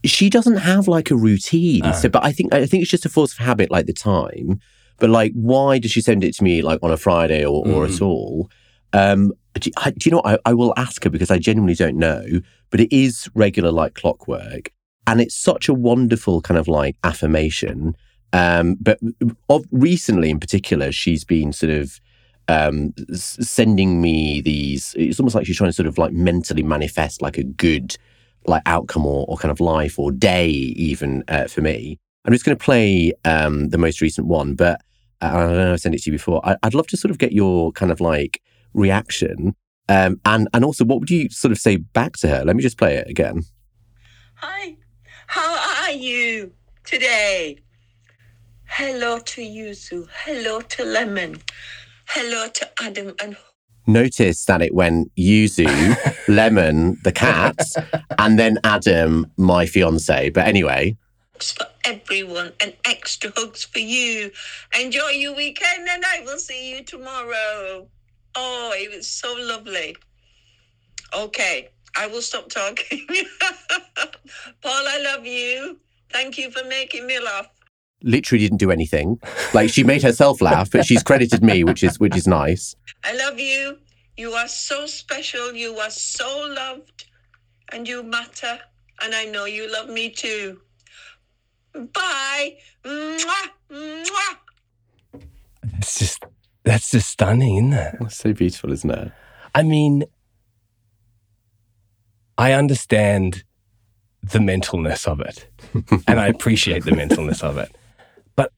she 0.04 0.30
doesn't 0.30 0.58
have 0.58 0.86
like 0.88 1.10
a 1.10 1.16
routine. 1.16 1.92
So, 1.94 2.08
but 2.08 2.24
I 2.24 2.32
think 2.32 2.52
I 2.54 2.66
think 2.66 2.82
it's 2.82 2.90
just 2.90 3.06
a 3.06 3.08
force 3.08 3.32
of 3.32 3.38
habit, 3.38 3.70
like 3.70 3.86
the 3.86 3.92
time. 3.92 4.60
But 4.98 5.10
like, 5.10 5.32
why 5.34 5.78
does 5.78 5.90
she 5.90 6.00
send 6.00 6.22
it 6.22 6.34
to 6.36 6.44
me 6.44 6.62
like 6.62 6.78
on 6.82 6.92
a 6.92 6.96
Friday 6.96 7.44
or, 7.44 7.66
or 7.66 7.84
at 7.84 8.00
all? 8.00 8.48
Um, 8.92 9.32
do, 9.54 9.70
I, 9.76 9.90
do 9.90 10.08
you 10.08 10.10
know? 10.12 10.22
What? 10.22 10.40
I, 10.44 10.50
I 10.50 10.54
will 10.54 10.72
ask 10.76 11.02
her 11.04 11.10
because 11.10 11.30
I 11.30 11.38
genuinely 11.38 11.74
don't 11.74 11.96
know. 11.96 12.24
But 12.70 12.80
it 12.80 12.94
is 12.94 13.28
regular, 13.34 13.72
like 13.72 13.94
clockwork, 13.94 14.70
and 15.06 15.20
it's 15.20 15.34
such 15.34 15.68
a 15.68 15.74
wonderful 15.74 16.40
kind 16.40 16.58
of 16.58 16.68
like 16.68 16.96
affirmation. 17.04 17.96
Um, 18.32 18.76
but 18.80 18.98
of 19.48 19.64
recently, 19.70 20.30
in 20.30 20.40
particular, 20.40 20.92
she's 20.92 21.24
been 21.24 21.52
sort 21.52 21.70
of 21.70 22.00
um, 22.48 22.92
sending 23.14 24.00
me 24.00 24.40
these. 24.40 24.94
It's 24.98 25.20
almost 25.20 25.34
like 25.34 25.46
she's 25.46 25.56
trying 25.56 25.70
to 25.70 25.74
sort 25.74 25.86
of 25.86 25.98
like 25.98 26.12
mentally 26.12 26.62
manifest 26.62 27.22
like 27.22 27.38
a 27.38 27.44
good 27.44 27.96
like 28.46 28.62
outcome 28.66 29.06
or, 29.06 29.24
or 29.28 29.36
kind 29.36 29.52
of 29.52 29.60
life 29.60 29.98
or 29.98 30.10
day 30.12 30.48
even 30.48 31.24
uh, 31.28 31.46
for 31.46 31.60
me. 31.60 31.98
I'm 32.24 32.32
just 32.32 32.44
going 32.44 32.56
to 32.56 32.64
play 32.64 33.12
um, 33.24 33.68
the 33.68 33.78
most 33.78 34.00
recent 34.00 34.26
one, 34.26 34.54
but 34.54 34.80
uh, 35.20 35.26
I 35.26 35.40
don't 35.40 35.56
know 35.56 35.68
if 35.68 35.74
I 35.74 35.76
sent 35.76 35.94
it 35.94 36.02
to 36.02 36.10
you 36.10 36.16
before. 36.16 36.40
I, 36.46 36.56
I'd 36.62 36.74
love 36.74 36.86
to 36.88 36.96
sort 36.96 37.10
of 37.10 37.18
get 37.18 37.32
your 37.32 37.72
kind 37.72 37.92
of 37.92 38.00
like 38.00 38.42
reaction. 38.72 39.54
Um, 39.88 40.20
and, 40.24 40.48
and 40.54 40.64
also, 40.64 40.84
what 40.84 41.00
would 41.00 41.10
you 41.10 41.28
sort 41.30 41.52
of 41.52 41.58
say 41.58 41.76
back 41.76 42.16
to 42.18 42.28
her? 42.28 42.44
Let 42.44 42.56
me 42.56 42.62
just 42.62 42.78
play 42.78 42.96
it 42.96 43.08
again. 43.08 43.42
Hi, 44.36 44.76
how 45.34 45.82
are 45.82 45.90
you 45.90 46.52
today? 46.84 47.58
Hello 48.66 49.18
to 49.18 49.40
Yuzu. 49.40 50.06
Hello 50.24 50.60
to 50.60 50.84
Lemon. 50.84 51.42
Hello 52.06 52.46
to 52.54 52.70
Adam 52.80 53.14
and 53.20 53.36
Notice 53.84 54.44
that 54.44 54.62
it 54.62 54.72
went 54.72 55.12
Yuzu, 55.16 55.66
Lemon, 56.28 56.98
the 57.02 57.10
cat, 57.10 57.58
and 58.16 58.38
then 58.38 58.58
Adam, 58.62 59.26
my 59.36 59.66
fiance. 59.66 60.30
But 60.30 60.46
anyway, 60.46 60.96
hugs 61.32 61.50
for 61.50 61.66
everyone 61.84 62.52
and 62.60 62.72
extra 62.84 63.32
hugs 63.34 63.64
for 63.64 63.80
you. 63.80 64.30
Enjoy 64.80 65.08
your 65.08 65.34
weekend 65.34 65.88
and 65.90 66.04
I 66.06 66.20
will 66.24 66.38
see 66.38 66.76
you 66.76 66.84
tomorrow. 66.84 67.88
Oh, 68.36 68.72
it 68.76 68.96
was 68.96 69.08
so 69.08 69.34
lovely. 69.36 69.96
Okay, 71.12 71.70
I 71.96 72.06
will 72.06 72.22
stop 72.22 72.48
talking. 72.48 73.06
Paul, 74.62 74.84
I 74.88 75.00
love 75.02 75.26
you. 75.26 75.78
Thank 76.12 76.38
you 76.38 76.50
for 76.50 76.64
making 76.68 77.06
me 77.06 77.18
laugh. 77.20 77.48
literally 78.02 78.44
didn't 78.44 78.58
do 78.58 78.70
anything. 78.70 79.18
Like 79.54 79.70
she 79.70 79.82
made 79.84 80.02
herself 80.02 80.40
laugh, 80.40 80.70
but 80.70 80.84
she's 80.86 81.02
credited 81.02 81.42
me, 81.42 81.64
which 81.64 81.82
is 81.82 81.98
which 81.98 82.16
is 82.16 82.26
nice. 82.26 82.76
I 83.04 83.14
love 83.16 83.38
you. 83.38 83.78
You 84.16 84.32
are 84.32 84.48
so 84.48 84.86
special. 84.86 85.52
You 85.54 85.76
are 85.78 85.90
so 85.90 86.28
loved. 86.56 87.06
And 87.72 87.88
you 87.88 88.02
matter. 88.02 88.58
And 89.02 89.14
I 89.14 89.24
know 89.24 89.46
you 89.46 89.70
love 89.72 89.88
me 89.88 90.10
too. 90.10 90.60
Bye. 91.72 92.56
Mwah, 92.84 93.48
mwah. 93.70 94.36
That's 95.64 95.98
just 95.98 96.22
that's 96.62 96.90
just 96.92 97.10
stunning, 97.10 97.56
isn't 97.56 97.72
it? 97.72 97.96
That's 98.00 98.16
so 98.16 98.32
beautiful, 98.32 98.72
isn't 98.72 98.90
it? 98.90 99.12
I 99.54 99.62
mean, 99.62 100.04
I 102.38 102.52
understand 102.52 103.44
the 104.22 104.38
mentalness 104.38 105.06
of 105.06 105.20
it 105.20 105.46
and 106.08 106.18
I 106.20 106.26
appreciate 106.28 106.84
the 106.84 106.92
mentalness 106.92 107.42
of 107.42 107.58
it. 107.58 107.74
But 108.36 108.50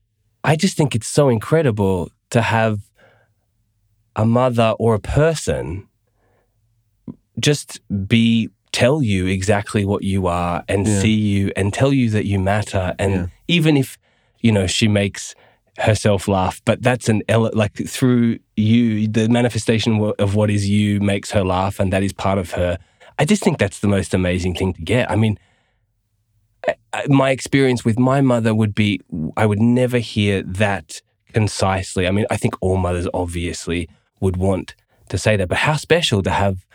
I 0.43 0.55
just 0.55 0.77
think 0.77 0.95
it's 0.95 1.07
so 1.07 1.29
incredible 1.29 2.09
to 2.31 2.41
have 2.41 2.79
a 4.15 4.25
mother 4.25 4.73
or 4.79 4.95
a 4.95 4.99
person 4.99 5.87
just 7.39 7.79
be 8.07 8.49
tell 8.71 9.01
you 9.01 9.27
exactly 9.27 9.85
what 9.85 10.03
you 10.03 10.27
are 10.27 10.63
and 10.67 10.87
Yeah. 10.87 10.99
see 10.99 11.13
you 11.13 11.51
and 11.55 11.73
tell 11.73 11.93
you 11.93 12.09
that 12.11 12.25
you 12.25 12.39
matter 12.39 12.95
and 12.99 13.13
Yeah. 13.13 13.25
even 13.47 13.77
if 13.77 13.97
you 14.41 14.51
know 14.51 14.67
she 14.67 14.87
makes 14.87 15.35
herself 15.77 16.27
laugh 16.27 16.61
but 16.65 16.81
that's 16.81 17.07
an 17.07 17.21
ele- 17.29 17.51
like 17.53 17.73
through 17.87 18.39
you 18.55 19.07
the 19.07 19.29
manifestation 19.29 19.99
of 20.17 20.33
what 20.35 20.49
is 20.49 20.67
you 20.67 20.99
makes 20.99 21.29
her 21.31 21.43
laugh 21.43 21.79
and 21.79 21.93
that 21.93 22.01
is 22.03 22.11
part 22.13 22.39
of 22.39 22.51
her 22.51 22.79
i 23.19 23.25
just 23.25 23.43
think 23.43 23.57
that's 23.57 23.79
the 23.79 23.87
most 23.87 24.13
amazing 24.13 24.53
thing 24.55 24.73
to 24.73 24.81
get 24.81 25.09
i 25.11 25.15
mean 25.15 25.37
I- 26.67 26.75
I- 26.93 27.05
my 27.07 27.29
experience 27.31 27.85
with 27.85 27.97
my 27.99 28.21
mother 28.21 28.53
would 28.55 28.73
be 28.75 28.99
i 29.35 29.45
would 29.45 29.59
never 29.61 29.99
hear 29.99 30.43
that 30.43 31.01
concisely 31.33 32.07
i 32.07 32.11
mean 32.11 32.25
i 32.29 32.37
think 32.37 32.55
all 32.61 32.77
mothers 32.77 33.07
obviously 33.13 33.87
would 34.19 34.37
want 34.37 34.75
to 35.09 35.17
say 35.17 35.35
that 35.37 35.47
but 35.49 35.59
how 35.59 35.75
special 35.75 36.21
to 36.23 36.31
have 36.31 36.65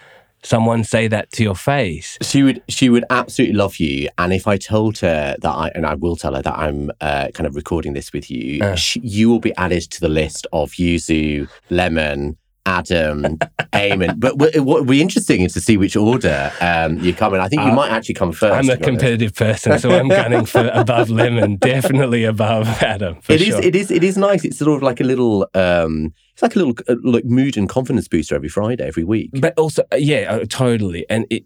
someone 0.45 0.83
say 0.83 1.07
that 1.07 1.31
to 1.31 1.43
your 1.45 1.55
face 1.55 2.19
She 2.23 2.43
would 2.43 2.63
she 2.69 2.89
would 2.89 3.05
absolutely 3.11 3.55
love 3.57 3.77
you. 3.77 4.09
And 4.19 4.33
if 4.33 4.49
I 4.49 4.57
told 4.57 4.99
her 4.99 5.37
that 5.41 5.49
I 5.65 5.69
and 5.77 5.87
I 5.87 5.95
will 5.95 6.17
tell 6.17 6.35
her 6.35 6.43
that 6.43 6.59
I'm 6.59 6.91
uh, 7.01 7.29
kind 7.33 7.47
of 7.47 7.55
recording 7.55 7.93
this 7.93 8.13
with 8.13 8.29
you, 8.29 8.61
Uh. 8.61 8.75
she, 8.75 8.99
you 9.05 9.29
will 9.31 9.39
be 9.39 9.55
added 9.55 9.83
to 9.93 10.01
the 10.01 10.09
list 10.09 10.49
of 10.53 10.73
Yuzu, 10.73 11.49
Lemon, 11.71 12.37
Adam, 12.67 13.39
Eamon. 13.73 14.21
But 14.21 14.37
what 14.39 14.55
would 14.81 14.87
be 14.87 15.01
interesting 15.01 15.41
is 15.43 15.53
to 15.55 15.61
see 15.61 15.77
which 15.77 15.97
order 15.97 16.53
um, 16.61 16.99
you 17.01 17.13
come 17.13 17.35
in. 17.35 17.41
I 17.41 17.49
think 17.49 17.63
you 17.63 17.69
Uh, 17.71 17.75
might 17.75 17.91
actually 17.91 18.15
come 18.15 18.33
first. 18.33 18.53
I'm 18.55 18.59
a 18.61 18.61
to 18.61 18.67
be 18.67 18.73
honest. 18.73 18.83
competitive 18.85 19.35
person, 19.35 19.79
so 19.79 19.91
I'm 19.91 20.09
gunning 20.09 20.45
for 20.47 20.71
above 20.73 21.11
Lemon, 21.11 21.57
definitely 21.57 22.25
above 22.25 22.69
Adam. 22.83 23.21
For 23.21 23.33
It 23.33 23.41
is. 23.43 23.49
sure. 23.49 23.63
It 23.63 23.75
is. 23.75 23.91
It 23.91 24.05
is 24.05 24.17
nice. 24.17 24.45
It's 24.45 24.59
sort 24.59 24.77
of 24.77 24.83
like 24.83 25.01
a 25.01 25.05
little. 25.05 25.49
Um, 25.55 26.13
it's 26.33 26.43
like 26.43 26.55
a 26.57 26.59
little 26.61 26.75
uh, 26.89 26.95
like 27.03 27.25
mood 27.25 27.57
and 27.57 27.69
confidence 27.69 28.07
booster 28.09 28.35
every 28.37 28.49
Friday, 28.49 28.87
every 28.87 29.05
week. 29.05 29.31
but 29.35 29.59
also, 29.59 29.83
uh, 29.93 29.97
yeah, 29.97 30.45
totally. 30.49 31.05
And 31.11 31.27
it, 31.31 31.45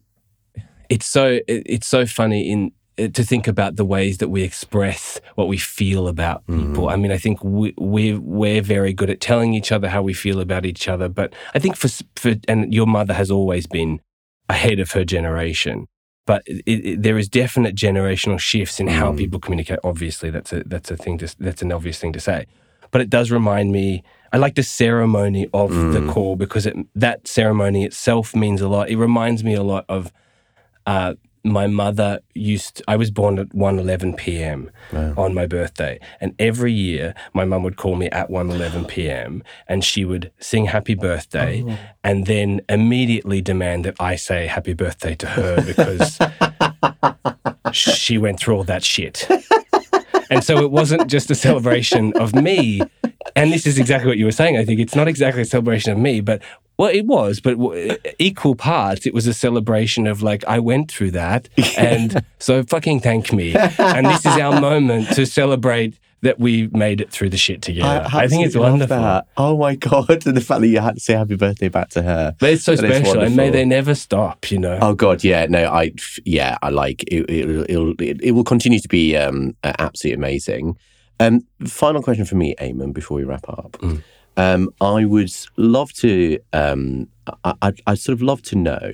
it's 0.89 1.07
so 1.07 1.41
it, 1.49 1.63
it's 1.67 1.87
so 1.87 2.07
funny 2.07 2.51
in 2.51 2.73
to 2.97 3.23
think 3.25 3.47
about 3.47 3.77
the 3.77 3.85
ways 3.85 4.19
that 4.19 4.29
we 4.29 4.43
express 4.43 5.21
what 5.35 5.49
we 5.49 5.59
feel 5.59 6.09
about 6.09 6.47
people. 6.47 6.89
I 6.89 6.97
mean, 6.97 7.13
I 7.13 7.19
think 7.19 7.45
we, 7.45 7.75
we're 7.77 8.19
we're 8.21 8.63
very 8.63 8.93
good 8.93 9.11
at 9.11 9.21
telling 9.21 9.53
each 9.55 9.71
other 9.71 9.89
how 9.89 10.03
we 10.03 10.15
feel 10.15 10.41
about 10.41 10.65
each 10.65 10.89
other. 10.89 11.09
But 11.09 11.35
I 11.55 11.59
think 11.59 11.77
for 11.77 11.89
for 12.17 12.35
and 12.49 12.73
your 12.73 12.87
mother 12.87 13.15
has 13.15 13.31
always 13.31 13.67
been 13.67 14.01
ahead 14.49 14.81
of 14.81 14.93
her 14.93 15.05
generation. 15.05 15.87
But 16.27 16.43
it, 16.47 16.63
it, 16.67 17.03
there 17.03 17.19
is 17.19 17.29
definite 17.29 17.77
generational 17.77 18.41
shifts 18.41 18.81
in 18.81 18.89
how 18.89 19.13
Mm. 19.13 19.19
people 19.19 19.39
communicate. 19.41 19.79
Obviously, 19.85 20.31
that's 20.31 20.53
a 20.53 20.63
that's 20.65 20.91
a 20.91 20.97
thing 20.97 21.19
to 21.19 21.35
that's 21.39 21.63
an 21.63 21.73
obvious 21.73 21.99
thing 21.99 22.13
to 22.15 22.21
say. 22.21 22.47
But 22.91 23.01
it 23.01 23.11
does 23.11 23.31
remind 23.31 23.73
me. 23.73 24.03
I 24.33 24.39
like 24.39 24.55
the 24.57 24.63
ceremony 24.65 25.49
of 25.53 25.71
the 25.71 26.01
Mm. 26.01 26.11
call 26.13 26.35
because 26.37 26.67
it, 26.67 26.77
that 26.95 27.29
ceremony 27.29 27.85
itself 27.85 28.35
means 28.35 28.61
a 28.61 28.69
lot. 28.69 28.89
It 28.89 28.97
reminds 28.97 29.45
me 29.45 29.55
a 29.55 29.63
lot 29.63 29.85
of 29.89 30.13
uh, 30.87 31.15
my 31.47 31.67
mother 31.67 32.21
used. 32.35 32.83
I 32.89 32.97
was 32.97 33.11
born 33.11 33.39
at 33.39 33.55
one 33.55 33.79
eleven 33.79 34.15
p.m. 34.15 34.71
on 35.17 35.35
my 35.35 35.47
birthday, 35.47 36.01
and 36.21 36.35
every 36.39 36.73
year 36.73 37.15
my 37.35 37.45
mum 37.45 37.63
would 37.63 37.77
call 37.77 37.97
me 37.97 38.09
at 38.11 38.31
one 38.31 38.51
eleven 38.51 38.85
p.m. 38.85 39.43
and 39.67 39.85
she 39.85 40.05
would 40.05 40.31
sing 40.39 40.67
happy 40.67 40.95
birthday, 40.95 41.65
oh. 41.67 41.79
and 42.05 42.27
then 42.27 42.61
immediately 42.69 43.41
demand 43.41 43.85
that 43.85 43.97
I 44.01 44.17
say 44.17 44.47
happy 44.47 44.75
birthday 44.75 45.15
to 45.17 45.27
her 45.27 45.63
because 45.67 46.19
she 47.73 48.19
went 48.19 48.41
through 48.41 48.57
all 48.57 48.65
that 48.65 48.85
shit. 48.85 49.29
And 50.31 50.43
so 50.43 50.59
it 50.59 50.71
wasn't 50.71 51.07
just 51.07 51.31
a 51.31 51.35
celebration 51.35 52.13
of 52.17 52.35
me. 52.35 52.81
And 53.35 53.53
this 53.53 53.67
is 53.67 53.79
exactly 53.79 54.09
what 54.09 54.19
you 54.19 54.25
were 54.25 54.33
saying. 54.33 54.57
I 54.57 54.65
think 54.65 54.81
it's 54.81 54.95
not 54.95 55.09
exactly 55.09 55.43
a 55.43 55.45
celebration 55.45 55.93
of 55.93 55.99
me, 55.99 56.21
but 56.21 56.43
well, 56.79 56.91
it 56.93 57.07
was, 57.07 57.41
but 57.41 57.57
w- 57.59 57.97
equal 58.19 58.55
parts, 58.55 59.07
it 59.07 59.15
was 59.15 59.27
a 59.27 59.35
celebration 59.35 60.07
of 60.07 60.23
like, 60.23 60.45
I 60.47 60.59
went 60.59 60.91
through 60.91 61.13
that. 61.13 61.49
And 61.77 62.25
so 62.39 62.63
fucking 62.65 63.01
thank 63.01 63.33
me. 63.33 63.55
And 63.55 64.07
this 64.07 64.21
is 64.25 64.37
our 64.39 64.61
moment 64.61 65.09
to 65.15 65.27
celebrate 65.27 65.99
that 66.23 66.41
we 66.41 66.69
made 66.69 67.01
it 67.01 67.11
through 67.11 67.29
the 67.29 67.37
shit 67.37 67.61
together. 67.63 68.09
I, 68.13 68.27
think 68.27 68.47
it's 68.47 68.57
wonderful. 68.57 68.97
that. 68.97 69.27
Oh 69.37 69.59
my 69.59 69.75
god! 69.75 70.09
And 70.27 70.37
the 70.37 70.41
fact 70.41 70.63
that 70.63 70.69
you 70.69 70.81
had 70.81 70.95
to 70.95 71.01
say 71.01 71.13
happy 71.15 71.37
birthday 71.37 71.69
back 71.69 71.91
to 71.91 72.03
her. 72.03 72.35
But 72.39 72.55
it's 72.55 72.65
so 72.65 72.75
That 72.75 73.05
special. 73.05 73.21
And 73.21 73.37
may 73.37 73.51
they 73.51 73.65
never 73.65 73.95
stop, 73.95 74.51
you 74.51 74.59
know? 74.59 74.79
Oh 74.81 74.95
god, 74.95 75.23
yeah, 75.23 75.47
no, 75.47 75.67
I, 75.67 75.93
yeah, 76.25 76.57
I 76.63 76.71
like 76.71 77.05
it. 77.05 77.31
It'll, 77.31 77.65
it'll, 77.69 77.91
it, 78.01 78.21
it 78.23 78.31
will 78.33 78.45
continue 78.45 78.81
to 78.81 78.89
be 78.89 79.17
um, 79.17 79.55
absolutely 79.63 80.15
amazing. 80.15 80.77
Um, 81.21 81.47
final 81.67 82.03
question 82.03 82.25
for 82.25 82.35
me, 82.37 82.55
Eamon, 82.61 82.93
before 82.93 83.17
we 83.17 83.25
wrap 83.25 83.49
up. 83.49 83.73
Mm. 83.81 84.03
Um, 84.37 84.71
I 84.81 85.05
would 85.05 85.33
love 85.57 85.93
to. 85.95 86.39
Um, 86.53 87.09
I, 87.45 87.55
I'd, 87.63 87.81
I'd 87.87 87.99
sort 87.99 88.15
of 88.15 88.23
love 88.23 88.43
to 88.43 88.57
know, 88.57 88.93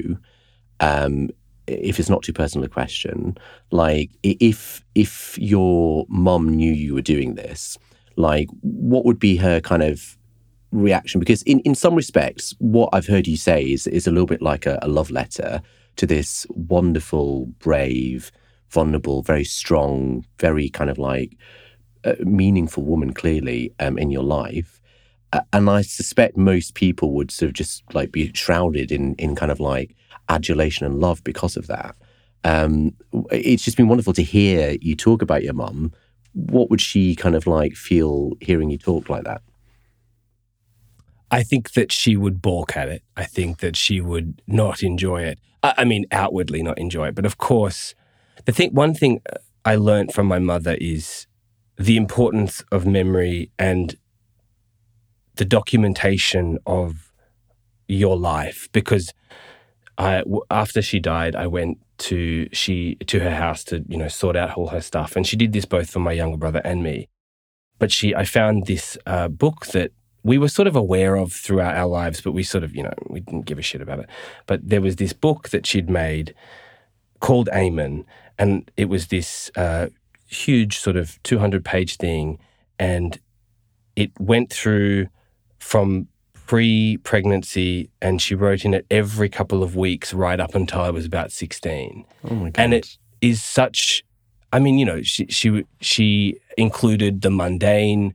um, 0.81 1.30
if 1.66 1.99
it's 1.99 2.11
not 2.11 2.22
too 2.22 2.32
personal 2.32 2.64
a 2.64 2.68
question, 2.68 3.36
like 3.70 4.11
if 4.22 4.84
if 4.95 5.38
your 5.38 6.07
mum 6.09 6.49
knew 6.49 6.72
you 6.72 6.95
were 6.95 7.03
doing 7.03 7.34
this, 7.34 7.78
like 8.16 8.49
what 8.61 9.05
would 9.05 9.18
be 9.18 9.36
her 9.36 9.61
kind 9.61 9.82
of 9.82 10.16
reaction 10.72 11.20
because 11.20 11.43
in, 11.43 11.61
in 11.61 11.74
some 11.74 11.95
respects 11.95 12.55
what 12.59 12.88
i've 12.95 13.07
heard 13.07 13.26
you 13.26 13.36
say 13.36 13.62
is, 13.62 13.86
is 13.86 14.07
a 14.07 14.11
little 14.11 14.26
bit 14.26 14.40
like 14.40 14.64
a, 14.64 14.78
a 14.82 14.88
love 14.88 15.11
letter 15.11 15.61
to 15.97 16.07
this 16.07 16.47
wonderful 16.49 17.47
brave 17.59 18.32
vulnerable 18.70 19.22
very 19.22 19.45
strong 19.45 20.24
very 20.38 20.70
kind 20.70 20.88
of 20.88 20.97
like 20.97 21.36
uh, 22.05 22.14
meaningful 22.20 22.82
woman 22.82 23.12
clearly 23.12 23.72
um, 23.80 23.99
in 23.99 24.11
your 24.11 24.22
life 24.22 24.80
and 25.53 25.70
i 25.70 25.83
suspect 25.83 26.37
most 26.37 26.74
people 26.74 27.12
would 27.12 27.30
sort 27.30 27.49
of 27.49 27.55
just 27.55 27.83
like 27.95 28.12
be 28.12 28.30
shrouded 28.35 28.93
in 28.93 29.14
in 29.14 29.35
kind 29.35 29.51
of 29.53 29.61
like 29.61 29.95
adulation 30.28 30.87
and 30.87 31.01
love 31.01 31.22
because 31.24 31.57
of 31.57 31.66
that 31.66 31.97
Um, 32.45 32.95
it's 33.30 33.64
just 33.64 33.76
been 33.76 33.89
wonderful 33.89 34.14
to 34.14 34.22
hear 34.22 34.76
you 34.80 34.97
talk 34.97 35.22
about 35.22 35.43
your 35.45 35.55
mum. 35.55 35.93
What 36.35 36.70
would 36.70 36.80
she 36.80 37.14
kind 37.14 37.37
of 37.37 37.47
like 37.47 37.74
feel 37.76 38.33
hearing 38.41 38.70
you 38.70 38.78
talk 38.78 39.09
like 39.09 39.24
that? 39.24 39.43
I 41.30 41.43
think 41.43 41.72
that 41.72 41.91
she 41.93 42.16
would 42.16 42.43
balk 42.43 42.76
at 42.76 42.89
it. 42.89 43.03
I 43.16 43.24
think 43.24 43.59
that 43.59 43.76
she 43.76 44.01
would 44.01 44.43
not 44.47 44.83
enjoy 44.83 45.22
it. 45.22 45.39
I, 45.62 45.74
I 45.78 45.85
mean, 45.85 46.05
outwardly 46.12 46.62
not 46.62 46.78
enjoy 46.78 47.09
it. 47.09 47.14
But 47.14 47.26
of 47.26 47.39
course, 47.39 47.95
the 48.45 48.53
thing, 48.53 48.74
one 48.74 48.95
thing 48.95 49.20
I 49.64 49.76
learned 49.76 50.12
from 50.12 50.26
my 50.26 50.39
mother 50.39 50.76
is 50.80 51.26
the 51.78 51.97
importance 51.97 52.62
of 52.70 52.87
memory 52.87 53.51
and 53.59 53.97
the 55.37 55.45
documentation 55.45 56.59
of 56.66 57.12
your 57.89 58.16
life 58.16 58.68
because 58.72 59.12
I, 59.99 60.22
after 60.51 60.83
she 60.83 61.01
died, 61.01 61.37
I 61.37 61.47
went 61.47 61.78
to 61.99 62.49
she 62.53 62.97
to 63.07 63.20
her 63.20 63.35
house 63.35 63.62
to 63.64 63.85
you 63.87 63.97
know 63.97 64.09
sort 64.09 64.37
out 64.37 64.57
all 64.57 64.68
her 64.68 64.80
stuff, 64.80 65.14
and 65.16 65.26
she 65.26 65.37
did 65.37 65.53
this 65.53 65.64
both 65.64 65.91
for 65.91 66.01
my 66.01 66.12
younger 66.12 66.37
brother 66.37 66.61
and 66.64 66.83
me. 66.83 67.09
But 67.78 67.93
she, 67.93 68.14
I 68.14 68.24
found 68.24 68.66
this 68.66 68.97
uh, 69.07 69.28
book 69.28 69.66
that 69.66 69.93
we 70.24 70.39
were 70.39 70.49
sort 70.49 70.68
of 70.68 70.76
aware 70.76 71.16
of 71.16 71.33
throughout 71.33 71.76
our 71.76 71.87
lives, 71.87 72.20
but 72.20 72.33
we 72.33 72.43
sort 72.43 72.64
of 72.64 72.74
you 72.74 72.83
know 72.83 72.95
we 73.09 73.20
didn't 73.20 73.47
give 73.47 73.59
a 73.59 73.62
shit 73.62 73.83
about 73.83 74.01
it. 74.01 74.09
But 74.47 74.68
there 74.68 74.80
was 74.80 74.97
this 74.97 75.12
book 75.12 75.51
that 75.51 75.66
she'd 75.66 75.91
made 75.91 76.35
called 77.20 77.49
Eamon, 77.53 78.05
and 78.39 78.70
it 78.76 78.89
was 78.89 79.09
this 79.09 79.51
uh, 79.57 79.89
huge 80.26 80.78
sort 80.78 80.97
of 80.97 81.22
two 81.22 81.39
hundred 81.39 81.64
page 81.64 81.97
thing, 81.97 82.39
and 82.78 83.20
it 83.95 84.11
went 84.18 84.51
through 84.51 85.07
from 85.63 86.09
pre 86.47 86.97
pregnancy 86.99 87.89
and 88.03 88.21
she 88.21 88.35
wrote 88.35 88.65
in 88.65 88.75
it 88.75 88.85
every 88.91 89.29
couple 89.29 89.63
of 89.63 89.75
weeks 89.77 90.13
right 90.13 90.41
up 90.41 90.55
until 90.55 90.81
I 90.81 90.91
was 90.91 91.07
about 91.07 91.31
16. 91.33 92.05
Oh 92.31 92.35
my 92.35 92.51
god. 92.51 92.63
And 92.63 92.75
it 92.75 92.99
is 93.21 93.43
such 93.43 94.05
I 94.53 94.59
mean, 94.59 94.77
you 94.79 94.85
know, 94.85 95.01
she 95.03 95.25
she 95.29 95.65
she 95.81 96.37
included 96.59 97.23
the 97.23 97.31
mundane, 97.31 98.15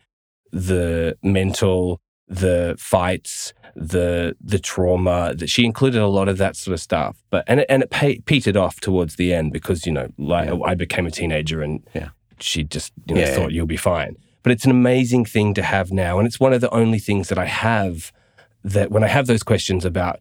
the 0.52 1.18
mental, 1.24 2.00
the 2.28 2.76
fights, 2.78 3.54
the 3.76 4.36
the 4.40 4.60
trauma 4.60 5.34
that 5.36 5.50
she 5.50 5.66
included 5.66 6.00
a 6.00 6.08
lot 6.08 6.28
of 6.28 6.38
that 6.38 6.56
sort 6.56 6.74
of 6.74 6.80
stuff. 6.82 7.18
But 7.32 7.44
and 7.48 7.62
it, 7.62 7.66
and 7.70 7.82
it 7.82 7.90
pay, 7.90 8.20
petered 8.20 8.56
off 8.58 8.80
towards 8.82 9.16
the 9.16 9.34
end 9.34 9.52
because 9.52 9.88
you 9.88 9.92
know, 9.94 10.10
like 10.20 10.50
Yeah. 10.50 10.60
I 10.64 10.76
became 10.76 11.08
a 11.08 11.12
teenager 11.12 11.64
and 11.64 11.82
Yeah. 11.96 12.10
she 12.40 12.64
just 12.64 12.94
you 13.08 13.16
know 13.16 13.22
Yeah, 13.22 13.34
thought 13.36 13.52
you'll 13.52 13.66
be 13.66 13.78
fine. 13.78 14.16
But 14.44 14.52
it's 14.52 14.66
an 14.66 14.72
amazing 14.72 15.26
thing 15.26 15.54
to 15.56 15.64
have 15.64 15.92
now, 15.92 16.20
and 16.20 16.28
it's 16.28 16.40
one 16.40 16.54
of 16.54 16.62
the 16.62 16.74
only 16.74 17.00
things 17.00 17.30
that 17.30 17.38
I 17.38 17.46
have 17.46 18.12
that 18.64 18.92
when 18.92 19.04
I 19.04 19.08
have 19.08 19.28
those 19.28 19.44
questions 19.44 19.86
about. 19.86 20.20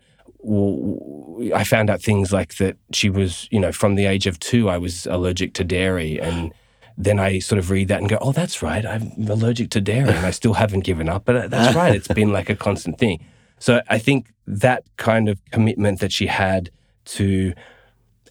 I 1.55 1.65
found 1.65 1.91
out 1.91 2.01
things 2.01 2.33
like 2.33 2.57
that 2.59 2.77
she 2.93 3.11
was, 3.11 3.49
you 3.51 3.59
know, 3.59 3.73
from 3.73 3.97
the 3.97 4.07
age 4.07 4.29
of 4.29 4.39
two, 4.39 4.69
I 4.69 4.79
was 4.79 5.07
allergic 5.07 5.55
to 5.55 5.65
dairy. 5.65 6.21
And 6.21 6.53
then 6.97 7.19
I 7.19 7.41
sort 7.41 7.59
of 7.59 7.71
read 7.71 7.89
that 7.89 8.01
and 8.01 8.09
go, 8.09 8.19
oh, 8.21 8.31
that's 8.31 8.63
right. 8.63 8.87
I'm 8.87 9.13
allergic 9.29 9.71
to 9.71 9.81
dairy 9.81 10.11
and 10.11 10.25
I 10.25 10.31
still 10.31 10.55
haven't 10.55 10.85
given 10.85 11.09
up. 11.09 11.25
But 11.25 11.37
uh, 11.37 11.49
that's 11.49 11.75
right. 11.75 11.95
It's 11.95 12.07
been 12.09 12.33
like 12.33 12.49
a 12.49 12.55
constant 12.55 12.99
thing. 12.99 13.25
So 13.59 13.83
I 13.89 13.99
think 13.99 14.33
that 14.47 14.85
kind 14.99 15.29
of 15.29 15.45
commitment 15.51 15.99
that 15.99 16.13
she 16.13 16.27
had 16.27 16.71
to, 17.07 17.53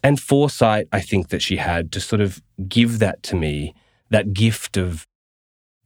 and 0.02 0.18
foresight, 0.18 0.88
I 0.92 1.00
think 1.00 1.28
that 1.28 1.42
she 1.42 1.56
had 1.56 1.92
to 1.92 2.00
sort 2.00 2.22
of 2.22 2.40
give 2.66 2.98
that 3.00 3.22
to 3.24 3.36
me, 3.36 3.74
that 4.08 4.32
gift 4.32 4.78
of 4.78 5.06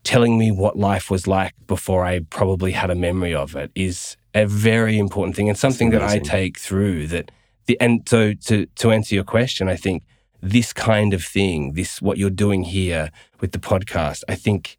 telling 0.02 0.38
me 0.38 0.50
what 0.50 0.76
life 0.76 1.10
was 1.10 1.26
like 1.26 1.54
before 1.66 2.04
I 2.04 2.20
probably 2.30 2.72
had 2.72 2.90
a 2.90 2.94
memory 2.94 3.34
of 3.34 3.54
it 3.54 3.70
is 3.74 4.16
a 4.34 4.46
very 4.46 4.98
important 4.98 5.36
thing 5.36 5.48
and 5.48 5.58
something 5.58 5.90
that 5.90 6.02
I 6.02 6.18
take 6.18 6.58
through 6.58 7.08
that 7.08 7.30
the 7.66 7.80
and 7.80 8.08
so 8.08 8.32
to 8.32 8.66
to 8.66 8.90
answer 8.90 9.14
your 9.14 9.24
question, 9.24 9.68
I 9.68 9.76
think 9.76 10.04
this 10.42 10.72
kind 10.72 11.12
of 11.12 11.22
thing, 11.24 11.74
this 11.74 12.00
what 12.00 12.18
you're 12.18 12.30
doing 12.30 12.62
here 12.62 13.10
with 13.40 13.52
the 13.52 13.58
podcast, 13.58 14.22
I 14.28 14.34
think 14.34 14.78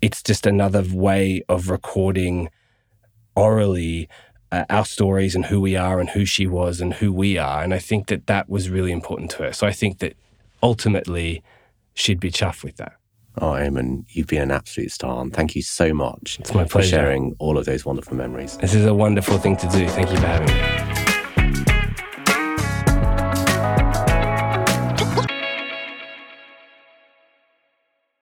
it's 0.00 0.22
just 0.22 0.46
another 0.46 0.84
way 0.90 1.42
of 1.48 1.68
recording 1.68 2.50
orally 3.34 4.08
uh, 4.50 4.64
our 4.70 4.84
stories 4.84 5.34
and 5.34 5.46
who 5.46 5.60
we 5.60 5.76
are 5.76 6.00
and 6.00 6.10
who 6.10 6.24
she 6.24 6.46
was 6.46 6.80
and 6.80 6.94
who 6.94 7.12
we 7.12 7.36
are. 7.36 7.62
And 7.62 7.74
I 7.74 7.78
think 7.78 8.06
that 8.06 8.26
that 8.26 8.48
was 8.48 8.70
really 8.70 8.92
important 8.92 9.30
to 9.32 9.42
her. 9.44 9.52
So 9.52 9.66
I 9.66 9.72
think 9.72 9.98
that 9.98 10.16
ultimately 10.62 11.42
she'd 11.94 12.20
be 12.20 12.30
chuffed 12.30 12.64
with 12.64 12.76
that. 12.76 12.97
Oh, 13.40 13.52
Eamon, 13.52 14.04
you've 14.08 14.26
been 14.26 14.42
an 14.42 14.50
absolute 14.50 14.90
star, 14.90 15.20
and 15.22 15.32
thank 15.32 15.54
you 15.54 15.62
so 15.62 15.94
much 15.94 16.38
It's 16.40 16.52
my 16.52 16.64
for 16.64 16.70
pleasure. 16.80 16.88
sharing 16.96 17.36
all 17.38 17.56
of 17.56 17.66
those 17.66 17.84
wonderful 17.84 18.16
memories. 18.16 18.56
This 18.58 18.74
is 18.74 18.84
a 18.84 18.94
wonderful 18.94 19.38
thing 19.38 19.56
to 19.58 19.68
do. 19.68 19.88
Thank 19.88 20.10
you 20.10 20.16
for 20.16 20.26
having 20.26 20.48
me. 20.48 21.17